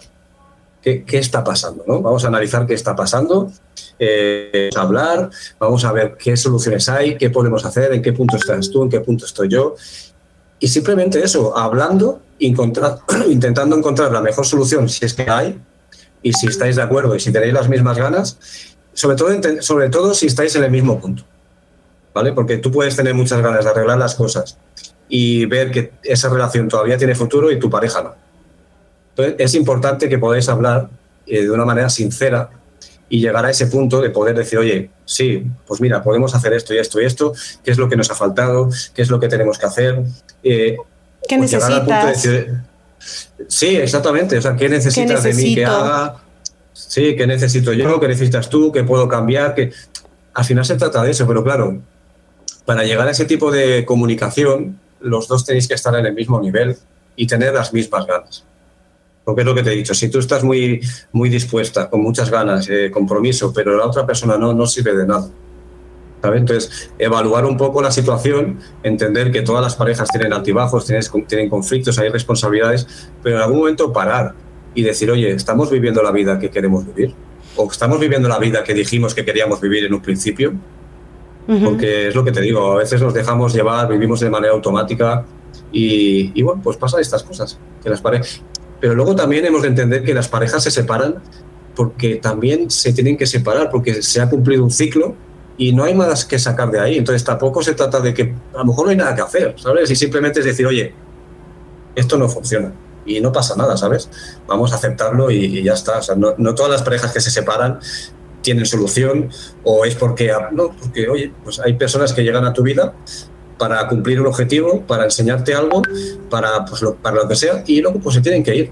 qué, 0.82 1.06
está 1.12 1.44
pasando. 1.44 1.84
¿no? 1.88 2.02
Vamos 2.02 2.24
a 2.26 2.28
analizar 2.28 2.66
qué 2.66 2.74
está 2.74 2.96
pasando, 2.96 3.52
eh, 4.00 4.70
vamos 4.74 4.78
a 4.78 4.82
hablar, 4.82 5.30
vamos 5.60 5.86
a 5.86 5.92
ver 5.92 6.18
qué 6.18 6.36
soluciones 6.36 6.90
hay, 6.90 7.18
qué 7.18 7.30
podemos 7.30 7.64
hacer, 7.66 7.94
en 7.94 8.02
qué 8.02 8.14
punto 8.14 8.38
estás 8.38 8.70
tú, 8.72 8.84
en 8.84 8.90
qué 8.90 9.00
punto 9.00 9.26
estoy 9.26 9.50
yo. 9.50 9.76
Y 10.60 10.68
simplemente 10.68 11.24
eso, 11.24 11.58
hablando, 11.58 12.22
intentando 12.40 13.76
encontrar 13.76 14.12
la 14.12 14.22
mejor 14.22 14.46
solución, 14.46 14.90
si 14.90 15.06
es 15.06 15.14
que 15.14 15.30
hay, 15.30 15.60
y 16.24 16.34
si 16.34 16.48
estáis 16.48 16.76
de 16.76 16.84
acuerdo 16.84 17.16
y 17.16 17.20
si 17.20 17.32
tenéis 17.32 17.54
las 17.54 17.68
mismas 17.70 17.98
ganas, 17.98 18.38
sobre 18.94 19.16
todo, 19.16 19.30
sobre 19.62 19.90
todo 19.90 20.14
si 20.14 20.28
estáis 20.28 20.56
en 20.56 20.64
el 20.64 20.72
mismo 20.72 21.00
punto. 21.00 21.24
¿Vale? 22.14 22.34
Porque 22.34 22.58
tú 22.58 22.72
puedes 22.72 22.96
tener 22.96 23.14
muchas 23.14 23.42
ganas 23.42 23.64
de 23.64 23.72
arreglar 23.72 23.98
las 23.98 24.16
cosas 24.16 24.58
y 25.08 25.46
ver 25.46 25.72
que 25.72 25.94
esa 26.04 26.28
relación 26.28 26.68
todavía 26.68 26.98
tiene 26.98 27.16
futuro 27.16 27.50
y 27.52 27.58
tu 27.58 27.70
pareja 27.70 28.04
no 28.04 28.31
entonces, 29.24 29.46
es 29.46 29.56
importante 29.56 30.10
que 30.10 30.18
podáis 30.18 30.50
hablar 30.50 30.90
eh, 31.28 31.44
de 31.44 31.52
una 31.52 31.66
manera 31.66 31.90
sincera 31.90 32.50
y 33.10 33.20
llegar 33.20 33.46
a 33.46 33.50
ese 33.50 33.68
punto 33.68 34.02
de 34.02 34.10
poder 34.10 34.38
decir, 34.38 34.58
oye, 34.58 34.90
sí, 35.06 35.46
pues 35.68 35.82
mira, 35.82 36.02
podemos 36.02 36.34
hacer 36.34 36.54
esto 36.54 36.74
y 36.74 36.78
esto 36.78 37.02
y 37.02 37.06
esto, 37.06 37.34
qué 37.64 37.72
es 37.72 37.78
lo 37.78 37.90
que 37.90 37.98
nos 37.98 38.10
ha 38.10 38.16
faltado, 38.16 38.70
qué 38.96 39.02
es 39.02 39.10
lo 39.10 39.20
que 39.20 39.28
tenemos 39.28 39.58
que 39.60 39.66
hacer. 39.66 40.02
Eh, 40.44 40.78
¿Qué 41.28 41.38
pues 41.38 41.52
necesitas? 41.52 42.28
sí, 43.48 43.76
exactamente. 43.76 44.38
O 44.38 44.42
sea, 44.42 44.56
¿qué 44.56 44.70
necesitas 44.70 45.24
de 45.24 45.34
mí 45.34 45.56
que 45.56 45.66
haga? 45.66 46.16
Sí, 46.74 47.16
¿qué 47.18 47.28
necesito 47.28 47.74
yo? 47.74 48.00
¿Qué 48.00 48.08
necesitas 48.08 48.50
tú? 48.50 48.72
¿Qué 48.72 48.84
puedo 48.84 49.08
cambiar? 49.08 49.56
que 49.56 49.72
Al 50.34 50.46
final 50.46 50.66
se 50.66 50.76
trata 50.76 51.04
de 51.04 51.12
eso, 51.12 51.28
pero 51.28 51.44
claro, 51.44 51.82
para 52.66 52.84
llegar 52.84 53.08
a 53.08 53.12
ese 53.12 53.26
tipo 53.26 53.52
de 53.52 53.86
comunicación, 53.86 54.80
los 55.02 55.28
dos 55.28 55.46
tenéis 55.46 55.68
que 55.68 55.74
estar 55.74 55.94
en 55.96 56.06
el 56.06 56.14
mismo 56.14 56.40
nivel 56.40 56.78
y 57.16 57.28
tener 57.28 57.54
las 57.54 57.74
mismas 57.74 58.06
ganas. 58.08 58.46
Porque 59.24 59.42
es 59.42 59.48
lo 59.48 59.54
que 59.54 59.64
te 59.64 59.72
he 59.72 59.76
dicho, 59.76 59.94
si 59.94 60.10
tú 60.10 60.20
estás 60.20 60.44
muy, 60.44 60.82
muy 61.12 61.30
dispuesta, 61.30 61.90
con 61.90 62.02
muchas 62.02 62.30
ganas, 62.30 62.68
eh, 62.70 62.90
compromiso, 62.92 63.54
pero 63.54 63.78
la 63.78 63.86
otra 63.86 64.06
persona 64.06 64.38
no, 64.38 64.54
no 64.54 64.66
sirve 64.66 64.96
de 64.96 65.06
nada. 65.06 65.30
¿sabes? 66.22 66.40
Entonces, 66.40 66.92
evaluar 67.00 67.46
un 67.46 67.58
poco 67.58 67.82
la 67.82 67.92
situación, 67.92 68.60
entender 68.84 69.32
que 69.32 69.42
todas 69.42 69.62
las 69.62 69.76
parejas 69.76 70.08
tienen 70.10 70.34
altibajos, 70.34 70.86
tienen, 70.86 71.04
tienen 71.28 71.50
conflictos, 71.50 71.98
hay 72.00 72.10
responsabilidades, 72.10 72.88
pero 73.24 73.38
en 73.38 73.42
algún 73.42 73.60
momento 73.60 73.92
parar 73.92 74.34
y 74.74 74.84
decir, 74.84 75.10
oye, 75.12 75.32
¿estamos 75.32 75.70
viviendo 75.70 76.02
la 76.02 76.12
vida 76.12 76.40
que 76.40 76.50
queremos 76.50 76.86
vivir? 76.86 77.14
¿O 77.56 77.70
estamos 77.70 78.00
viviendo 78.00 78.30
la 78.30 78.40
vida 78.40 78.64
que 78.64 78.74
dijimos 78.74 79.14
que 79.14 79.26
queríamos 79.26 79.60
vivir 79.60 79.84
en 79.84 79.94
un 79.94 80.02
principio? 80.02 80.54
Porque 81.64 82.08
es 82.08 82.16
lo 82.16 82.24
que 82.24 82.32
te 82.32 82.40
digo, 82.40 82.72
a 82.72 82.78
veces 82.78 83.02
nos 83.02 83.14
dejamos 83.14 83.54
llevar, 83.54 83.90
vivimos 83.90 84.22
de 84.22 84.30
manera 84.30 84.54
automática 84.54 85.26
Y, 85.74 86.32
y 86.34 86.44
bueno, 86.44 86.62
pues 86.64 86.78
pasan 86.78 87.02
estas 87.02 87.24
cosas, 87.24 87.60
que 87.84 87.90
las 87.90 88.02
parejas... 88.02 88.42
Pero 88.82 88.96
luego 88.96 89.16
también 89.16 89.46
hemos 89.46 89.62
de 89.62 89.70
entender 89.70 90.04
que 90.04 90.14
las 90.14 90.28
parejas 90.28 90.64
se 90.64 90.72
separan 90.72 91.22
porque 91.76 92.16
también 92.16 92.70
se 92.70 92.92
tienen 92.92 93.16
que 93.16 93.26
separar, 93.26 93.70
porque 93.70 94.02
se 94.02 94.20
ha 94.20 94.30
cumplido 94.30 94.64
un 94.64 94.72
ciclo 94.72 95.16
y 95.58 95.72
no 95.72 95.84
hay 95.84 95.94
más 95.94 96.26
que 96.26 96.40
sacar 96.40 96.72
de 96.72 96.80
ahí. 96.80 96.98
Entonces 96.98 97.24
tampoco 97.24 97.62
se 97.62 97.74
trata 97.76 98.00
de 98.00 98.14
que 98.14 98.34
a 98.54 98.58
lo 98.58 98.66
mejor 98.66 98.86
no 98.86 98.92
hay 98.92 98.98
nada 98.98 99.16
que 99.16 99.22
hacer, 99.22 99.56
¿sabes? 99.58 99.90
Y 99.92 99.96
simplemente 99.96 100.40
es 100.40 100.46
decir, 100.46 100.66
oye, 100.66 100.94
esto 101.96 102.18
no 102.18 102.28
funciona 102.28 102.74
y 103.06 103.22
no 103.22 103.32
pasa 103.32 103.56
nada, 103.56 103.78
¿sabes? 103.78 104.10
Vamos 104.48 104.74
a 104.74 104.76
aceptarlo 104.76 105.32
y, 105.32 105.64
ya 105.64 105.74
está. 105.74 106.00
O 106.00 106.02
sea, 106.02 106.16
no, 106.16 106.34
no, 106.38 106.56
todas 106.56 106.72
las 106.72 106.82
parejas 106.82 107.14
que 107.14 107.22
se 107.22 107.32
separan 107.32 107.80
tienen 108.42 108.66
solución 108.66 109.30
o 109.64 109.86
es 109.86 109.96
porque, 109.96 110.34
no, 110.52 110.76
porque, 110.76 111.08
oye, 111.08 111.32
pues 111.44 111.60
hay 111.60 111.74
personas 111.74 112.14
que 112.14 112.24
llegan 112.24 112.46
a 112.46 112.54
tu 112.54 112.64
vida 112.64 112.96
para 113.62 113.88
cumplir 113.88 114.20
un 114.20 114.26
objetivo, 114.26 114.82
para 114.88 115.04
enseñarte 115.04 115.54
algo, 115.54 115.84
para, 116.32 116.66
pues, 116.66 116.82
lo, 116.82 116.96
para 116.96 117.18
lo 117.18 117.28
que 117.28 117.36
sea, 117.36 117.64
y 117.68 117.80
luego 117.80 118.00
pues 118.00 118.16
se 118.16 118.22
tienen 118.22 118.44
que 118.44 118.56
ir 118.56 118.72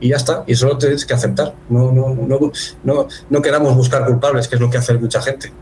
y 0.00 0.08
ya 0.08 0.16
está, 0.16 0.42
y 0.44 0.56
solo 0.56 0.76
tienes 0.76 1.06
que 1.06 1.14
aceptar. 1.14 1.54
No, 1.68 1.92
no, 1.92 2.12
no, 2.14 2.50
no, 2.82 3.06
no 3.30 3.42
queramos 3.42 3.76
buscar 3.76 4.04
culpables, 4.06 4.48
que 4.48 4.56
es 4.56 4.60
lo 4.60 4.68
que 4.68 4.78
hace 4.78 4.94
mucha 4.94 5.22
gente. 5.22 5.52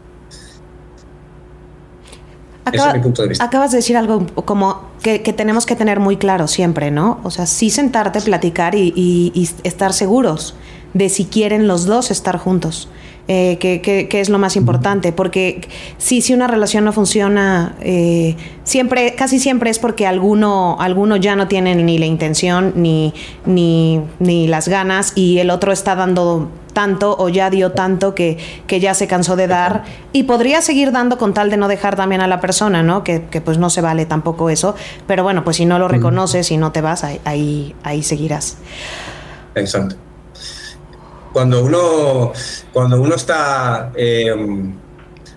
Ese 2.72 2.88
es 2.88 2.94
mi 2.94 3.00
punto 3.00 3.20
de 3.20 3.28
vista. 3.28 3.44
Acabas 3.44 3.72
de 3.72 3.76
decir 3.76 3.98
algo 3.98 4.24
como 4.46 4.88
que, 5.02 5.18
tenemos 5.18 5.66
que 5.66 5.76
tener 5.76 6.00
muy 6.00 6.16
claro 6.16 6.48
siempre, 6.48 6.90
¿no? 6.90 7.20
O 7.24 7.30
sea, 7.30 7.44
sí 7.44 7.68
sentarte, 7.68 8.22
platicar 8.22 8.74
y 8.74 9.50
estar 9.64 9.92
seguros 9.92 10.54
de 10.94 11.10
si 11.10 11.26
quieren 11.26 11.68
los 11.68 11.84
dos 11.84 12.10
estar 12.10 12.38
juntos. 12.38 12.88
Eh, 13.28 13.56
que, 13.58 14.20
es 14.20 14.28
lo 14.28 14.38
más 14.38 14.56
importante, 14.56 15.12
porque 15.12 15.60
si, 15.96 16.22
si 16.22 16.34
una 16.34 16.48
relación 16.48 16.84
no 16.84 16.92
funciona, 16.92 17.76
eh, 17.80 18.34
siempre, 18.64 19.14
casi 19.14 19.38
siempre 19.38 19.70
es 19.70 19.78
porque 19.78 20.08
alguno, 20.08 20.76
alguno 20.80 21.16
ya 21.16 21.36
no 21.36 21.46
tiene 21.46 21.76
ni 21.76 21.98
la 21.98 22.06
intención 22.06 22.72
ni, 22.74 23.14
ni, 23.46 24.00
ni 24.18 24.48
las 24.48 24.66
ganas 24.66 25.12
y 25.14 25.38
el 25.38 25.50
otro 25.50 25.70
está 25.70 25.94
dando 25.94 26.50
tanto 26.72 27.16
o 27.16 27.28
ya 27.28 27.48
dio 27.48 27.70
tanto 27.70 28.16
que, 28.16 28.38
que, 28.66 28.80
ya 28.80 28.92
se 28.92 29.06
cansó 29.06 29.36
de 29.36 29.46
dar 29.46 29.84
y 30.12 30.24
podría 30.24 30.60
seguir 30.60 30.90
dando 30.90 31.16
con 31.16 31.32
tal 31.32 31.48
de 31.48 31.58
no 31.58 31.68
dejar 31.68 31.94
también 31.94 32.22
a 32.22 32.26
la 32.26 32.40
persona, 32.40 32.82
¿no? 32.82 33.04
Que, 33.04 33.22
que 33.26 33.40
pues 33.40 33.56
no 33.56 33.70
se 33.70 33.82
vale 33.82 34.04
tampoco 34.04 34.50
eso, 34.50 34.74
pero 35.06 35.22
bueno, 35.22 35.44
pues 35.44 35.58
si 35.58 35.64
no 35.64 35.78
lo 35.78 35.86
reconoces 35.86 36.50
y 36.50 36.56
no 36.56 36.72
te 36.72 36.80
vas, 36.80 37.04
ahí, 37.04 37.74
ahí 37.84 38.02
seguirás. 38.02 38.56
Exacto 39.54 39.94
cuando 41.32 41.64
uno, 41.64 42.32
cuando 42.72 43.00
uno 43.00 43.14
está, 43.14 43.92
eh, 43.94 44.34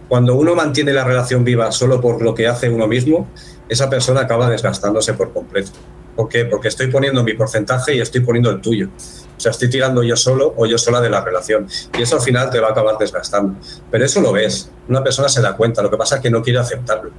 cuando 0.08 0.36
uno 0.36 0.56
mantiene 0.56 0.94
la 0.94 1.04
relación 1.04 1.44
viva 1.44 1.72
solo 1.72 2.00
por 2.02 2.22
lo 2.22 2.36
que 2.36 2.48
hace 2.48 2.70
uno 2.70 2.88
mismo, 2.88 3.28
esa 3.70 3.90
persona 3.90 4.22
acaba 4.22 4.50
desgastándose 4.50 5.14
por 5.14 5.34
completo. 5.34 5.72
¿Por 6.16 6.30
qué? 6.30 6.46
Porque 6.46 6.70
estoy 6.70 6.88
poniendo 6.88 7.24
mi 7.24 7.34
porcentaje 7.34 7.96
y 7.96 8.00
estoy 8.00 8.22
poniendo 8.22 8.50
el 8.50 8.62
tuyo. 8.62 8.90
O 9.36 9.40
sea, 9.40 9.52
estoy 9.52 9.70
tirando 9.70 10.02
yo 10.02 10.16
solo 10.16 10.54
o 10.56 10.66
yo 10.66 10.78
sola 10.78 11.02
de 11.02 11.10
la 11.10 11.22
relación. 11.22 11.68
Y 11.98 12.02
eso 12.02 12.16
al 12.16 12.22
final 12.22 12.50
te 12.50 12.60
va 12.60 12.70
a 12.70 12.72
acabar 12.72 12.98
desgastando. 12.98 13.60
Pero 13.92 14.06
eso 14.06 14.22
lo 14.22 14.32
ves. 14.32 14.70
Una 14.88 15.04
persona 15.04 15.28
se 15.28 15.42
da 15.42 15.58
cuenta. 15.58 15.82
Lo 15.82 15.92
que 15.92 15.98
pasa 15.98 16.16
es 16.16 16.22
que 16.22 16.30
no 16.30 16.42
quiere 16.42 16.60
aceptarlo. 16.60 17.12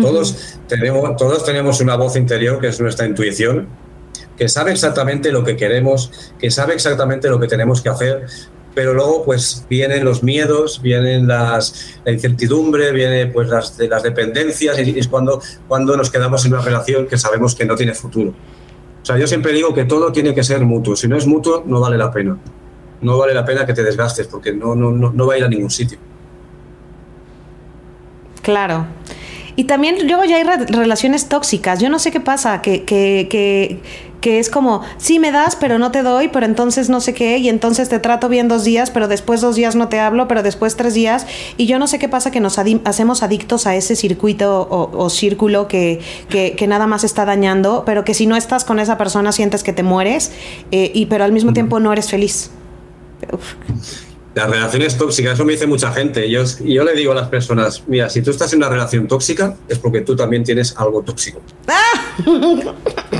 Todos, 0.00 0.58
tenemos, 0.66 1.16
todos 1.16 1.44
tenemos 1.44 1.80
una 1.80 1.96
voz 1.96 2.16
interior 2.16 2.60
que 2.60 2.68
es 2.68 2.80
nuestra 2.80 3.06
intuición 3.06 3.68
que 4.38 4.48
sabe 4.48 4.70
exactamente 4.70 5.32
lo 5.32 5.44
que 5.44 5.56
queremos, 5.56 6.32
que 6.38 6.50
sabe 6.50 6.74
exactamente 6.74 7.28
lo 7.28 7.40
que 7.40 7.48
tenemos 7.48 7.82
que 7.82 7.88
hacer, 7.88 8.26
pero 8.74 8.94
luego 8.94 9.24
pues 9.24 9.66
vienen 9.68 10.04
los 10.04 10.22
miedos, 10.22 10.80
vienen 10.80 11.26
las, 11.26 11.98
la 12.04 12.12
incertidumbre, 12.12 12.92
vienen 12.92 13.32
pues 13.32 13.48
las, 13.48 13.76
las 13.78 14.02
dependencias 14.04 14.78
y 14.78 14.96
es 14.96 15.08
cuando, 15.08 15.42
cuando 15.66 15.96
nos 15.96 16.10
quedamos 16.10 16.46
en 16.46 16.52
una 16.52 16.62
relación 16.62 17.08
que 17.08 17.18
sabemos 17.18 17.56
que 17.56 17.64
no 17.64 17.74
tiene 17.74 17.94
futuro. 17.94 18.32
O 19.02 19.04
sea, 19.04 19.18
yo 19.18 19.26
siempre 19.26 19.52
digo 19.52 19.74
que 19.74 19.84
todo 19.84 20.12
tiene 20.12 20.34
que 20.34 20.44
ser 20.44 20.60
mutuo. 20.60 20.94
Si 20.94 21.08
no 21.08 21.16
es 21.16 21.26
mutuo, 21.26 21.64
no 21.66 21.80
vale 21.80 21.98
la 21.98 22.12
pena. 22.12 22.38
No 23.00 23.18
vale 23.18 23.34
la 23.34 23.44
pena 23.44 23.66
que 23.66 23.72
te 23.72 23.82
desgastes 23.82 24.28
porque 24.28 24.52
no, 24.52 24.76
no, 24.76 24.90
no, 24.92 25.10
no 25.12 25.26
va 25.26 25.34
a 25.34 25.38
ir 25.38 25.44
a 25.44 25.48
ningún 25.48 25.70
sitio. 25.70 25.98
Claro. 28.42 28.86
Y 29.58 29.64
también 29.64 30.06
luego 30.06 30.24
ya 30.24 30.36
hay 30.36 30.44
relaciones 30.68 31.28
tóxicas. 31.28 31.80
Yo 31.80 31.88
no 31.88 31.98
sé 31.98 32.12
qué 32.12 32.20
pasa, 32.20 32.62
que, 32.62 32.84
que, 32.84 33.80
que, 34.20 34.38
es 34.38 34.50
como, 34.50 34.82
sí 34.96 35.18
me 35.18 35.32
das, 35.32 35.56
pero 35.56 35.78
no 35.78 35.90
te 35.90 36.02
doy, 36.02 36.28
pero 36.28 36.46
entonces 36.46 36.88
no 36.88 37.00
sé 37.00 37.14
qué, 37.14 37.38
y 37.38 37.48
entonces 37.48 37.88
te 37.88 37.98
trato 37.98 38.28
bien 38.28 38.48
dos 38.48 38.64
días, 38.64 38.90
pero 38.90 39.08
después 39.08 39.40
dos 39.40 39.56
días 39.56 39.76
no 39.76 39.88
te 39.88 40.00
hablo, 40.00 40.28
pero 40.28 40.42
después 40.42 40.76
tres 40.76 40.94
días. 40.94 41.26
Y 41.56 41.66
yo 41.66 41.78
no 41.78 41.86
sé 41.86 41.98
qué 41.98 42.08
pasa 42.08 42.30
que 42.30 42.40
nos 42.40 42.58
hacemos 42.58 43.22
adictos 43.22 43.66
a 43.66 43.76
ese 43.76 43.96
circuito 43.96 44.68
o, 44.70 45.10
círculo 45.10 45.68
que, 45.68 46.00
que, 46.28 46.66
nada 46.66 46.86
más 46.86 47.04
está 47.04 47.24
dañando, 47.24 47.84
pero 47.86 48.04
que 48.04 48.14
si 48.14 48.26
no 48.26 48.36
estás 48.36 48.64
con 48.64 48.78
esa 48.78 48.98
persona 48.98 49.32
sientes 49.32 49.62
que 49.62 49.72
te 49.72 49.82
mueres, 49.82 50.32
eh, 50.70 50.90
y, 50.94 51.06
pero 51.06 51.24
al 51.24 51.32
mismo 51.32 51.52
tiempo 51.52 51.80
no 51.80 51.92
eres 51.92 52.10
feliz. 52.10 52.50
Las 54.34 54.50
relaciones 54.50 54.96
tóxicas, 54.96 55.34
eso 55.34 55.44
me 55.44 55.52
dice 55.54 55.66
mucha 55.66 55.92
gente. 55.92 56.30
Yo, 56.30 56.44
yo 56.64 56.84
le 56.84 56.92
digo 56.94 57.12
a 57.12 57.14
las 57.14 57.28
personas, 57.28 57.82
mira, 57.86 58.08
si 58.08 58.22
tú 58.22 58.30
estás 58.30 58.52
en 58.52 58.58
una 58.58 58.68
relación 58.68 59.08
tóxica, 59.08 59.56
es 59.68 59.78
porque 59.78 60.02
tú 60.02 60.14
también 60.14 60.44
tienes 60.44 60.76
algo 60.76 61.02
tóxico. 61.02 61.40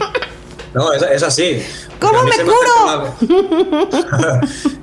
No, 0.74 0.92
es, 0.92 1.22
así. 1.22 1.62
¿Cómo 2.00 2.22
me 2.24 2.32
curo? 2.42 3.14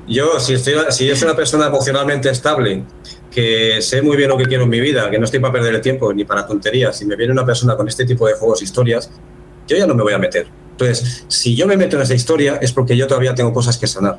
yo, 0.08 0.40
si, 0.40 0.54
estoy, 0.54 0.76
si 0.90 1.06
yo 1.08 1.16
soy 1.16 1.28
una 1.28 1.36
persona 1.36 1.68
emocionalmente 1.68 2.30
estable, 2.30 2.84
que 3.32 3.82
sé 3.82 4.02
muy 4.02 4.18
bien 4.18 4.30
lo 4.30 4.38
que 4.38 4.46
quiero 4.46 4.64
en 4.64 4.70
mi 4.70 4.80
vida, 4.80 5.10
que 5.10 5.20
no 5.20 5.26
estoy 5.26 5.40
para 5.40 5.54
perder 5.54 5.76
el 5.76 5.82
tiempo 5.82 6.14
ni 6.14 6.26
para 6.26 6.46
tonterías, 6.46 6.98
si 6.98 7.06
me 7.06 7.16
viene 7.16 7.34
una 7.34 7.46
persona 7.46 7.76
con 7.76 7.88
este 7.88 8.06
tipo 8.06 8.28
de 8.28 8.34
juegos, 8.34 8.62
historias, 8.62 9.10
yo 9.68 9.78
ya 9.78 9.88
no 9.88 9.94
me 9.94 10.04
voy 10.04 10.14
a 10.14 10.18
meter. 10.18 10.48
Entonces, 10.72 11.26
si 11.28 11.56
yo 11.56 11.68
me 11.68 11.78
meto 11.78 11.96
en 11.96 12.02
esa 12.02 12.14
historia, 12.14 12.58
es 12.62 12.72
porque 12.72 12.98
yo 12.98 13.08
todavía 13.08 13.34
tengo 13.34 13.54
cosas 13.54 13.78
que 13.78 13.88
sanar 13.88 14.18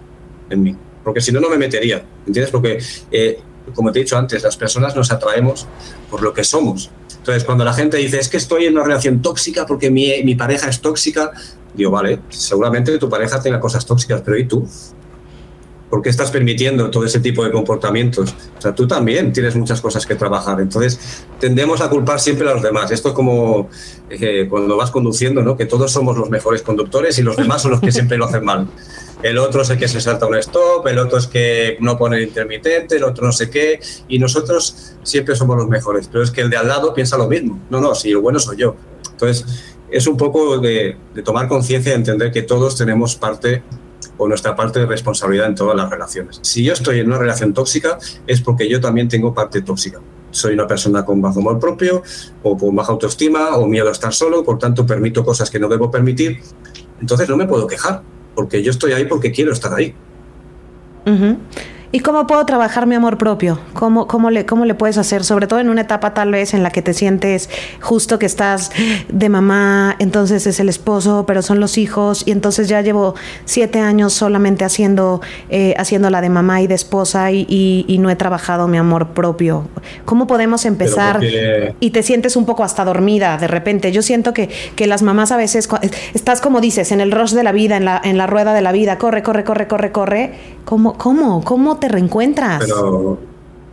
en 0.49 0.63
mí 0.63 0.77
porque 1.07 1.21
si 1.21 1.31
no, 1.31 1.39
no 1.39 1.49
me 1.49 1.57
metería, 1.57 2.05
¿entiendes? 2.27 2.51
Porque, 2.51 2.83
eh, 3.13 3.39
como 3.77 3.93
te 3.93 4.01
he 4.01 4.03
dicho 4.03 4.19
antes, 4.19 4.43
las 4.43 4.57
personas 4.57 4.97
nos 4.97 5.13
atraemos 5.13 5.65
por 6.11 6.21
lo 6.21 6.35
que 6.35 6.43
somos. 6.43 6.91
Entonces, 7.27 7.43
cuando 7.43 7.65
la 7.65 7.73
gente 7.73 7.97
dice, 7.97 8.21
es 8.21 8.29
que 8.29 8.37
estoy 8.37 8.67
en 8.67 8.75
una 8.75 8.85
relación 8.85 9.21
tóxica 9.21 9.67
porque 9.67 9.91
mi, 9.91 10.23
mi 10.23 10.37
pareja 10.37 10.69
es 10.69 10.81
tóxica, 10.81 11.33
digo, 11.75 11.91
vale, 11.91 12.21
seguramente 12.29 12.97
tu 12.99 13.09
pareja 13.09 13.43
tenga 13.43 13.59
cosas 13.59 13.85
tóxicas, 13.85 14.23
pero 14.25 14.39
¿y 14.39 14.47
tú? 14.47 14.65
¿Por 15.91 16.03
qué 16.03 16.09
estás 16.09 16.31
permitiendo 16.31 16.91
todo 16.91 17.05
ese 17.05 17.21
tipo 17.21 17.45
de 17.45 17.51
comportamientos? 17.53 18.35
O 18.59 18.61
sea, 18.61 18.75
tú 18.75 18.89
también 18.89 19.33
tienes 19.33 19.55
muchas 19.55 19.81
cosas 19.81 20.05
que 20.05 20.17
trabajar. 20.17 20.61
Entonces, 20.61 21.25
tendemos 21.39 21.81
a 21.81 21.89
culpar 21.89 22.19
siempre 22.19 22.49
a 22.49 22.55
los 22.55 22.63
demás. 22.63 22.91
Esto 22.91 23.11
es 23.11 23.15
como 23.15 23.69
eh, 24.11 24.47
cuando 24.51 24.77
vas 24.77 24.91
conduciendo, 24.91 25.43
¿no? 25.43 25.57
Que 25.57 25.67
todos 25.67 25.93
somos 25.93 26.17
los 26.17 26.29
mejores 26.29 26.63
conductores 26.63 27.19
y 27.19 27.23
los 27.23 27.37
demás 27.37 27.63
son 27.63 27.71
los 27.71 27.81
que 27.81 27.93
siempre 27.93 28.19
lo 28.19 28.25
hacen 28.25 28.45
mal 28.45 28.67
el 29.23 29.39
otro 29.39 29.63
es 29.63 29.71
el 29.71 29.79
que 29.79 29.89
se 29.89 30.01
salta 30.01 30.27
un 30.27 30.37
stop, 30.37 30.87
el 30.87 30.99
otro 30.99 31.19
es 31.19 31.27
que 31.27 31.77
no 31.81 31.97
pone 31.97 32.17
el 32.19 32.25
intermitente, 32.25 32.97
el 32.97 33.05
otro 33.05 33.27
no 33.27 33.33
sé 33.33 33.51
qué, 33.51 33.81
y 34.09 34.19
nosotros 34.19 34.95
siempre 35.03 35.35
somos 35.35 35.57
los 35.57 35.69
mejores, 35.69 36.09
pero 36.11 36.23
es 36.23 36.31
que 36.31 36.43
el 36.43 36.51
de 36.51 36.57
al 36.57 36.69
lado 36.69 36.93
piensa 36.93 37.17
lo 37.17 37.27
mismo. 37.27 37.61
No, 37.71 37.81
no, 37.81 37.95
si 37.95 38.11
el 38.11 38.19
bueno 38.19 38.39
soy 38.39 38.59
yo. 38.59 38.77
Entonces, 39.11 39.47
es 39.91 40.07
un 40.07 40.17
poco 40.17 40.59
de, 40.59 40.97
tomar 41.25 41.49
conciencia 41.49 41.93
y 41.93 41.95
entender 41.95 42.31
que 42.31 42.43
todos 42.43 42.77
tenemos 42.77 43.17
parte 43.17 43.63
o 44.19 44.29
nuestra 44.29 44.57
parte 44.57 44.81
de 44.81 44.87
responsabilidad 44.87 45.47
en 45.47 45.55
todas 45.55 45.77
las 45.77 45.91
relaciones. 45.91 46.39
Si 46.43 46.65
yo 46.65 46.73
estoy 46.73 47.01
en 47.01 47.09
una 47.09 47.19
relación 47.19 47.53
tóxica, 47.53 47.99
es 48.27 48.41
porque 48.41 48.69
yo 48.69 48.81
también 48.81 49.09
tengo 49.09 49.35
parte 49.35 49.63
tóxica. 49.63 50.01
Soy 50.31 50.55
una 50.55 50.67
persona 50.67 51.05
con 51.05 51.21
bajo 51.23 51.41
amor 51.41 51.59
propio 51.59 52.03
o 52.43 52.57
con 52.57 52.75
baja 52.75 52.93
autoestima 52.93 53.57
o 53.57 53.67
miedo 53.67 53.89
a 53.89 53.93
estar 53.93 54.13
solo, 54.13 54.45
por 54.45 54.59
tanto 54.59 54.87
permito 54.87 55.25
cosas 55.25 55.51
que 55.51 55.59
no 55.59 55.69
debo 55.69 55.91
permitir. 55.91 56.41
Entonces 57.01 57.29
no 57.29 57.37
me 57.37 57.47
puedo 57.47 57.67
quejar 57.67 58.03
porque 58.35 58.63
yo 58.63 58.71
estoy 58.71 58.93
ahí 58.93 59.07
porque 59.07 59.33
quiero 59.33 59.53
estar 59.53 59.73
ahí. 59.75 59.95
¿Y 61.97 62.01
cómo 62.01 62.27
puedo 62.27 62.45
trabajar 62.45 62.87
mi 62.87 62.95
amor 62.95 63.17
propio? 63.17 63.59
¿Cómo, 63.73 64.07
cómo, 64.07 64.29
le, 64.29 64.45
¿Cómo 64.45 64.67
le 64.67 64.75
puedes 64.75 64.99
hacer? 64.99 65.25
Sobre 65.25 65.47
todo 65.47 65.61
en 65.61 65.71
una 65.71 65.81
etapa 65.81 66.13
tal 66.13 66.31
vez 66.31 66.53
en 66.53 66.63
la 66.63 66.69
que 66.69 66.83
te 66.83 66.93
sientes 66.93 67.49
justo 67.81 68.19
que 68.19 68.27
estás 68.27 68.71
de 69.09 69.29
mamá, 69.31 69.97
entonces 69.99 70.47
es 70.47 70.61
el 70.61 70.69
esposo, 70.69 71.25
pero 71.27 71.41
son 71.41 71.59
los 71.59 71.79
hijos, 71.79 72.23
y 72.27 72.33
entonces 72.33 72.69
ya 72.69 72.83
llevo 72.83 73.15
siete 73.47 73.81
años 73.81 74.13
solamente 74.13 74.63
haciendo, 74.63 75.23
eh, 75.49 75.73
haciendo 75.79 76.11
la 76.11 76.21
de 76.21 76.29
mamá 76.29 76.61
y 76.61 76.67
de 76.67 76.75
esposa 76.75 77.33
y, 77.33 77.47
y, 77.49 77.97
no 77.97 78.11
he 78.11 78.17
trabajado 78.17 78.69
mi 78.69 78.77
amor 78.77 79.15
propio. 79.15 79.67
¿Cómo 80.05 80.27
podemos 80.27 80.67
empezar? 80.67 81.21
Y 81.81 81.91
te 81.93 82.03
sientes 82.03 82.37
un 82.37 82.45
poco 82.45 82.63
hasta 82.63 82.85
dormida 82.85 83.39
de 83.39 83.49
repente. 83.49 83.91
Yo 83.91 84.03
siento 84.03 84.35
que, 84.35 84.51
que 84.77 84.87
las 84.87 85.01
mamás 85.01 85.33
a 85.33 85.39
veces, 85.39 85.67
estás 86.13 86.43
como 86.43 86.61
dices, 86.61 86.93
en 86.93 87.01
el 87.01 87.11
rush 87.11 87.33
de 87.33 87.43
la 87.43 87.53
vida, 87.53 87.79
en 87.79 87.87
la, 87.87 87.99
en 88.05 88.19
la 88.19 88.27
rueda 88.27 88.53
de 88.53 88.61
la 88.61 88.73
vida, 88.73 88.99
corre, 88.99 89.23
corre, 89.23 89.45
corre, 89.45 89.67
corre, 89.67 89.93
corre. 89.93 90.57
¿Cómo, 90.67 90.99
cómo, 90.99 91.45
cómo 91.45 91.77
te 91.77 91.86
reencuentras. 91.89 92.65
Pero 92.65 93.19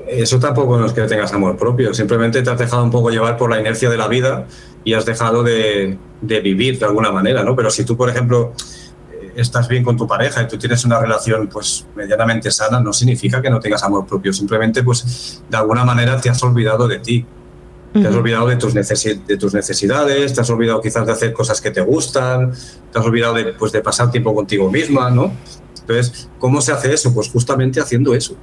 eso 0.07 0.39
tampoco 0.39 0.78
no 0.78 0.86
es 0.86 0.93
que 0.93 1.01
tengas 1.03 1.34
amor 1.34 1.57
propio, 1.57 1.93
simplemente 1.93 2.41
te 2.41 2.49
has 2.49 2.57
dejado 2.57 2.84
un 2.84 2.91
poco 2.91 3.09
llevar 3.09 3.38
por 3.38 3.49
la 3.49 3.59
inercia 3.59 3.89
de 3.89 3.97
la 3.97 4.07
vida 4.07 4.47
y 4.84 4.93
has 4.93 5.05
dejado 5.05 5.43
de, 5.43 5.97
vivir 6.22 6.80
de 6.80 6.86
alguna 6.86 7.11
manera, 7.11 7.43
¿no? 7.43 7.55
Pero 7.55 7.70
si 7.70 7.86
tú, 7.86 7.95
por 7.95 8.09
ejemplo, 8.09 8.53
estás 9.36 9.68
bien 9.68 9.84
con 9.84 9.95
tu 9.95 10.05
pareja 10.05 10.43
y 10.43 10.47
tú 10.47 10.57
tienes 10.57 10.84
una 10.86 10.99
relación 10.99 11.47
pues 11.47 11.86
medianamente 11.95 12.51
sana, 12.51 12.80
no 12.80 12.91
significa 12.91 13.41
que 13.41 13.49
no 13.49 13.59
tengas 13.59 13.84
amor 13.84 14.05
propio, 14.05 14.34
simplemente 14.34 14.84
pues 14.84 15.41
de 15.49 15.57
alguna 15.57 15.86
manera 15.86 16.20
te 16.20 16.30
has 16.30 16.41
olvidado 16.43 16.88
de 16.88 16.99
ti. 16.99 17.26
Te 17.93 18.07
has 18.07 18.16
olvidado 18.16 18.47
de 18.47 18.55
tus, 18.55 18.74
de 18.74 19.38
tus 19.38 19.53
necesidades, 19.53 20.34
te 20.34 20.41
has 20.41 20.49
olvidado 20.49 20.82
quizás 20.82 21.05
de 21.05 21.11
hacer 21.11 21.32
cosas 21.32 21.61
que 21.61 21.70
te 21.70 21.80
gustan, 21.80 22.51
te 22.91 22.97
has 22.97 23.05
olvidado 23.05 23.36
de, 23.36 23.53
pues, 23.53 23.72
de 23.72 23.82
pasar 23.82 24.09
tiempo 24.09 24.34
contigo 24.34 24.72
misma, 24.72 25.11
¿no? 25.11 25.32
Entonces, 25.88 26.30
¿cómo 26.40 26.62
se 26.62 26.72
hace 26.72 26.94
eso? 26.94 27.14
Pues 27.14 27.30
justamente 27.30 27.80
haciendo 27.80 28.14
eso. 28.14 28.36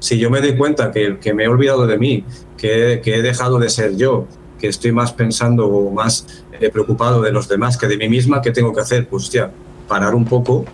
Si 0.00 0.18
yo 0.18 0.30
me 0.30 0.40
doy 0.40 0.56
cuenta 0.56 0.92
que, 0.92 1.18
me 1.34 1.44
he 1.44 1.48
olvidado 1.48 1.86
de 1.86 1.98
mí, 1.98 2.24
que, 2.56 3.00
he 3.04 3.22
dejado 3.22 3.58
de 3.58 3.68
ser 3.68 3.96
yo, 3.96 4.26
que 4.58 4.68
estoy 4.68 4.92
más 4.92 5.12
pensando 5.12 5.66
o 5.66 5.90
más 5.92 6.44
eh, 6.60 6.68
preocupado 6.70 7.22
de 7.22 7.30
los 7.30 7.48
demás 7.48 7.76
que 7.76 7.86
de 7.86 7.96
mí 7.96 8.08
misma, 8.08 8.42
¿qué 8.42 8.50
tengo 8.50 8.72
que 8.72 8.80
hacer? 8.80 9.08
Pues, 9.08 9.30
ya, 9.30 9.50
parar 9.86 10.14
un 10.14 10.24
poco 10.24 10.64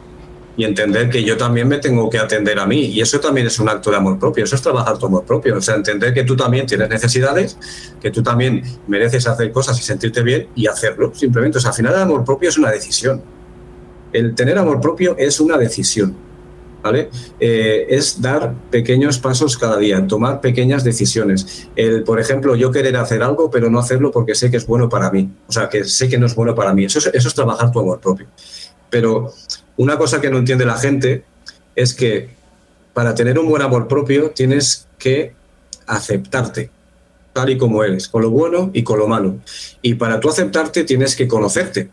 y 0.56 0.64
entender 0.64 1.10
que 1.10 1.24
yo 1.24 1.36
también 1.36 1.66
me 1.66 1.78
tengo 1.78 2.08
que 2.08 2.18
atender 2.18 2.58
a 2.58 2.66
mí. 2.66 2.86
Y 2.86 3.00
eso 3.00 3.18
también 3.20 3.46
es 3.46 3.58
un 3.58 3.68
acto 3.68 3.90
de 3.90 3.96
amor 3.96 4.18
propio, 4.18 4.44
eso 4.44 4.56
es 4.56 4.62
trabajar 4.62 4.98
tu 4.98 5.06
amor 5.06 5.24
propio. 5.24 5.56
O 5.56 5.60
sea, 5.60 5.74
entender 5.74 6.14
que 6.14 6.24
tú 6.24 6.36
también 6.36 6.66
tienes 6.66 6.88
necesidades, 6.88 7.58
que 8.00 8.10
tú 8.10 8.22
también 8.22 8.62
mereces 8.86 9.26
hacer 9.26 9.50
cosas 9.52 9.78
y 9.78 9.82
sentirte 9.82 10.22
bien 10.22 10.48
y 10.54 10.66
hacerlo, 10.66 11.12
simplemente. 11.14 11.58
O 11.58 11.60
sea, 11.60 11.70
al 11.70 11.76
final 11.76 11.94
el 11.94 12.00
amor 12.00 12.24
propio 12.24 12.48
es 12.48 12.58
una 12.58 12.70
decisión. 12.70 13.22
El 14.14 14.34
tener 14.34 14.56
amor 14.56 14.80
propio 14.80 15.14
es 15.18 15.40
una 15.40 15.58
decisión. 15.58 16.16
¿Vale? 16.82 17.08
Eh, 17.40 17.86
es 17.88 18.20
dar 18.20 18.54
pequeños 18.70 19.18
pasos 19.18 19.56
cada 19.56 19.78
día, 19.78 20.06
tomar 20.06 20.42
pequeñas 20.42 20.84
decisiones. 20.84 21.66
El, 21.76 22.04
por 22.04 22.20
ejemplo, 22.20 22.56
yo 22.56 22.70
querer 22.70 22.98
hacer 22.98 23.22
algo, 23.22 23.50
pero 23.50 23.70
no 23.70 23.78
hacerlo 23.78 24.10
porque 24.10 24.34
sé 24.34 24.50
que 24.50 24.58
es 24.58 24.66
bueno 24.66 24.90
para 24.90 25.10
mí. 25.10 25.30
O 25.48 25.52
sea, 25.52 25.70
que 25.70 25.84
sé 25.84 26.10
que 26.10 26.18
no 26.18 26.26
es 26.26 26.34
bueno 26.34 26.54
para 26.54 26.74
mí. 26.74 26.84
Eso 26.84 26.98
es, 26.98 27.06
eso 27.06 27.28
es 27.28 27.34
trabajar 27.34 27.72
tu 27.72 27.80
amor 27.80 28.00
propio. 28.00 28.26
Pero 28.90 29.32
una 29.78 29.96
cosa 29.96 30.20
que 30.20 30.28
no 30.28 30.36
entiende 30.36 30.66
la 30.66 30.76
gente 30.76 31.24
es 31.74 31.94
que 31.94 32.28
para 32.92 33.14
tener 33.14 33.38
un 33.38 33.48
buen 33.48 33.62
amor 33.62 33.88
propio 33.88 34.30
tienes 34.30 34.86
que 34.98 35.32
aceptarte 35.86 36.70
tal 37.34 37.50
y 37.50 37.58
como 37.58 37.84
eres, 37.84 38.08
con 38.08 38.22
lo 38.22 38.30
bueno 38.30 38.70
y 38.72 38.82
con 38.82 38.98
lo 38.98 39.06
malo. 39.06 39.36
Y 39.82 39.94
para 39.94 40.20
tú 40.20 40.30
aceptarte 40.30 40.84
tienes 40.84 41.16
que 41.16 41.28
conocerte. 41.28 41.90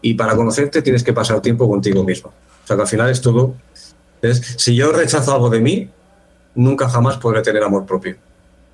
Y 0.00 0.14
para 0.14 0.36
conocerte 0.36 0.82
tienes 0.82 1.02
que 1.02 1.12
pasar 1.12 1.40
tiempo 1.40 1.68
contigo 1.68 2.04
mismo. 2.04 2.30
O 2.30 2.66
sea 2.66 2.76
que 2.76 2.82
al 2.82 2.88
final 2.88 3.10
es 3.10 3.20
todo. 3.20 3.54
si 4.56 4.74
yo 4.74 4.92
rechazo 4.92 5.32
algo 5.32 5.50
de 5.50 5.60
mí, 5.60 5.90
nunca 6.54 6.88
jamás 6.88 7.16
podré 7.16 7.42
tener 7.42 7.62
amor 7.62 7.86
propio. 7.86 8.16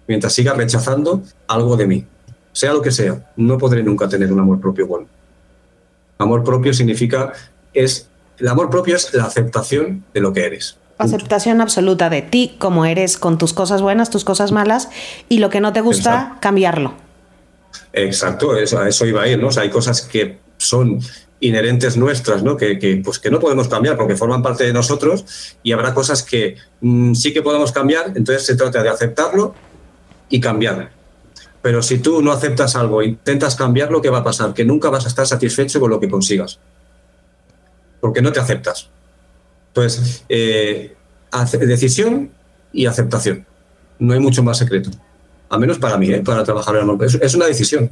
Mientras 0.06 0.32
siga 0.32 0.52
rechazando 0.52 1.22
algo 1.46 1.76
de 1.76 1.86
mí, 1.86 2.06
sea 2.52 2.72
lo 2.72 2.82
que 2.82 2.90
sea, 2.90 3.30
no 3.36 3.58
podré 3.58 3.82
nunca 3.82 4.08
tener 4.08 4.32
un 4.32 4.40
amor 4.40 4.60
propio 4.60 4.86
bueno. 4.86 5.06
Amor 6.18 6.44
propio 6.44 6.72
significa 6.74 7.32
es 7.72 8.08
el 8.38 8.48
amor 8.48 8.70
propio 8.70 8.96
es 8.96 9.12
la 9.14 9.24
aceptación 9.24 10.04
de 10.12 10.20
lo 10.20 10.32
que 10.32 10.44
eres. 10.44 10.76
Aceptación 10.98 11.60
absoluta 11.60 12.08
de 12.08 12.22
ti 12.22 12.54
como 12.58 12.84
eres, 12.84 13.18
con 13.18 13.38
tus 13.38 13.52
cosas 13.52 13.82
buenas, 13.82 14.10
tus 14.10 14.24
cosas 14.24 14.52
malas, 14.52 14.88
y 15.28 15.38
lo 15.38 15.50
que 15.50 15.60
no 15.60 15.72
te 15.72 15.80
gusta, 15.80 16.36
cambiarlo. 16.40 16.94
Exacto, 17.92 18.56
eso, 18.56 18.84
eso 18.84 19.06
iba 19.06 19.22
a 19.22 19.28
ir, 19.28 19.40
¿no? 19.40 19.48
O 19.48 19.52
sea, 19.52 19.64
hay 19.64 19.70
cosas 19.70 20.02
que 20.02 20.38
son 20.64 21.00
inherentes 21.40 21.96
nuestras, 21.96 22.42
¿no? 22.42 22.56
Que, 22.56 23.00
pues 23.04 23.18
que 23.18 23.30
no 23.30 23.38
podemos 23.38 23.68
cambiar 23.68 23.96
porque 23.96 24.16
forman 24.16 24.42
parte 24.42 24.64
de 24.64 24.72
nosotros 24.72 25.56
y 25.62 25.72
habrá 25.72 25.92
cosas 25.92 26.22
que 26.22 26.56
mm, 26.80 27.14
sí 27.14 27.32
que 27.32 27.42
podemos 27.42 27.72
cambiar, 27.72 28.12
entonces 28.14 28.46
se 28.46 28.56
trata 28.56 28.82
de 28.82 28.88
aceptarlo 28.88 29.54
y 30.28 30.40
cambiarlo. 30.40 30.88
Pero 31.62 31.82
si 31.82 31.98
tú 31.98 32.22
no 32.22 32.32
aceptas 32.32 32.76
algo, 32.76 33.02
intentas 33.02 33.56
cambiarlo, 33.56 34.00
¿qué 34.02 34.10
va 34.10 34.18
a 34.18 34.24
pasar? 34.24 34.52
Que 34.52 34.64
nunca 34.64 34.90
vas 34.90 35.04
a 35.04 35.08
estar 35.08 35.26
satisfecho 35.26 35.80
con 35.80 35.90
lo 35.90 36.00
que 36.00 36.08
consigas 36.08 36.58
porque 38.04 38.20
no 38.20 38.32
te 38.32 38.38
aceptas. 38.38 38.90
Entonces, 39.68 40.26
eh, 40.28 40.94
decisión 41.58 42.30
y 42.70 42.84
aceptación. 42.84 43.46
No 43.98 44.12
hay 44.12 44.20
mucho 44.20 44.42
más 44.42 44.58
secreto. 44.58 44.90
Al 45.48 45.58
menos 45.58 45.78
para 45.78 45.96
mí, 45.96 46.10
¿eh? 46.10 46.20
para 46.22 46.44
trabajar 46.44 46.76
en 46.76 46.82
amor. 46.82 47.02
Es, 47.02 47.14
es 47.14 47.34
una 47.34 47.46
decisión. 47.46 47.88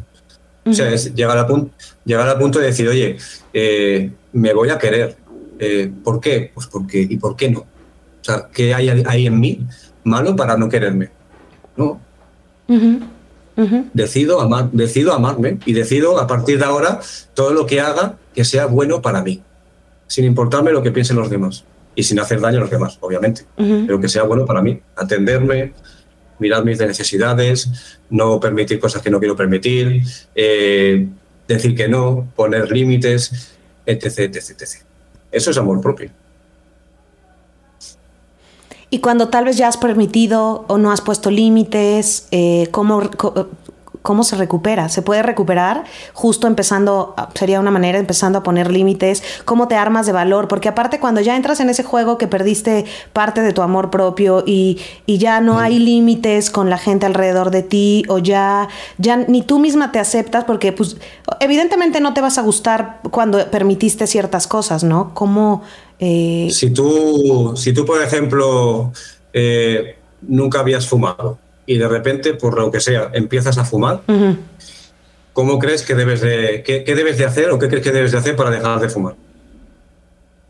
O 0.64 0.72
sea, 0.72 0.92
es 0.92 1.14
llegar, 1.14 1.36
a 1.38 1.46
punto, 1.46 1.72
llegar 2.04 2.28
al 2.28 2.38
punto 2.38 2.58
de 2.58 2.66
decir, 2.66 2.88
oye, 2.88 3.16
eh, 3.52 4.10
me 4.32 4.54
voy 4.54 4.70
a 4.70 4.78
querer. 4.78 5.16
¿Por 6.02 6.20
qué? 6.20 6.50
Pues 6.52 6.66
porque, 6.66 7.06
¿y 7.08 7.16
por 7.18 7.36
qué 7.36 7.50
no? 7.50 7.60
O 7.60 8.24
sea, 8.24 8.48
¿qué 8.52 8.74
hay 8.74 8.88
ahí 8.88 9.26
en 9.26 9.38
mí 9.38 9.64
malo 10.02 10.34
para 10.34 10.56
no 10.56 10.68
quererme? 10.68 11.10
¿No? 11.76 12.00
Decido, 13.92 14.40
amar, 14.40 14.70
decido 14.72 15.12
amarme 15.12 15.58
y 15.66 15.72
decido 15.72 16.18
a 16.18 16.26
partir 16.26 16.58
de 16.58 16.64
ahora 16.64 17.00
todo 17.34 17.52
lo 17.52 17.66
que 17.66 17.80
haga 17.80 18.16
que 18.34 18.44
sea 18.44 18.66
bueno 18.66 19.02
para 19.02 19.22
mí 19.22 19.42
sin 20.12 20.26
importarme 20.26 20.72
lo 20.72 20.82
que 20.82 20.92
piensen 20.92 21.16
los 21.16 21.30
demás 21.30 21.64
y 21.94 22.02
sin 22.02 22.20
hacer 22.20 22.38
daño 22.38 22.58
a 22.58 22.60
los 22.60 22.70
demás, 22.70 22.98
obviamente, 23.00 23.46
pero 23.56 23.98
que 23.98 24.08
sea 24.08 24.24
bueno 24.24 24.44
para 24.44 24.60
mí, 24.60 24.78
atenderme, 24.94 25.72
mirar 26.38 26.64
mis 26.64 26.78
necesidades, 26.78 27.98
no 28.10 28.40
permitir 28.40 28.78
cosas 28.78 29.02
que 29.02 29.10
no 29.10 29.18
quiero 29.18 29.36
permitir, 29.36 30.02
eh, 30.34 31.08
decir 31.46 31.74
que 31.74 31.88
no, 31.88 32.28
poner 32.36 32.70
límites, 32.70 33.54
etc, 33.86 34.18
etc, 34.18 34.36
etc. 34.36 34.68
Eso 35.30 35.50
es 35.50 35.56
amor 35.58 35.80
propio. 35.80 36.10
Y 38.90 38.98
cuando 38.98 39.28
tal 39.28 39.46
vez 39.46 39.56
ya 39.56 39.68
has 39.68 39.78
permitido 39.78 40.66
o 40.68 40.76
no 40.76 40.92
has 40.92 41.00
puesto 41.00 41.30
límites, 41.30 42.28
eh, 42.30 42.68
¿cómo, 42.72 43.00
¿cómo 44.02 44.24
se 44.24 44.36
recupera? 44.36 44.88
¿Se 44.88 45.00
puede 45.02 45.22
recuperar 45.22 45.84
justo 46.12 46.46
empezando, 46.46 47.14
sería 47.34 47.60
una 47.60 47.70
manera, 47.70 47.98
empezando 47.98 48.40
a 48.40 48.42
poner 48.42 48.70
límites? 48.70 49.22
¿Cómo 49.44 49.68
te 49.68 49.76
armas 49.76 50.06
de 50.06 50.12
valor? 50.12 50.48
Porque 50.48 50.68
aparte 50.68 51.00
cuando 51.00 51.20
ya 51.20 51.36
entras 51.36 51.60
en 51.60 51.70
ese 51.70 51.84
juego 51.84 52.18
que 52.18 52.26
perdiste 52.26 52.84
parte 53.12 53.42
de 53.42 53.52
tu 53.52 53.62
amor 53.62 53.90
propio 53.90 54.42
y, 54.46 54.80
ya 55.06 55.40
no 55.40 55.60
hay 55.60 55.78
límites 55.78 56.50
con 56.50 56.68
la 56.68 56.78
gente 56.78 57.06
alrededor 57.06 57.52
de 57.52 57.62
ti 57.62 58.02
o 58.08 58.18
ya, 58.18 58.68
ya 58.98 59.16
ni 59.16 59.42
tú 59.42 59.60
misma 59.60 59.92
te 59.92 60.00
aceptas 60.00 60.44
porque 60.44 60.72
pues 60.72 60.96
evidentemente 61.38 62.00
no 62.00 62.12
te 62.12 62.20
vas 62.20 62.38
a 62.38 62.42
gustar 62.42 63.00
cuando 63.10 63.38
permitiste 63.50 64.08
ciertas 64.08 64.46
cosas, 64.48 64.82
¿no? 64.82 65.14
¿Cómo... 65.14 65.62
Eh, 66.00 66.48
si, 66.50 66.70
tú, 66.70 67.52
si 67.56 67.72
tú, 67.72 67.84
por 67.84 68.02
ejemplo, 68.02 68.90
eh, 69.32 69.96
nunca 70.22 70.58
habías 70.58 70.88
fumado, 70.88 71.38
y 71.66 71.78
de 71.78 71.88
repente, 71.88 72.34
por 72.34 72.58
lo 72.58 72.70
que 72.70 72.80
sea, 72.80 73.10
empiezas 73.12 73.58
a 73.58 73.64
fumar, 73.64 74.00
¿cómo 75.32 75.58
crees 75.58 75.82
que 75.82 75.94
debes 75.94 76.20
de, 76.20 76.62
qué, 76.64 76.82
debes 76.84 77.18
de 77.18 77.24
hacer 77.24 77.50
o 77.50 77.58
qué 77.58 77.68
crees 77.68 77.84
que 77.84 77.92
debes 77.92 78.12
de 78.12 78.18
hacer 78.18 78.36
para 78.36 78.50
dejar 78.50 78.80
de 78.80 78.88
fumar? 78.88 79.14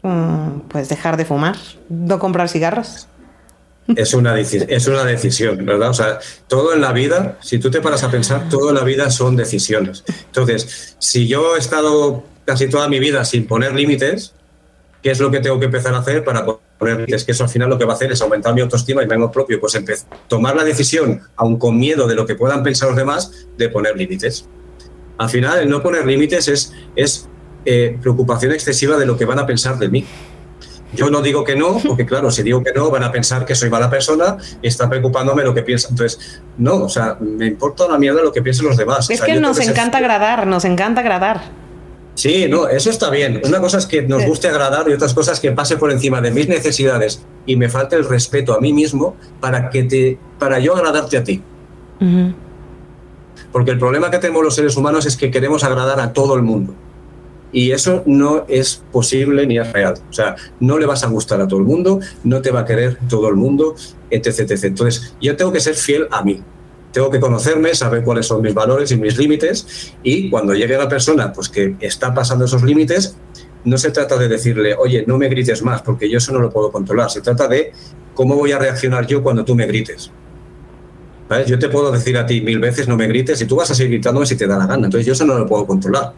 Mm, 0.03 0.61
pues 0.69 0.89
dejar 0.89 1.17
de 1.17 1.25
fumar, 1.25 1.57
no 1.89 2.19
comprar 2.19 2.49
cigarros. 2.49 3.09
Es 3.97 4.15
una, 4.15 4.39
es 4.39 4.87
una 4.87 5.05
decisión, 5.05 5.67
¿verdad? 5.67 5.91
O 5.91 5.95
sea, 5.95 6.19
todo 6.47 6.73
en 6.73 6.81
la 6.81 6.93
vida, 6.93 7.37
si 7.41 7.59
tú 7.59 7.71
te 7.71 7.81
paras 7.81 8.03
a 8.05 8.11
pensar, 8.11 8.49
todo 8.49 8.71
en 8.71 8.77
la 8.77 8.85
vida 8.85 9.11
son 9.11 9.37
decisiones. 9.37 10.05
Entonces, 10.27 10.97
si 10.99 11.27
yo 11.27 11.57
he 11.57 11.59
estado 11.59 12.23
casi 12.45 12.69
toda 12.69 12.89
mi 12.89 13.01
vida 13.01 13.25
sin 13.25 13.47
poner 13.47 13.75
límites, 13.75 14.35
¿qué 15.03 15.11
es 15.11 15.21
lo 15.21 15.31
que 15.31 15.41
tengo 15.41 15.59
que 15.59 15.67
empezar 15.67 15.95
a 15.95 15.99
hacer 15.99 16.25
para 16.25 16.47
poner 16.83 16.97
límites? 16.97 17.25
Que 17.25 17.33
eso 17.33 17.45
al 17.45 17.51
final 17.51 17.69
lo 17.71 17.79
que 17.79 17.85
va 17.85 17.93
a 17.93 17.97
hacer 17.97 18.13
es 18.13 18.21
aumentar 18.21 18.55
mi 18.55 18.61
autoestima 18.61 19.03
y 19.03 19.07
mi 19.07 19.15
amor 19.15 19.31
propio. 19.31 19.61
Pues 19.61 20.07
tomar 20.29 20.57
la 20.57 20.65
decisión, 20.65 21.23
aun 21.37 21.59
con 21.59 21.79
miedo 21.79 22.07
de 22.07 22.15
lo 22.15 22.27
que 22.27 22.35
puedan 22.35 22.63
pensar 22.63 22.89
los 22.89 22.97
demás, 22.97 23.47
de 23.57 23.69
poner 23.69 23.97
límites. 23.97 24.47
Al 25.19 25.29
final, 25.29 25.61
el 25.61 25.69
no 25.69 25.83
poner 25.83 26.07
límites 26.07 26.49
es, 26.49 26.73
es 26.97 27.29
eh, 27.65 27.97
preocupación 28.01 28.53
excesiva 28.53 28.97
de 28.97 29.07
lo 29.07 29.17
que 29.17 29.25
van 29.25 29.39
a 29.39 29.47
pensar 29.47 29.79
de 29.79 29.89
mí. 29.89 30.05
Yo 30.95 31.11
no 31.11 31.23
digo 31.23 31.43
que 31.45 31.57
no, 31.57 31.79
porque 31.87 32.05
claro, 32.05 32.31
si 32.31 32.43
digo 32.43 32.63
que 32.63 32.73
no, 32.73 32.91
van 32.91 33.05
a 33.05 33.13
pensar 33.13 33.47
que 33.47 33.55
soy 33.55 33.71
mala 33.71 33.89
persona 33.89 34.37
y 34.61 34.69
están 34.69 34.91
preocupándome 34.91 35.43
lo 35.43 35.55
que 35.55 35.63
piensan. 35.63 35.93
Entonces, 35.93 36.43
no, 36.59 36.85
o 36.85 36.89
sea, 36.89 37.17
me 37.21 37.47
importa 37.47 37.87
una 37.87 37.99
mierda 37.99 38.23
lo 38.23 38.33
que 38.33 38.43
piensen 38.43 38.67
los 38.67 38.77
demás. 38.77 39.09
Es 39.09 39.23
que 39.23 39.41
nos 39.41 39.59
encanta 39.61 39.99
agradar, 39.99 40.47
nos 40.47 40.65
encanta 40.65 41.01
agradar. 41.01 41.62
Sí, 42.15 42.47
no, 42.49 42.69
eso 42.69 42.91
está 42.91 43.11
bien. 43.11 43.41
Una 43.45 43.61
cosa 43.61 43.79
es 43.79 43.87
que 43.87 44.03
nos 44.03 44.25
guste 44.27 44.49
agradar 44.49 44.89
y 44.89 44.93
otras 44.93 45.15
cosas 45.15 45.41
que 45.41 45.53
pase 45.53 45.77
por 45.77 45.91
encima 45.91 46.21
de 46.21 46.31
mis 46.31 46.49
necesidades 46.49 47.23
y 47.47 47.57
me 47.57 47.69
falte 47.69 47.97
el 47.97 48.07
respeto 48.07 48.55
a 48.55 48.61
mí 48.61 48.73
mismo 48.73 49.17
para 49.41 49.71
que 49.71 49.85
te, 49.85 50.19
para 50.39 50.59
yo 50.59 50.77
agradarte 50.77 51.17
a 51.17 51.25
ti. 51.25 51.43
Porque 53.51 53.71
el 53.71 53.79
problema 53.79 54.11
que 54.11 54.19
tenemos 54.19 54.43
los 54.43 54.55
seres 54.55 54.77
humanos 54.77 55.07
es 55.07 55.17
que 55.17 55.31
queremos 55.31 55.65
agradar 55.65 56.01
a 56.01 56.13
todo 56.13 56.35
el 56.37 56.43
mundo. 56.43 56.75
Y 57.55 57.71
eso 57.71 58.03
no 58.07 58.45
es 58.49 58.83
posible 58.93 59.47
ni 59.47 59.59
es 59.59 59.71
real. 59.73 59.95
O 60.11 60.13
sea, 60.13 60.37
no 60.59 60.79
le 60.79 60.87
vas 60.87 61.05
a 61.05 61.09
gustar 61.09 61.41
a 61.41 61.49
todo 61.49 61.61
el 61.61 61.67
mundo, 61.67 62.01
no 62.25 62.41
te 62.41 62.51
va 62.51 62.61
a 62.61 62.65
querer 62.65 62.99
todo 63.09 63.29
el 63.29 63.37
mundo, 63.37 63.75
etc. 64.11 64.41
etc. 64.41 64.65
Entonces, 64.65 65.15
yo 65.21 65.37
tengo 65.37 65.53
que 65.53 65.61
ser 65.61 65.75
fiel 65.75 66.09
a 66.11 66.23
mí 66.23 66.43
tengo 66.93 67.11
que 67.11 67.21
conocerme, 67.21 67.75
saber 67.75 68.05
cuáles 68.05 68.27
son 68.27 68.43
mis 68.43 68.55
valores 68.55 68.91
y 68.93 68.97
mis 68.97 69.17
límites 69.17 69.93
y 70.03 70.31
cuando 70.31 70.55
llegue 70.55 70.77
la 70.77 70.89
persona 70.89 71.33
pues 71.33 71.49
que 71.49 71.77
está 71.81 72.15
pasando 72.15 72.45
esos 72.45 72.63
límites, 72.63 73.17
no 73.65 73.79
se 73.79 73.91
trata 73.91 74.17
de 74.17 74.29
decirle, 74.29 74.75
oye, 74.75 75.05
no 75.07 75.19
me 75.19 75.29
grites 75.29 75.63
más, 75.63 75.83
porque 75.83 76.11
yo 76.11 76.19
eso 76.19 76.33
no 76.33 76.41
lo 76.41 76.51
puedo 76.51 76.71
controlar. 76.73 77.11
Se 77.11 77.21
trata 77.21 77.49
de 77.49 77.73
cómo 78.15 78.35
voy 78.35 78.53
a 78.53 78.59
reaccionar 78.59 79.07
yo 79.07 79.23
cuando 79.23 79.45
tú 79.45 79.55
me 79.55 79.67
grites. 79.67 80.11
Yo 81.47 81.59
te 81.59 81.71
puedo 81.71 81.91
decir 81.91 82.19
a 82.19 82.27
ti 82.27 82.43
mil 82.43 82.59
veces 82.59 82.87
no 82.89 82.97
me 82.97 83.07
grites 83.07 83.41
y 83.41 83.47
tú 83.47 83.57
vas 83.57 83.71
a 83.71 83.75
seguir 83.75 83.93
gritándome 83.93 84.27
si 84.27 84.37
te 84.37 84.47
da 84.47 84.59
la 84.59 84.67
gana. 84.67 84.85
Entonces 84.85 85.07
yo 85.07 85.15
eso 85.15 85.25
no 85.25 85.39
lo 85.39 85.47
puedo 85.47 85.67
controlar. 85.67 86.13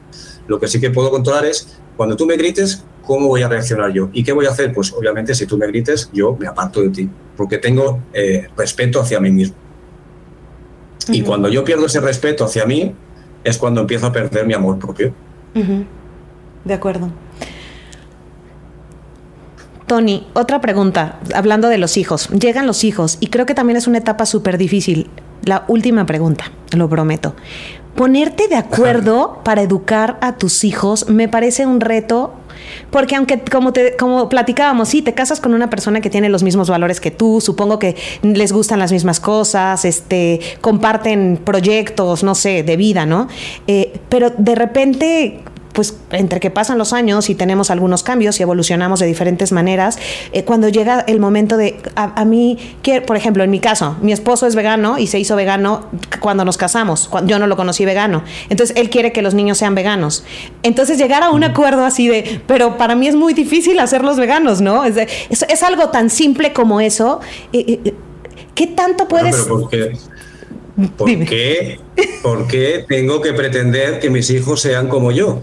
Lo 0.49 0.59
que 0.59 0.67
sí 0.67 0.81
que 0.81 0.91
puedo 0.91 1.11
controlar 1.11 1.45
es 1.45 1.79
cuando 1.97 2.17
tú 2.17 2.27
me 2.27 2.37
grites, 2.37 2.85
cómo 3.07 3.29
voy 3.29 3.43
a 3.43 3.49
reaccionar 3.49 3.93
yo. 3.93 4.09
¿Y 4.13 4.25
qué 4.25 4.33
voy 4.33 4.47
a 4.47 4.51
hacer? 4.51 4.73
Pues 4.73 4.93
obviamente 4.93 5.35
si 5.35 5.47
tú 5.47 5.57
me 5.57 5.69
grites, 5.69 6.11
yo 6.13 6.37
me 6.37 6.49
aparto 6.49 6.81
de 6.81 6.89
ti, 6.89 7.09
porque 7.37 7.59
tengo 7.59 8.03
eh, 8.13 8.49
respeto 8.57 9.01
hacia 9.01 9.21
mí 9.21 9.31
mismo. 9.31 9.57
Y 11.09 11.23
cuando 11.23 11.49
yo 11.49 11.65
pierdo 11.65 11.87
ese 11.87 12.01
respeto 12.01 12.45
hacia 12.45 12.65
mí, 12.67 12.95
es 13.45 13.59
cuando 13.59 13.81
empiezo 13.81 14.07
a 14.07 14.13
perder 14.13 14.47
mi 14.47 14.55
amor 14.55 14.79
propio. 14.79 15.15
De 16.65 16.75
acuerdo. 16.75 17.11
Tony, 19.87 20.27
otra 20.33 20.61
pregunta, 20.61 21.21
hablando 21.35 21.69
de 21.69 21.77
los 21.79 21.97
hijos. 21.99 22.31
Llegan 22.31 22.67
los 22.67 22.85
hijos 22.85 23.19
y 23.21 23.27
creo 23.27 23.45
que 23.45 23.55
también 23.55 23.77
es 23.77 23.87
una 23.87 23.99
etapa 23.99 24.25
súper 24.25 24.57
difícil. 24.57 25.11
La 25.45 25.65
última 25.69 26.07
pregunta, 26.07 26.47
lo 26.75 26.89
prometo. 26.89 27.35
Ponerte 27.95 28.49
de 28.49 28.57
acuerdo 28.57 29.41
para 29.45 29.63
educar 29.63 30.19
a 30.21 30.37
tus 30.37 30.65
hijos 30.65 31.09
me 31.09 31.29
parece 31.29 31.65
un 31.65 31.81
reto 31.81 32.35
porque 32.91 33.17
aunque 33.17 33.41
como 33.41 33.73
te 33.73 33.97
como 33.97 34.29
platicábamos, 34.29 34.89
sí, 34.89 35.03
te 35.03 35.15
casas 35.15 35.41
con 35.41 35.55
una 35.55 35.71
persona 35.71 36.01
que 36.01 36.11
tiene 36.11 36.29
los 36.29 36.43
mismos 36.43 36.69
valores 36.69 37.01
que 37.01 37.11
tú, 37.11 37.41
supongo 37.41 37.79
que 37.79 37.97
les 38.23 38.53
gustan 38.53 38.79
las 38.79 38.93
mismas 38.93 39.21
cosas, 39.21 39.85
este, 39.85 40.41
comparten 40.61 41.41
proyectos, 41.45 42.23
no 42.23 42.35
sé, 42.35 42.63
de 42.63 42.77
vida, 42.77 43.07
¿no? 43.07 43.29
Eh, 43.67 44.01
pero 44.09 44.31
de 44.31 44.55
repente 44.55 45.41
pues 45.75 45.97
entre 46.13 46.41
que 46.41 46.51
pasan 46.51 46.79
los 46.79 46.93
años 46.93 47.29
y 47.29 47.35
tenemos 47.35 47.71
algunos 47.71 48.05
cambios 48.05 48.39
y 48.39 48.43
evolucionamos 48.43 49.01
de 49.01 49.07
diferentes 49.07 49.51
maneras, 49.53 49.99
eh, 50.33 50.45
cuando 50.45 50.69
llega 50.69 51.01
el 51.01 51.19
momento 51.19 51.57
de, 51.57 51.77
a, 51.97 52.25
mí, 52.25 52.59
por 53.07 53.17
ejemplo, 53.17 53.43
en 53.43 53.51
mi 53.51 53.59
caso, 53.59 53.97
mi 54.01 54.13
esposo 54.13 54.47
es 54.47 54.55
vegano 54.55 54.99
y 54.99 55.09
se 55.09 55.19
hizo 55.19 55.35
vegano 55.35 55.87
cuando 56.21 56.45
nos 56.45 56.57
casamos, 56.57 57.09
cuando 57.09 57.31
yo 57.31 57.39
no 57.41 57.49
lo 57.49 57.57
conocí 57.57 57.85
vegano, 57.85 58.23
entonces 58.49 58.77
él 58.77 58.89
quiere 58.89 59.13
que 59.13 59.21
los 59.21 59.35
niños 59.35 59.59
sean 59.59 59.75
veganos. 59.75 60.25
Entonces 60.63 60.97
llegar 60.97 61.25
a 61.25 61.31
un 61.31 61.43
acuerdo 61.43 61.85
así 61.85 62.07
de, 62.07 62.41
pero 62.47 62.79
para 62.79 62.95
mí 62.95 63.09
es 63.09 63.17
muy 63.17 63.35
difícil 63.35 63.81
hacerlos 63.81 64.17
veganos, 64.17 64.61
¿no? 64.61 64.85
Es, 64.85 64.97
es, 64.97 65.63
algo 65.65 65.89
tan 65.89 66.09
simple 66.09 66.53
como 66.53 66.81
eso. 66.81 67.21
Eh, 67.53 67.81
eh, 67.85 67.95
¿Qué 68.55 68.69
tanto 68.69 69.09
puedes... 69.09 69.35
¿por 69.37 69.69
qué? 69.69 69.97
¿Por 70.97 71.09
qué? 71.27 71.81
¿Por 72.23 72.47
qué 72.47 72.85
tengo 72.89 73.21
que 73.21 73.33
pretender 73.33 73.99
que 73.99 74.11
mis 74.11 74.31
hijos 74.31 74.61
sean 74.61 74.89
como 74.89 75.11
yo? 75.11 75.43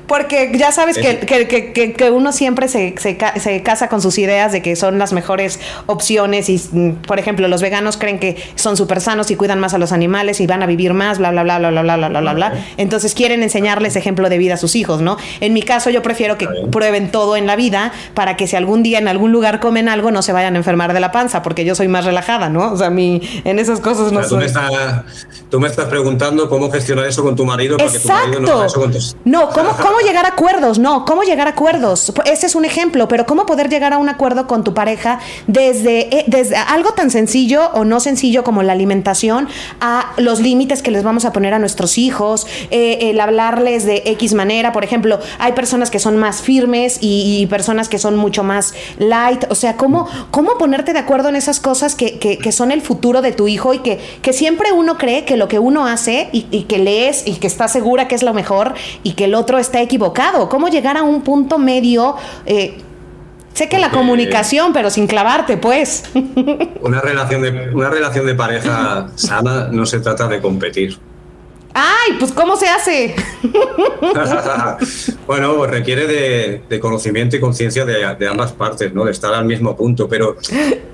Porque 0.11 0.51
ya 0.53 0.73
sabes 0.73 0.97
que, 0.97 1.19
que, 1.19 1.93
que, 1.93 2.11
uno 2.11 2.33
siempre 2.33 2.67
se, 2.67 2.95
se, 2.97 3.17
se, 3.39 3.63
casa 3.63 3.87
con 3.87 4.01
sus 4.01 4.17
ideas 4.17 4.51
de 4.51 4.61
que 4.61 4.75
son 4.75 4.99
las 4.99 5.13
mejores 5.13 5.61
opciones 5.85 6.49
y, 6.49 6.61
mm, 6.69 6.95
por 7.07 7.17
ejemplo, 7.17 7.47
los 7.47 7.61
veganos 7.61 7.95
creen 7.95 8.19
que 8.19 8.35
son 8.55 8.75
súper 8.75 8.99
sanos 8.99 9.31
y 9.31 9.37
cuidan 9.37 9.61
más 9.61 9.73
a 9.73 9.77
los 9.77 9.93
animales 9.93 10.41
y 10.41 10.47
van 10.47 10.63
a 10.63 10.65
vivir 10.65 10.93
más, 10.93 11.17
bla, 11.17 11.31
bla, 11.31 11.43
bla, 11.43 11.59
bla, 11.59 11.69
bla, 11.71 11.81
bla, 11.83 12.09
bla, 12.09 12.19
bla, 12.19 12.33
bla. 12.33 12.65
Entonces 12.75 13.13
quieren 13.13 13.41
enseñarles 13.41 13.95
ejemplo 13.95 14.27
de 14.27 14.37
vida 14.37 14.55
a 14.55 14.57
sus 14.57 14.75
hijos, 14.75 14.99
¿no? 14.99 15.15
En 15.39 15.53
mi 15.53 15.61
caso 15.61 15.89
yo 15.89 16.01
prefiero 16.01 16.37
que 16.37 16.45
prueben 16.69 17.09
todo 17.09 17.37
en 17.37 17.47
la 17.47 17.55
vida 17.55 17.93
para 18.13 18.35
que 18.35 18.47
si 18.47 18.57
algún 18.57 18.83
día 18.83 18.97
en 18.97 19.07
algún 19.07 19.31
lugar 19.31 19.61
comen 19.61 19.87
algo 19.87 20.11
no 20.11 20.23
se 20.23 20.33
vayan 20.33 20.55
a 20.55 20.57
enfermar 20.57 20.91
de 20.91 20.99
la 20.99 21.13
panza, 21.13 21.41
porque 21.41 21.63
yo 21.63 21.73
soy 21.73 21.87
más 21.87 22.03
relajada, 22.03 22.49
¿no? 22.49 22.73
O 22.73 22.75
sea, 22.75 22.89
mi, 22.89 23.21
en 23.45 23.59
esas 23.59 23.79
cosas 23.79 24.11
no 24.11 24.27
tú 24.27 24.35
Me 24.35 24.47
tú 25.49 25.59
me 25.61 25.69
estás 25.69 25.85
preguntando 25.85 26.49
cómo 26.49 26.69
gestionar 26.69 27.05
eso 27.05 27.23
con 27.23 27.37
tu 27.37 27.45
marido 27.45 27.77
para 27.77 27.89
que 27.89 27.99
tu 27.99 28.09
marido 28.09 28.39
no 28.41 28.65
eso 28.65 28.77
con 28.81 28.91
tus... 28.91 29.15
No, 29.23 29.47
¿cómo, 29.51 29.69
cómo 29.77 30.00
llegar 30.01 30.25
a 30.25 30.29
acuerdos? 30.29 30.79
No, 30.79 31.05
¿cómo 31.05 31.23
llegar 31.23 31.47
a 31.47 31.51
acuerdos? 31.51 32.11
Ese 32.25 32.45
es 32.45 32.55
un 32.55 32.65
ejemplo, 32.65 33.07
pero 33.07 33.25
¿cómo 33.25 33.45
poder 33.45 33.69
llegar 33.69 33.93
a 33.93 33.97
un 33.97 34.09
acuerdo 34.09 34.47
con 34.47 34.63
tu 34.63 34.73
pareja 34.73 35.19
desde, 35.47 36.15
eh, 36.15 36.25
desde 36.27 36.55
algo 36.55 36.91
tan 36.91 37.09
sencillo 37.09 37.69
o 37.73 37.85
no 37.85 37.99
sencillo 37.99 38.43
como 38.43 38.63
la 38.63 38.73
alimentación 38.73 39.47
a 39.79 40.13
los 40.17 40.39
límites 40.39 40.81
que 40.81 40.91
les 40.91 41.03
vamos 41.03 41.25
a 41.25 41.33
poner 41.33 41.53
a 41.53 41.59
nuestros 41.59 41.97
hijos, 41.97 42.47
eh, 42.69 43.09
el 43.11 43.19
hablarles 43.19 43.85
de 43.85 44.03
X 44.05 44.33
manera? 44.33 44.71
Por 44.71 44.83
ejemplo, 44.83 45.19
hay 45.39 45.53
personas 45.53 45.91
que 45.91 45.99
son 45.99 46.17
más 46.17 46.41
firmes 46.41 46.97
y, 47.01 47.47
personas 47.47 47.89
que 47.89 47.97
son 47.97 48.15
mucho 48.15 48.43
más 48.43 48.73
light. 48.97 49.45
O 49.49 49.55
sea, 49.55 49.75
¿cómo, 49.75 50.07
cómo 50.29 50.57
ponerte 50.57 50.93
de 50.93 50.99
acuerdo 50.99 51.29
en 51.29 51.35
esas 51.35 51.59
cosas 51.59 51.95
que, 51.95 52.19
que, 52.19 52.51
son 52.51 52.71
el 52.71 52.81
futuro 52.81 53.21
de 53.21 53.31
tu 53.31 53.47
hijo 53.47 53.73
y 53.73 53.79
que, 53.79 53.99
que 54.21 54.33
siempre 54.33 54.71
uno 54.71 54.97
cree 54.97 55.25
que 55.25 55.37
lo 55.37 55.47
que 55.47 55.59
uno 55.59 55.85
hace 55.85 56.29
y, 56.31 56.63
que 56.63 56.77
lees 56.77 57.23
y 57.25 57.35
que 57.35 57.47
está 57.47 57.67
segura 57.67 58.07
que 58.07 58.15
es 58.15 58.23
lo 58.23 58.33
mejor 58.33 58.73
y 59.03 59.13
que 59.13 59.25
el 59.25 59.35
otro 59.35 59.57
está 59.57 59.81
equivocado. 59.91 60.47
¿Cómo 60.47 60.69
llegar 60.69 60.95
a 60.95 61.03
un 61.03 61.21
punto 61.21 61.59
medio? 61.59 62.15
Eh, 62.45 62.77
sé 63.53 63.67
que 63.67 63.77
la 63.77 63.91
comunicación, 63.91 64.71
pero 64.71 64.89
sin 64.89 65.05
clavarte, 65.05 65.57
pues. 65.57 66.05
Una 66.81 67.01
relación, 67.01 67.41
de, 67.41 67.71
una 67.73 67.89
relación 67.89 68.25
de 68.25 68.35
pareja 68.35 69.09
sana 69.15 69.67
no 69.69 69.85
se 69.85 69.99
trata 69.99 70.29
de 70.29 70.39
competir. 70.39 70.97
¡Ay! 71.73 72.17
Pues 72.19 72.31
¿cómo 72.33 72.57
se 72.57 72.67
hace? 72.67 73.15
bueno, 75.27 75.55
pues 75.55 75.71
requiere 75.71 76.61
de, 76.67 76.79
conocimiento 76.79 77.37
y 77.37 77.39
conciencia 77.39 77.85
de, 77.85 78.27
ambas 78.27 78.51
partes, 78.51 78.93
¿no? 78.93 79.05
De 79.05 79.11
estar 79.11 79.33
al 79.33 79.45
mismo 79.45 79.75
punto. 79.75 80.07
Pero 80.09 80.35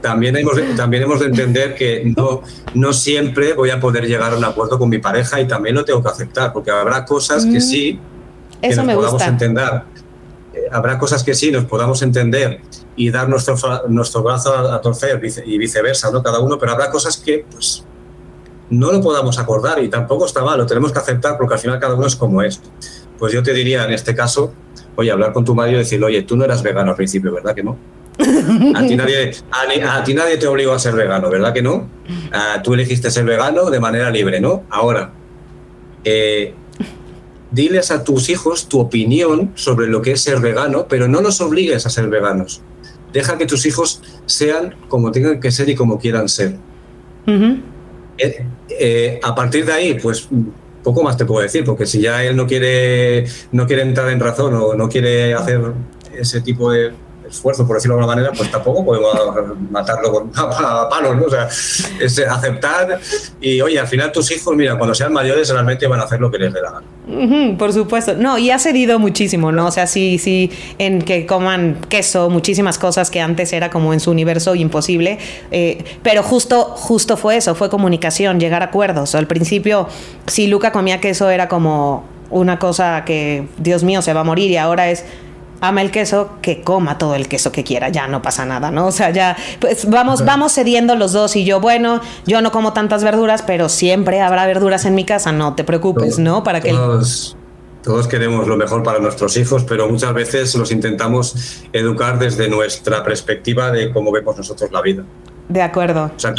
también 0.01 0.37
hemos, 0.37 0.55
también 0.75 1.03
hemos 1.03 1.19
de 1.19 1.27
entender 1.27 1.73
que 1.73 2.13
no, 2.15 2.41
no 2.75 2.93
siempre 2.93 3.53
voy 3.53 3.71
a 3.71 3.79
poder 3.79 4.07
llegar 4.07 4.33
a 4.33 4.37
un 4.37 4.45
acuerdo 4.45 4.77
con 4.77 4.89
mi 4.89 4.99
pareja 4.99 5.41
y 5.41 5.47
también 5.47 5.73
lo 5.75 5.83
tengo 5.83 6.03
que 6.03 6.09
aceptar, 6.09 6.53
porque 6.53 6.69
habrá 6.69 7.05
cosas 7.05 7.43
que 7.45 7.57
mm. 7.57 7.61
sí 7.61 7.99
que 8.61 8.75
nos 8.75 8.85
podamos 8.85 9.21
entender. 9.21 9.81
Eh, 10.53 10.67
habrá 10.71 10.97
cosas 10.97 11.23
que 11.23 11.33
sí 11.33 11.51
nos 11.51 11.65
podamos 11.65 12.01
entender 12.01 12.61
y 12.95 13.11
dar 13.11 13.29
nuestro, 13.29 13.55
nuestro 13.89 14.23
brazo 14.23 14.53
a, 14.53 14.81
torcer 14.81 15.21
y 15.45 15.57
viceversa, 15.57 16.11
¿no? 16.11 16.23
Cada 16.23 16.39
uno, 16.39 16.57
pero 16.57 16.71
habrá 16.71 16.89
cosas 16.89 17.17
que, 17.17 17.45
pues, 17.51 17.83
no 18.69 18.91
lo 18.91 19.01
podamos 19.01 19.39
acordar 19.39 19.81
y 19.81 19.87
tampoco 19.87 20.25
está 20.25 20.43
mal, 20.43 20.57
lo 20.57 20.65
tenemos 20.65 20.91
que 20.91 20.99
aceptar 20.99 21.37
porque 21.37 21.53
al 21.53 21.59
final 21.59 21.79
cada 21.79 21.95
uno 21.95 22.07
es 22.07 22.15
como 22.15 22.41
es. 22.41 22.61
Pues 23.17 23.33
yo 23.33 23.41
te 23.41 23.53
diría 23.53 23.85
en 23.85 23.93
este 23.93 24.13
caso, 24.15 24.53
oye, 24.95 25.11
hablar 25.11 25.31
con 25.33 25.45
tu 25.45 25.55
marido 25.55 25.77
y 25.77 25.83
decirle, 25.83 26.07
oye, 26.07 26.21
tú 26.23 26.35
no 26.35 26.43
eras 26.43 26.63
vegano 26.63 26.91
al 26.91 26.95
principio, 26.97 27.33
¿verdad 27.33 27.55
que 27.55 27.63
no? 27.63 27.77
A 28.75 28.85
ti 28.85 28.95
nadie, 28.95 29.31
a, 29.51 30.03
ti 30.03 30.13
nadie 30.13 30.37
te 30.37 30.47
obligó 30.47 30.73
a 30.73 30.79
ser 30.79 30.95
vegano, 30.95 31.29
¿verdad 31.29 31.53
que 31.53 31.61
no? 31.61 31.87
Ah, 32.31 32.61
tú 32.63 32.73
elegiste 32.73 33.11
ser 33.11 33.25
vegano 33.25 33.69
de 33.69 33.79
manera 33.79 34.09
libre, 34.09 34.41
¿no? 34.41 34.63
Ahora, 34.69 35.11
eh, 36.03 36.53
diles 37.51 37.91
a 37.91 38.03
tus 38.03 38.29
hijos 38.29 38.67
tu 38.67 38.79
opinión 38.79 39.51
sobre 39.55 39.87
lo 39.87 40.01
que 40.01 40.11
es 40.11 40.21
ser 40.21 40.39
vegano, 40.39 40.87
pero 40.87 41.07
no 41.07 41.21
los 41.21 41.41
obligues 41.41 41.85
a 41.85 41.89
ser 41.89 42.09
veganos. 42.09 42.61
Deja 43.13 43.37
que 43.37 43.45
tus 43.45 43.65
hijos 43.65 44.01
sean 44.25 44.75
como 44.89 45.11
tengan 45.11 45.39
que 45.39 45.51
ser 45.51 45.69
y 45.69 45.75
como 45.75 45.99
quieran 45.99 46.27
ser. 46.29 46.55
Eh, 48.17 48.45
eh, 48.69 49.19
a 49.23 49.35
partir 49.35 49.65
de 49.65 49.73
ahí, 49.73 49.99
pues 50.01 50.27
poco 50.83 51.03
más 51.03 51.17
te 51.17 51.25
puedo 51.25 51.41
decir, 51.41 51.63
porque 51.63 51.85
si 51.85 52.01
ya 52.01 52.23
él 52.23 52.35
no 52.35 52.47
quiere, 52.47 53.25
no 53.51 53.67
quiere 53.67 53.81
entrar 53.81 54.09
en 54.09 54.19
razón 54.19 54.53
o 54.53 54.73
no 54.73 54.89
quiere 54.89 55.33
hacer 55.33 55.61
ese 56.17 56.41
tipo 56.41 56.71
de, 56.71 56.93
esfuerzo, 57.29 57.65
por 57.67 57.77
decirlo 57.77 57.95
de 57.95 58.01
alguna 58.01 58.15
manera, 58.15 58.33
pues 58.35 58.51
tampoco 58.51 58.85
podemos 58.85 59.15
matarlo 59.69 60.11
con 60.11 60.31
a, 60.35 60.89
palos, 60.89 61.15
¿no? 61.15 61.23
O 61.23 61.29
sea, 61.29 61.47
es 61.99 62.19
aceptar 62.19 62.99
y, 63.41 63.61
oye, 63.61 63.79
al 63.79 63.87
final 63.87 64.11
tus 64.11 64.31
hijos, 64.31 64.55
mira, 64.55 64.77
cuando 64.77 64.93
sean 64.95 65.13
mayores 65.13 65.49
realmente 65.49 65.87
van 65.87 65.99
a 65.99 66.03
hacer 66.03 66.19
lo 66.19 66.31
que 66.31 66.37
les 66.37 66.53
dé 66.53 66.61
la 66.61 66.71
gana. 66.71 67.57
por 67.57 67.73
supuesto. 67.73 68.13
No, 68.15 68.37
y 68.37 68.51
ha 68.51 68.59
cedido 68.59 68.99
muchísimo, 68.99 69.51
¿no? 69.51 69.67
O 69.67 69.71
sea, 69.71 69.87
sí, 69.87 70.17
sí, 70.17 70.51
en 70.77 71.01
que 71.01 71.25
coman 71.25 71.77
queso, 71.89 72.29
muchísimas 72.29 72.77
cosas 72.77 73.11
que 73.11 73.21
antes 73.21 73.53
era 73.53 73.69
como 73.69 73.93
en 73.93 73.99
su 73.99 74.11
universo 74.11 74.55
imposible, 74.55 75.19
eh, 75.51 75.83
pero 76.03 76.23
justo, 76.23 76.63
justo 76.63 77.17
fue 77.17 77.37
eso, 77.37 77.55
fue 77.55 77.69
comunicación, 77.69 78.39
llegar 78.39 78.61
a 78.61 78.65
acuerdos. 78.65 79.15
Al 79.15 79.27
principio, 79.27 79.87
si 80.27 80.47
Luca 80.47 80.71
comía 80.71 80.99
queso 80.99 81.29
era 81.29 81.47
como 81.47 82.17
una 82.29 82.59
cosa 82.59 83.03
que, 83.05 83.47
Dios 83.57 83.83
mío, 83.83 84.01
se 84.01 84.13
va 84.13 84.21
a 84.21 84.23
morir 84.23 84.51
y 84.51 84.57
ahora 84.57 84.89
es 84.89 85.05
ama 85.61 85.81
el 85.81 85.91
queso, 85.91 86.29
que 86.41 86.61
coma 86.61 86.97
todo 86.97 87.15
el 87.15 87.27
queso 87.27 87.51
que 87.51 87.63
quiera, 87.63 87.89
ya 87.89 88.07
no 88.07 88.21
pasa 88.21 88.45
nada, 88.45 88.71
¿no? 88.71 88.87
O 88.87 88.91
sea, 88.91 89.09
ya, 89.09 89.35
pues 89.59 89.89
vamos, 89.89 90.23
vamos 90.25 90.53
cediendo 90.53 90.95
los 90.95 91.13
dos 91.13 91.35
y 91.35 91.45
yo, 91.45 91.59
bueno, 91.59 92.01
yo 92.25 92.41
no 92.41 92.51
como 92.51 92.73
tantas 92.73 93.03
verduras, 93.03 93.43
pero 93.43 93.69
siempre 93.69 94.21
habrá 94.21 94.45
verduras 94.45 94.85
en 94.85 94.95
mi 94.95 95.05
casa, 95.05 95.31
no 95.31 95.55
te 95.55 95.63
preocupes, 95.63 96.19
¿no? 96.19 96.43
Para 96.43 96.61
que... 96.61 96.71
Todos, 96.71 97.37
todos 97.83 98.07
queremos 98.07 98.47
lo 98.47 98.57
mejor 98.57 98.83
para 98.83 98.99
nuestros 98.99 99.37
hijos, 99.37 99.63
pero 99.63 99.87
muchas 99.89 100.13
veces 100.13 100.53
los 100.55 100.71
intentamos 100.71 101.63
educar 101.73 102.19
desde 102.19 102.49
nuestra 102.49 103.03
perspectiva 103.03 103.71
de 103.71 103.91
cómo 103.91 104.11
vemos 104.11 104.37
nosotros 104.37 104.71
la 104.71 104.81
vida. 104.81 105.03
De 105.49 105.61
acuerdo. 105.61 106.11
O 106.13 106.19
sea, 106.19 106.35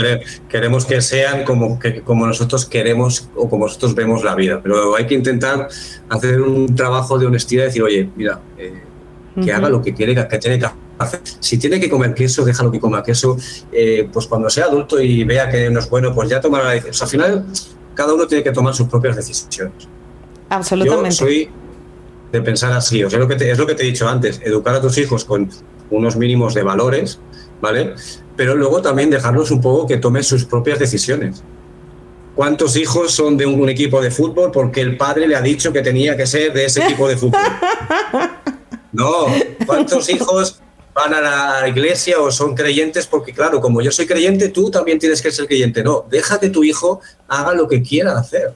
queremos 0.50 0.84
que 0.84 1.00
sean 1.00 1.44
como, 1.44 1.78
que, 1.78 2.02
como 2.02 2.26
nosotros 2.26 2.66
queremos 2.66 3.30
o 3.34 3.48
como 3.48 3.64
nosotros 3.64 3.94
vemos 3.94 4.22
la 4.22 4.34
vida, 4.34 4.60
pero 4.62 4.94
hay 4.96 5.06
que 5.06 5.14
intentar 5.14 5.68
hacer 6.10 6.42
un 6.42 6.74
trabajo 6.74 7.18
de 7.18 7.26
honestidad 7.26 7.64
y 7.64 7.66
decir, 7.68 7.82
oye, 7.82 8.10
mira, 8.14 8.40
eh, 8.58 8.82
que 9.44 9.52
haga 9.52 9.68
lo 9.68 9.82
que 9.82 9.94
quiere, 9.94 10.14
que 10.28 10.38
tiene 10.38 10.58
que 10.58 10.66
hacer. 10.98 11.20
Si 11.40 11.58
tiene 11.58 11.80
que 11.80 11.88
comer 11.88 12.14
queso, 12.14 12.44
déjalo 12.44 12.70
que 12.70 12.80
coma 12.80 13.02
queso. 13.02 13.36
Eh, 13.72 14.08
pues 14.12 14.26
cuando 14.26 14.50
sea 14.50 14.66
adulto 14.66 15.00
y 15.00 15.24
vea 15.24 15.48
que 15.48 15.70
no 15.70 15.80
es 15.80 15.88
bueno, 15.88 16.14
pues 16.14 16.28
ya 16.28 16.40
tomará 16.40 16.64
la 16.64 16.70
decisión. 16.72 17.02
al 17.02 17.08
final, 17.08 17.46
cada 17.94 18.14
uno 18.14 18.26
tiene 18.26 18.44
que 18.44 18.52
tomar 18.52 18.74
sus 18.74 18.88
propias 18.88 19.16
decisiones. 19.16 19.88
Absolutamente. 20.48 21.10
Yo 21.10 21.16
soy 21.16 21.50
de 22.32 22.42
pensar 22.42 22.72
así. 22.72 23.02
O 23.04 23.10
sea, 23.10 23.18
lo 23.18 23.28
que 23.28 23.34
es 23.50 23.58
lo 23.58 23.66
que 23.66 23.74
te 23.74 23.82
he 23.82 23.86
dicho 23.86 24.08
antes, 24.08 24.40
educar 24.44 24.74
a 24.74 24.80
tus 24.80 24.98
hijos 24.98 25.24
con 25.24 25.48
unos 25.90 26.16
mínimos 26.16 26.54
de 26.54 26.62
valores, 26.62 27.18
¿vale? 27.60 27.94
Pero 28.36 28.54
luego 28.54 28.82
también 28.82 29.10
dejarlos 29.10 29.50
un 29.50 29.60
poco 29.60 29.86
que 29.86 29.96
tomen 29.96 30.22
sus 30.22 30.44
propias 30.44 30.78
decisiones. 30.78 31.42
¿Cuántos 32.34 32.76
hijos 32.76 33.12
son 33.12 33.36
de 33.36 33.46
un, 33.46 33.68
equipo 33.68 34.00
de 34.00 34.12
fútbol 34.12 34.52
porque 34.52 34.80
el 34.80 34.96
padre 34.96 35.26
le 35.26 35.34
ha 35.34 35.42
dicho 35.42 35.72
que 35.72 35.82
tenía 35.82 36.16
que 36.16 36.24
ser 36.24 36.52
de 36.52 36.66
ese 36.66 36.84
equipo 36.84 37.08
de 37.08 37.16
fútbol? 37.16 37.40
No, 38.92 39.26
¿cuántos 39.66 40.08
hijos, 40.10 40.60
van 40.98 41.14
a 41.14 41.20
la 41.20 41.68
iglesia 41.68 42.20
o 42.20 42.30
son 42.30 42.54
creyentes 42.54 43.06
porque, 43.06 43.32
claro, 43.32 43.60
como 43.60 43.80
yo 43.80 43.92
soy 43.92 44.06
creyente, 44.06 44.48
tú 44.48 44.70
también 44.70 44.98
tienes 44.98 45.22
que 45.22 45.30
ser 45.30 45.46
creyente. 45.46 45.82
No, 45.82 46.04
deja 46.10 46.40
que 46.40 46.50
tu 46.50 46.64
hijo 46.64 47.00
haga 47.28 47.54
lo 47.54 47.68
que 47.68 47.82
quiera 47.82 48.18
hacer. 48.18 48.54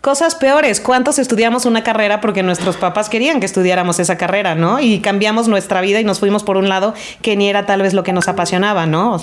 Cosas 0.00 0.36
peores, 0.36 0.80
¿cuántos 0.80 1.18
estudiamos 1.18 1.66
una 1.66 1.82
carrera 1.82 2.20
porque 2.20 2.44
nuestros 2.44 2.76
papás 2.76 3.08
querían 3.08 3.40
que 3.40 3.46
estudiáramos 3.46 3.98
esa 3.98 4.16
carrera, 4.16 4.54
¿no? 4.54 4.78
Y 4.78 5.00
cambiamos 5.00 5.48
nuestra 5.48 5.80
vida 5.80 6.00
y 6.00 6.04
nos 6.04 6.20
fuimos 6.20 6.44
por 6.44 6.56
un 6.56 6.68
lado 6.68 6.94
que 7.20 7.36
ni 7.36 7.50
era 7.50 7.66
tal 7.66 7.82
vez 7.82 7.94
lo 7.94 8.04
que 8.04 8.12
nos 8.12 8.28
apasionaba, 8.28 8.86
¿no? 8.86 9.20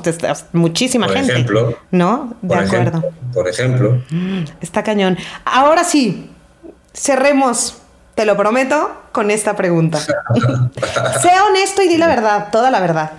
Muchísima 0.52 1.08
por 1.08 1.16
gente. 1.16 1.32
Ejemplo, 1.32 1.80
¿No? 1.92 2.36
De 2.42 2.56
acuerdo. 2.56 3.04
por 3.34 3.48
ejemplo. 3.48 4.04
Está 4.60 4.84
cañón. 4.84 5.18
Ahora 5.46 5.86
sí, 5.86 6.30
cerremos, 6.94 7.78
te 8.16 8.26
lo 8.26 8.38
prometo, 8.38 8.92
con 9.12 9.30
esta 9.30 9.56
pregunta. 9.56 10.00
sea 11.22 11.46
honesto 11.46 11.82
y 11.82 11.90
di 11.90 11.98
la 11.98 12.08
verdad, 12.08 12.48
toda 12.52 12.72
la 12.72 12.80
verdad. 12.80 13.12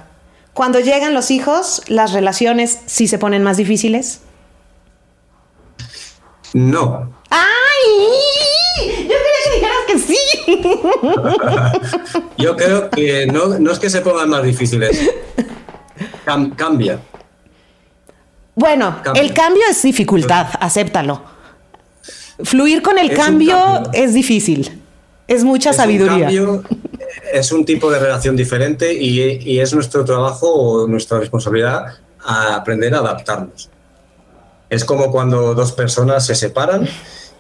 Cuando 0.55 0.81
llegan 0.81 1.13
los 1.13 1.31
hijos, 1.31 1.83
las 1.87 2.13
relaciones 2.13 2.81
sí 2.87 3.07
se 3.07 3.19
ponen 3.19 3.43
más 3.43 3.59
difíciles. 3.59 4.23
No. 6.55 7.13
¡Ay! 7.29 8.87
Yo 9.03 9.15
quería 9.23 9.41
que 9.45 9.51
dijeras 9.55 9.85
que 9.87 9.99
sí. 9.99 10.19
Yo 12.43 12.57
creo 12.57 12.89
que 12.89 13.27
no, 13.27 13.71
es 13.71 13.79
que 13.79 13.91
se 13.91 14.01
pongan 14.01 14.31
más 14.31 14.43
difíciles. 14.43 14.99
cambia. 16.57 17.01
Bueno, 18.55 18.97
el 19.15 19.35
cambio 19.35 19.63
es 19.69 19.83
dificultad, 19.83 20.47
acéptalo. 20.59 21.23
Fluir 22.43 22.81
con 22.81 22.99
el 22.99 23.15
cambio, 23.15 23.83
es 23.93 24.15
difícil. 24.15 24.86
Es 25.29 25.45
mucha 25.45 25.73
sabiduría. 25.73 26.29
es 27.33 27.53
un 27.53 27.65
tipo 27.65 27.91
de 27.91 27.99
relación 27.99 28.37
diferente 28.37 28.93
y, 28.93 29.21
y 29.21 29.61
es 29.61 29.75
nuestro 29.75 30.05
trabajo 30.05 30.53
o 30.53 30.87
nuestra 30.87 31.19
responsabilidad 31.19 31.95
a 32.25 32.57
aprender 32.57 32.95
a 32.95 32.99
adaptarnos. 32.99 33.71
Es 34.69 34.85
como 34.85 35.11
cuando 35.11 35.55
dos 35.55 35.73
personas 35.73 36.27
se 36.27 36.35
separan 36.35 36.89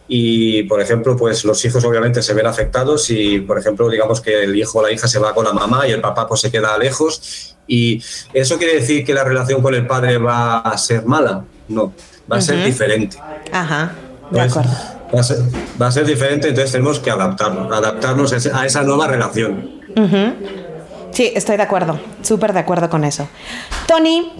y, 0.08 0.62
por 0.64 0.80
ejemplo, 0.80 1.16
pues 1.16 1.44
los 1.44 1.64
hijos 1.64 1.84
obviamente 1.84 2.22
se 2.22 2.34
ven 2.34 2.46
afectados 2.46 3.10
y, 3.10 3.40
por 3.40 3.58
ejemplo, 3.58 3.88
digamos 3.88 4.20
que 4.20 4.44
el 4.44 4.54
hijo 4.54 4.78
o 4.78 4.82
la 4.82 4.92
hija 4.92 5.08
se 5.08 5.18
va 5.18 5.34
con 5.34 5.44
la 5.44 5.52
mamá 5.52 5.86
y 5.88 5.92
el 5.92 6.00
papá 6.00 6.28
pues 6.28 6.40
se 6.40 6.50
queda 6.50 6.78
lejos 6.78 7.56
y 7.66 8.02
eso 8.32 8.58
quiere 8.58 8.74
decir 8.74 9.04
que 9.04 9.12
la 9.12 9.24
relación 9.24 9.60
con 9.62 9.74
el 9.74 9.86
padre 9.86 10.18
va 10.18 10.58
a 10.58 10.78
ser 10.78 11.04
mala. 11.04 11.44
No, 11.68 11.92
va 12.30 12.36
a 12.36 12.40
ser 12.40 12.64
diferente. 12.64 13.18
Ajá, 13.50 13.92
de 14.30 14.40
acuerdo. 14.40 14.95
Va 15.16 15.20
a, 15.20 15.22
ser, 15.22 15.38
va 15.80 15.86
a, 15.86 15.92
ser, 15.92 16.04
diferente, 16.04 16.48
entonces 16.48 16.72
tenemos 16.72 17.00
que 17.00 17.10
adaptarnos, 17.10 17.72
adaptarnos 17.72 18.32
a 18.52 18.66
esa 18.66 18.82
nueva 18.82 19.06
relación. 19.06 19.70
Sí, 21.12 21.32
estoy 21.34 21.56
de 21.56 21.62
acuerdo, 21.62 21.98
súper 22.20 22.52
de 22.52 22.58
acuerdo 22.58 22.90
con 22.90 23.02
eso. 23.02 23.26
Tony, 23.86 24.30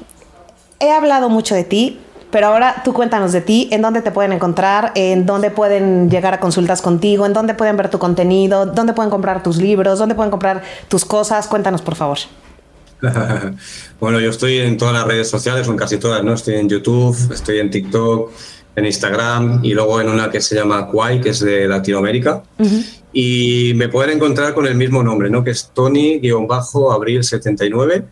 he 0.78 0.90
hablado 0.90 1.30
mucho 1.30 1.54
de 1.54 1.64
ti, 1.64 1.98
pero 2.30 2.48
ahora 2.48 2.82
tú 2.84 2.92
cuéntanos 2.92 3.32
de 3.32 3.40
ti, 3.40 3.68
en 3.72 3.80
dónde 3.80 4.02
te 4.02 4.10
pueden 4.10 4.34
encontrar, 4.34 4.92
en 4.94 5.24
dónde 5.24 5.50
pueden 5.50 6.10
llegar 6.10 6.34
a 6.34 6.40
consultas 6.40 6.82
contigo, 6.82 7.24
en 7.24 7.32
dónde 7.32 7.54
pueden 7.54 7.78
ver 7.78 7.88
tu 7.88 7.98
contenido, 7.98 8.66
dónde 8.66 8.92
pueden 8.92 9.10
comprar 9.10 9.42
tus 9.42 9.56
libros, 9.56 9.98
dónde 9.98 10.14
pueden 10.14 10.30
comprar 10.30 10.62
tus 10.88 11.06
cosas. 11.06 11.46
Cuéntanos, 11.46 11.80
por 11.80 11.94
favor. 11.94 12.18
bueno, 14.00 14.20
yo 14.20 14.28
estoy 14.28 14.58
en 14.58 14.76
todas 14.76 14.92
las 14.92 15.06
redes 15.06 15.30
sociales, 15.30 15.66
o 15.68 15.70
en 15.70 15.78
casi 15.78 15.96
todas, 15.96 16.22
¿no? 16.22 16.34
Estoy 16.34 16.56
en 16.56 16.68
YouTube, 16.68 17.16
estoy 17.32 17.60
en 17.60 17.70
TikTok, 17.70 18.30
en 18.76 18.86
Instagram 18.86 19.64
y 19.64 19.74
luego 19.74 20.00
en 20.00 20.08
una 20.08 20.30
que 20.30 20.40
se 20.40 20.54
llama 20.54 20.86
Kwai, 20.86 21.20
que 21.20 21.30
es 21.30 21.40
de 21.40 21.66
Latinoamérica. 21.66 22.44
Y 23.12 23.72
me 23.74 23.88
pueden 23.88 24.16
encontrar 24.16 24.54
con 24.54 24.66
el 24.66 24.76
mismo 24.76 25.02
nombre, 25.02 25.28
¿no? 25.30 25.42
Que 25.42 25.50
es 25.50 25.72
Tony-Abril79 25.74 28.04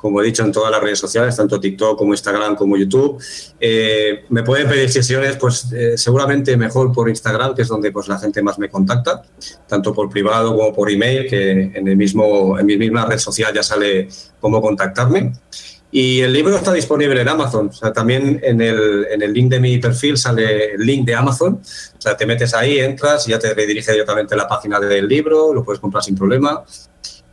como 0.00 0.22
he 0.22 0.24
dicho, 0.24 0.42
en 0.42 0.50
todas 0.50 0.70
las 0.70 0.80
redes 0.80 0.98
sociales, 0.98 1.36
tanto 1.36 1.60
TikTok 1.60 1.98
como 1.98 2.14
Instagram 2.14 2.56
como 2.56 2.76
YouTube. 2.76 3.22
Eh, 3.60 4.24
me 4.30 4.42
pueden 4.42 4.66
pedir 4.66 4.88
sesiones, 4.88 5.36
pues 5.36 5.70
eh, 5.72 5.98
seguramente 5.98 6.56
mejor 6.56 6.90
por 6.90 7.10
Instagram, 7.10 7.54
que 7.54 7.62
es 7.62 7.68
donde 7.68 7.92
pues, 7.92 8.08
la 8.08 8.18
gente 8.18 8.42
más 8.42 8.58
me 8.58 8.70
contacta, 8.70 9.22
tanto 9.68 9.92
por 9.92 10.08
privado 10.08 10.56
como 10.56 10.72
por 10.72 10.90
email, 10.90 11.28
que 11.28 11.72
en, 11.74 11.86
el 11.86 11.96
mismo, 11.98 12.58
en 12.58 12.64
mi 12.64 12.78
misma 12.78 13.04
red 13.04 13.18
social 13.18 13.52
ya 13.52 13.62
sale 13.62 14.08
cómo 14.40 14.62
contactarme. 14.62 15.32
Y 15.92 16.20
el 16.20 16.32
libro 16.32 16.56
está 16.56 16.72
disponible 16.72 17.20
en 17.20 17.28
Amazon. 17.28 17.68
O 17.68 17.72
sea, 17.72 17.92
también 17.92 18.40
en 18.42 18.60
el, 18.60 19.06
en 19.10 19.22
el 19.22 19.32
link 19.32 19.50
de 19.50 19.58
mi 19.58 19.78
perfil 19.78 20.16
sale 20.16 20.74
el 20.74 20.80
link 20.80 21.04
de 21.04 21.14
Amazon. 21.14 21.54
O 21.54 22.00
sea, 22.00 22.16
te 22.16 22.26
metes 22.26 22.54
ahí, 22.54 22.78
entras 22.78 23.26
y 23.26 23.32
ya 23.32 23.38
te 23.38 23.52
redirige 23.52 23.90
directamente 23.90 24.34
a 24.34 24.38
la 24.38 24.48
página 24.48 24.78
del 24.78 25.08
libro, 25.08 25.52
lo 25.52 25.64
puedes 25.64 25.80
comprar 25.80 26.04
sin 26.04 26.14
problema. 26.14 26.62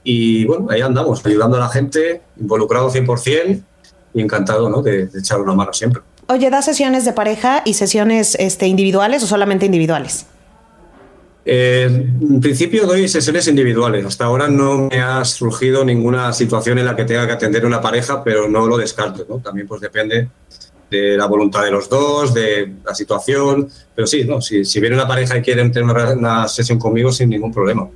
Y 0.04 0.46
bueno, 0.46 0.68
ahí 0.72 0.82
andamos, 0.82 1.24
ayudando 1.26 1.58
a 1.58 1.60
la 1.60 1.70
gente, 1.70 2.22
involucrado 2.40 2.90
100% 2.90 3.62
y 4.14 4.22
encantado 4.22 4.70
¿no? 4.70 4.82
de, 4.82 5.10
echar 5.14 5.40
una 5.40 5.54
mano 5.54 5.74
siempre. 5.74 6.02
Oye, 6.28 6.50
¿da 6.50 6.62
sesiones 6.62 7.06
de 7.06 7.14
pareja 7.14 7.62
y 7.64 7.76
sesiones 7.76 8.36
este, 8.40 8.68
individuales 8.68 9.22
o 9.24 9.28
solamente 9.28 9.66
individuales? 9.66 10.26
Eh, 11.50 11.86
en 11.86 12.42
principio 12.42 12.86
doy 12.86 13.08
sesiones 13.08 13.48
individuales. 13.48 14.06
Hasta 14.06 14.26
ahora 14.26 14.50
no 14.50 14.90
me 14.92 15.00
ha 15.00 15.24
surgido 15.24 15.86
ninguna 15.86 16.34
situación 16.34 16.78
en 16.78 16.84
la 16.84 16.94
que 16.94 17.06
tenga 17.06 17.26
que 17.26 17.32
atender 17.32 17.66
una 17.66 17.80
pareja, 17.80 18.22
pero 18.22 18.50
no 18.50 18.68
lo 18.68 18.78
descarto. 18.78 19.26
¿no? 19.30 19.40
También 19.40 19.66
pues 19.66 19.80
depende 19.80 20.28
de 20.92 21.16
la 21.16 21.26
voluntad 21.26 21.64
de 21.64 21.72
los 21.72 21.88
dos, 21.88 22.34
de 22.34 22.74
la 22.86 22.94
situación. 22.94 23.70
Pero 23.96 24.06
sí, 24.06 24.26
no, 24.26 24.42
si, 24.42 24.80
viene 24.82 24.98
una 24.98 25.08
pareja 25.08 25.38
y 25.38 25.42
quieren 25.42 25.72
tener 25.72 26.18
una 26.18 26.50
sesión 26.50 26.78
conmigo, 26.78 27.14
sin 27.14 27.30
ningún 27.30 27.54
problema. 27.54 27.88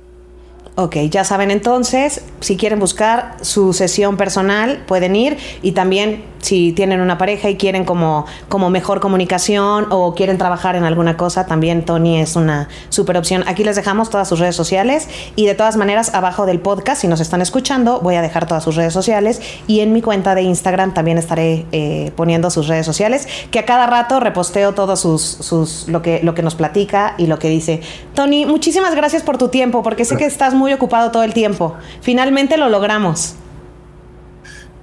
Ok, 0.74 0.96
ya 1.10 1.22
saben 1.22 1.50
entonces, 1.50 2.22
si 2.40 2.56
quieren 2.56 2.80
buscar 2.80 3.36
su 3.42 3.74
sesión 3.74 4.16
personal, 4.16 4.82
pueden 4.86 5.14
ir 5.14 5.36
y 5.60 5.72
también 5.72 6.24
si 6.42 6.72
tienen 6.72 7.00
una 7.00 7.16
pareja 7.16 7.48
y 7.48 7.56
quieren 7.56 7.84
como, 7.84 8.26
como 8.48 8.68
mejor 8.68 9.00
comunicación 9.00 9.86
o 9.90 10.14
quieren 10.14 10.36
trabajar 10.36 10.76
en 10.76 10.84
alguna 10.84 11.16
cosa, 11.16 11.46
también 11.46 11.84
Tony 11.84 12.20
es 12.20 12.36
una 12.36 12.68
super 12.90 13.16
opción. 13.16 13.44
Aquí 13.46 13.64
les 13.64 13.76
dejamos 13.76 14.10
todas 14.10 14.28
sus 14.28 14.38
redes 14.38 14.56
sociales 14.56 15.08
y 15.36 15.46
de 15.46 15.54
todas 15.54 15.76
maneras 15.76 16.14
abajo 16.14 16.44
del 16.44 16.60
podcast, 16.60 17.00
si 17.00 17.08
nos 17.08 17.20
están 17.20 17.40
escuchando, 17.40 18.00
voy 18.00 18.16
a 18.16 18.22
dejar 18.22 18.46
todas 18.46 18.62
sus 18.62 18.76
redes 18.76 18.92
sociales 18.92 19.40
y 19.66 19.80
en 19.80 19.92
mi 19.92 20.02
cuenta 20.02 20.34
de 20.34 20.42
Instagram 20.42 20.92
también 20.94 21.16
estaré 21.16 21.64
eh, 21.72 22.12
poniendo 22.16 22.50
sus 22.50 22.68
redes 22.68 22.84
sociales, 22.84 23.28
que 23.50 23.60
a 23.60 23.64
cada 23.64 23.86
rato 23.86 24.20
reposteo 24.20 24.72
todo 24.72 24.96
sus, 24.96 25.22
sus, 25.22 25.88
lo, 25.88 26.02
que, 26.02 26.20
lo 26.22 26.34
que 26.34 26.42
nos 26.42 26.54
platica 26.54 27.14
y 27.18 27.26
lo 27.26 27.38
que 27.38 27.48
dice. 27.48 27.80
Tony, 28.14 28.46
muchísimas 28.46 28.94
gracias 28.94 29.22
por 29.22 29.38
tu 29.38 29.48
tiempo, 29.48 29.82
porque 29.82 30.04
sé 30.04 30.16
que 30.16 30.26
estás 30.26 30.54
muy 30.54 30.72
ocupado 30.72 31.10
todo 31.10 31.22
el 31.22 31.32
tiempo. 31.32 31.74
Finalmente 32.00 32.56
lo 32.56 32.68
logramos. 32.68 33.36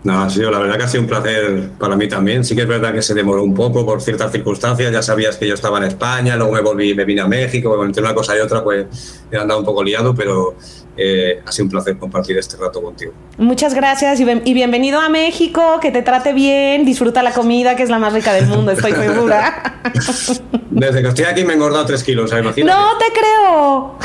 No, 0.01 0.21
ha 0.21 0.29
sido, 0.29 0.49
la 0.49 0.59
verdad 0.59 0.77
que 0.77 0.83
ha 0.83 0.87
sido 0.87 1.03
un 1.03 1.09
placer 1.09 1.71
para 1.77 1.95
mí 1.95 2.07
también. 2.07 2.45
Sí 2.45 2.55
que 2.55 2.61
es 2.61 2.67
verdad 2.67 2.93
que 2.93 3.01
se 3.01 3.13
demoró 3.13 3.43
un 3.43 3.53
poco 3.53 3.85
por 3.85 4.01
ciertas 4.01 4.31
circunstancias. 4.31 4.91
Ya 4.91 5.01
sabías 5.01 5.35
que 5.35 5.45
yo 5.45 5.53
estaba 5.53 5.77
en 5.79 5.85
España, 5.85 6.37
luego 6.37 6.53
me 6.53 6.61
volví, 6.61 6.93
me 6.93 7.03
vine 7.03 7.21
a 7.21 7.27
México, 7.27 7.83
entre 7.83 8.01
una 8.01 8.13
cosa 8.13 8.37
y 8.37 8.39
otra, 8.39 8.63
pues 8.63 9.21
he 9.29 9.37
andado 9.37 9.59
un 9.59 9.65
poco 9.65 9.83
liado, 9.83 10.15
pero 10.15 10.55
eh, 10.95 11.41
ha 11.45 11.51
sido 11.51 11.65
un 11.65 11.71
placer 11.71 11.97
compartir 11.97 12.37
este 12.37 12.55
rato 12.55 12.81
contigo. 12.81 13.11
Muchas 13.37 13.73
gracias 13.73 14.21
y, 14.21 14.23
y, 14.23 14.53
bienvenido 14.53 15.01
a 15.01 15.09
México, 15.09 15.79
que 15.81 15.91
te 15.91 16.01
trate 16.01 16.31
bien, 16.31 16.85
disfruta 16.85 17.21
la 17.21 17.33
comida, 17.33 17.75
que 17.75 17.83
es 17.83 17.89
la 17.89 17.99
más 17.99 18.13
rica 18.13 18.33
del 18.33 18.47
mundo, 18.47 18.71
estoy 18.71 18.93
segura. 18.93 19.81
Desde 20.69 21.01
que 21.01 21.09
estoy 21.09 21.25
aquí 21.25 21.43
me 21.43 21.53
he 21.53 21.55
engordado 21.55 21.85
tres 21.85 22.03
kilos, 22.03 22.31
imagínate. 22.31 22.63
No 22.63 22.97
te 22.97 23.05
creo. 23.13 23.97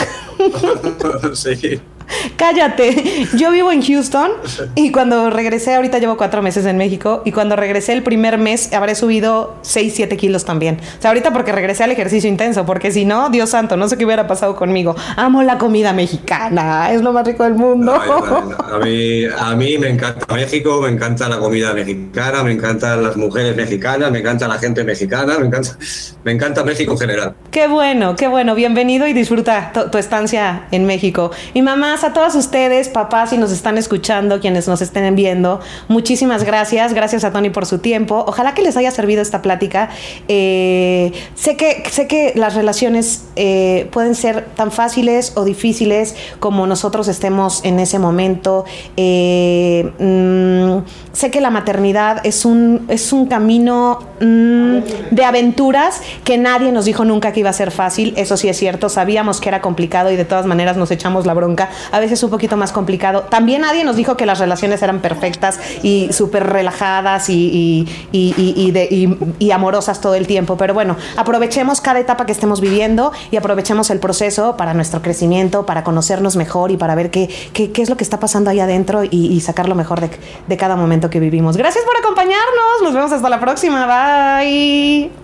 sí. 1.35 1.81
Cállate. 2.37 3.27
Yo 3.37 3.51
vivo 3.51 3.73
en 3.73 3.83
Houston 3.83 4.31
y 4.75 4.91
cuando 4.93 5.31
regresé, 5.31 5.75
ahorita 5.75 5.99
llevo 5.99 6.17
cuatro 6.17 6.43
meses 6.43 6.67
en 6.67 6.77
México, 6.77 7.23
y 7.25 7.33
cuando 7.33 7.57
regresé 7.57 7.93
el 7.93 8.03
primer 8.03 8.39
mes 8.39 8.73
habré 8.73 8.95
subido 8.95 9.57
6, 9.63 9.93
7 9.95 10.17
kilos 10.17 10.45
también. 10.45 10.79
O 10.99 11.03
sea, 11.03 11.11
ahorita 11.11 11.33
porque 11.33 11.53
regresé 11.53 11.85
al 11.85 11.91
ejercicio 11.91 12.29
intenso, 12.29 12.67
porque 12.67 12.91
si 12.91 13.05
no, 13.05 13.31
Dios 13.31 13.51
santo, 13.51 13.77
no 13.77 13.89
sé 13.89 13.97
qué 13.97 14.05
hubiera 14.05 14.27
pasado 14.27 14.57
conmigo. 14.57 14.95
Amo 15.17 15.43
la 15.43 15.59
comida 15.59 15.93
mexicana, 15.93 16.93
es 16.93 17.03
lo 17.03 17.13
más 17.13 17.27
rico 17.27 17.45
del 17.45 17.55
mundo. 17.55 17.95
A, 17.95 18.79
mí, 18.79 19.25
a 19.25 19.55
mí 19.55 19.79
me 19.79 19.91
encanta 19.91 20.35
México, 20.35 20.81
me 20.83 20.89
encanta 20.89 21.29
la 21.29 21.39
comida 21.39 21.73
mexicana, 21.73 22.43
me 22.43 22.53
encantan 22.53 23.03
las 23.03 23.17
mujeres 23.17 23.57
mexicanas, 23.57 24.11
me 24.11 24.21
encanta 24.21 24.49
la 24.49 24.59
gente 24.59 24.85
mexicana, 24.85 25.39
me 25.39 25.47
encanta, 25.47 25.77
me 26.25 26.33
encanta 26.33 26.65
México 26.65 26.93
en 26.93 26.99
general. 26.99 27.35
Qué 27.51 27.69
bueno, 27.69 28.17
qué 28.17 28.29
bueno. 28.29 28.55
Bienvenido 28.55 29.07
y 29.07 29.13
disfruta 29.13 29.73
tu 29.91 29.99
estancia 29.99 30.67
en 30.71 30.87
México. 30.87 31.31
Y 31.53 31.63
mamá, 31.63 31.94
a 32.03 32.13
todos 32.13 32.35
ustedes, 32.35 32.89
papás, 32.89 33.31
si 33.31 33.39
nos 33.39 33.53
están 33.53 33.79
escuchando, 33.79 34.41
quienes 34.41 34.67
nos 34.67 34.83
estén 34.83 35.15
viendo, 35.15 35.61
muchísimas 35.87 36.43
gracias. 36.43 36.93
Gracias 36.93 37.23
a 37.23 37.31
Tony 37.31 37.51
por 37.51 37.67
su 37.67 37.79
tiempo. 37.79 38.25
Ojalá 38.27 38.55
que 38.55 38.63
les 38.63 38.77
haya 38.77 38.91
servido 38.91 39.23
esta 39.23 39.43
plática. 39.43 39.91
Eh, 40.27 41.13
sé, 41.37 41.57
que, 41.57 41.85
sé 41.91 42.09
que 42.09 42.33
las 42.35 42.55
relaciones 42.55 43.27
eh, 43.37 43.89
pueden 43.93 44.17
ser 44.17 44.45
tan 44.57 44.73
fáciles 44.73 45.33
o 45.37 45.45
difíciles 45.45 46.17
como 46.41 46.67
nosotros 46.67 47.07
estemos 47.07 47.65
en 47.65 47.79
ese 47.79 48.01
momento. 48.01 48.65
Eh, 48.97 49.93
mm, 49.99 50.87
sé 51.13 51.31
que 51.31 51.41
la 51.41 51.51
maternidad 51.51 52.27
es 52.27 52.45
un, 52.45 52.87
es 52.89 53.13
un 53.13 53.27
camino 53.27 54.01
mm, 54.21 54.79
de 55.13 55.25
aventuras 55.25 56.01
que 56.25 56.39
nadie 56.39 56.73
nos 56.73 56.87
dijo 56.87 57.05
nunca 57.05 57.33
que 57.33 57.41
iba 57.41 57.51
a 57.51 57.53
ser 57.53 57.71
fácil. 57.71 58.15
Eso 58.17 58.37
sí 58.37 58.49
es 58.49 58.57
cierto. 58.57 58.89
Sabíamos 58.89 59.41
que 59.41 59.49
era 59.49 59.61
complicado 59.61 60.11
y 60.11 60.17
de 60.17 60.25
todas 60.25 60.47
maneras 60.47 60.77
nos 60.77 60.91
echamos 60.91 61.27
la 61.27 61.35
bronca 61.35 61.69
a 61.93 62.01
veces 62.01 62.23
un 62.23 62.31
poquito 62.31 62.57
más 62.57 62.73
complicado. 62.73 63.23
También 63.23 63.63
nadie 63.63 63.85
nos 63.85 63.97
dijo 63.97 64.17
que 64.17 64.27
las 64.27 64.39
relaciones 64.39 64.83
eran 64.83 65.01
perfectas 65.01 65.59
y 65.83 66.13
súper 66.13 66.47
relajadas 66.47 67.29
y, 67.29 67.87
y, 68.13 69.51
amorosas 69.55 70.01
todo 70.01 70.17
el 70.17 70.27
tiempo, 70.27 70.57
pero 70.57 70.75
bueno, 70.75 70.97
aprovechemos 71.17 71.81
cada 71.81 72.01
etapa 72.01 72.27
que 72.27 72.33
estemos 72.33 72.61
viviendo 72.61 73.13
y 73.31 73.37
aprovechemos 73.37 73.91
el 73.91 74.01
proceso 74.01 74.57
para 74.57 74.75
nuestro 74.75 75.01
crecimiento, 75.01 75.65
para 75.65 75.85
conocernos 75.85 76.35
mejor 76.35 76.73
y 76.73 76.77
para 76.77 76.97
ver 76.97 77.13
qué, 77.13 77.29
qué, 77.53 77.71
qué 77.71 77.83
es 77.83 77.89
lo 77.89 77.97
que 77.97 78.03
está 78.03 78.19
pasando 78.19 78.51
ahí 78.51 78.61
adentro 78.61 79.03
y, 79.05 79.41
sacar 79.45 79.69
lo 79.69 79.75
mejor 79.75 80.01
de, 80.01 80.11
de 80.49 80.57
cada 80.57 80.75
momento 80.75 81.11
que 81.11 81.21
vivimos. 81.21 81.57
Gracias 81.57 81.85
por 81.85 81.97
acompañarnos, 81.97 82.83
nos 82.83 82.95
vemos 82.95 83.13
hasta 83.13 83.29
la 83.29 83.41
próxima, 83.41 83.87
bye. 83.87 85.24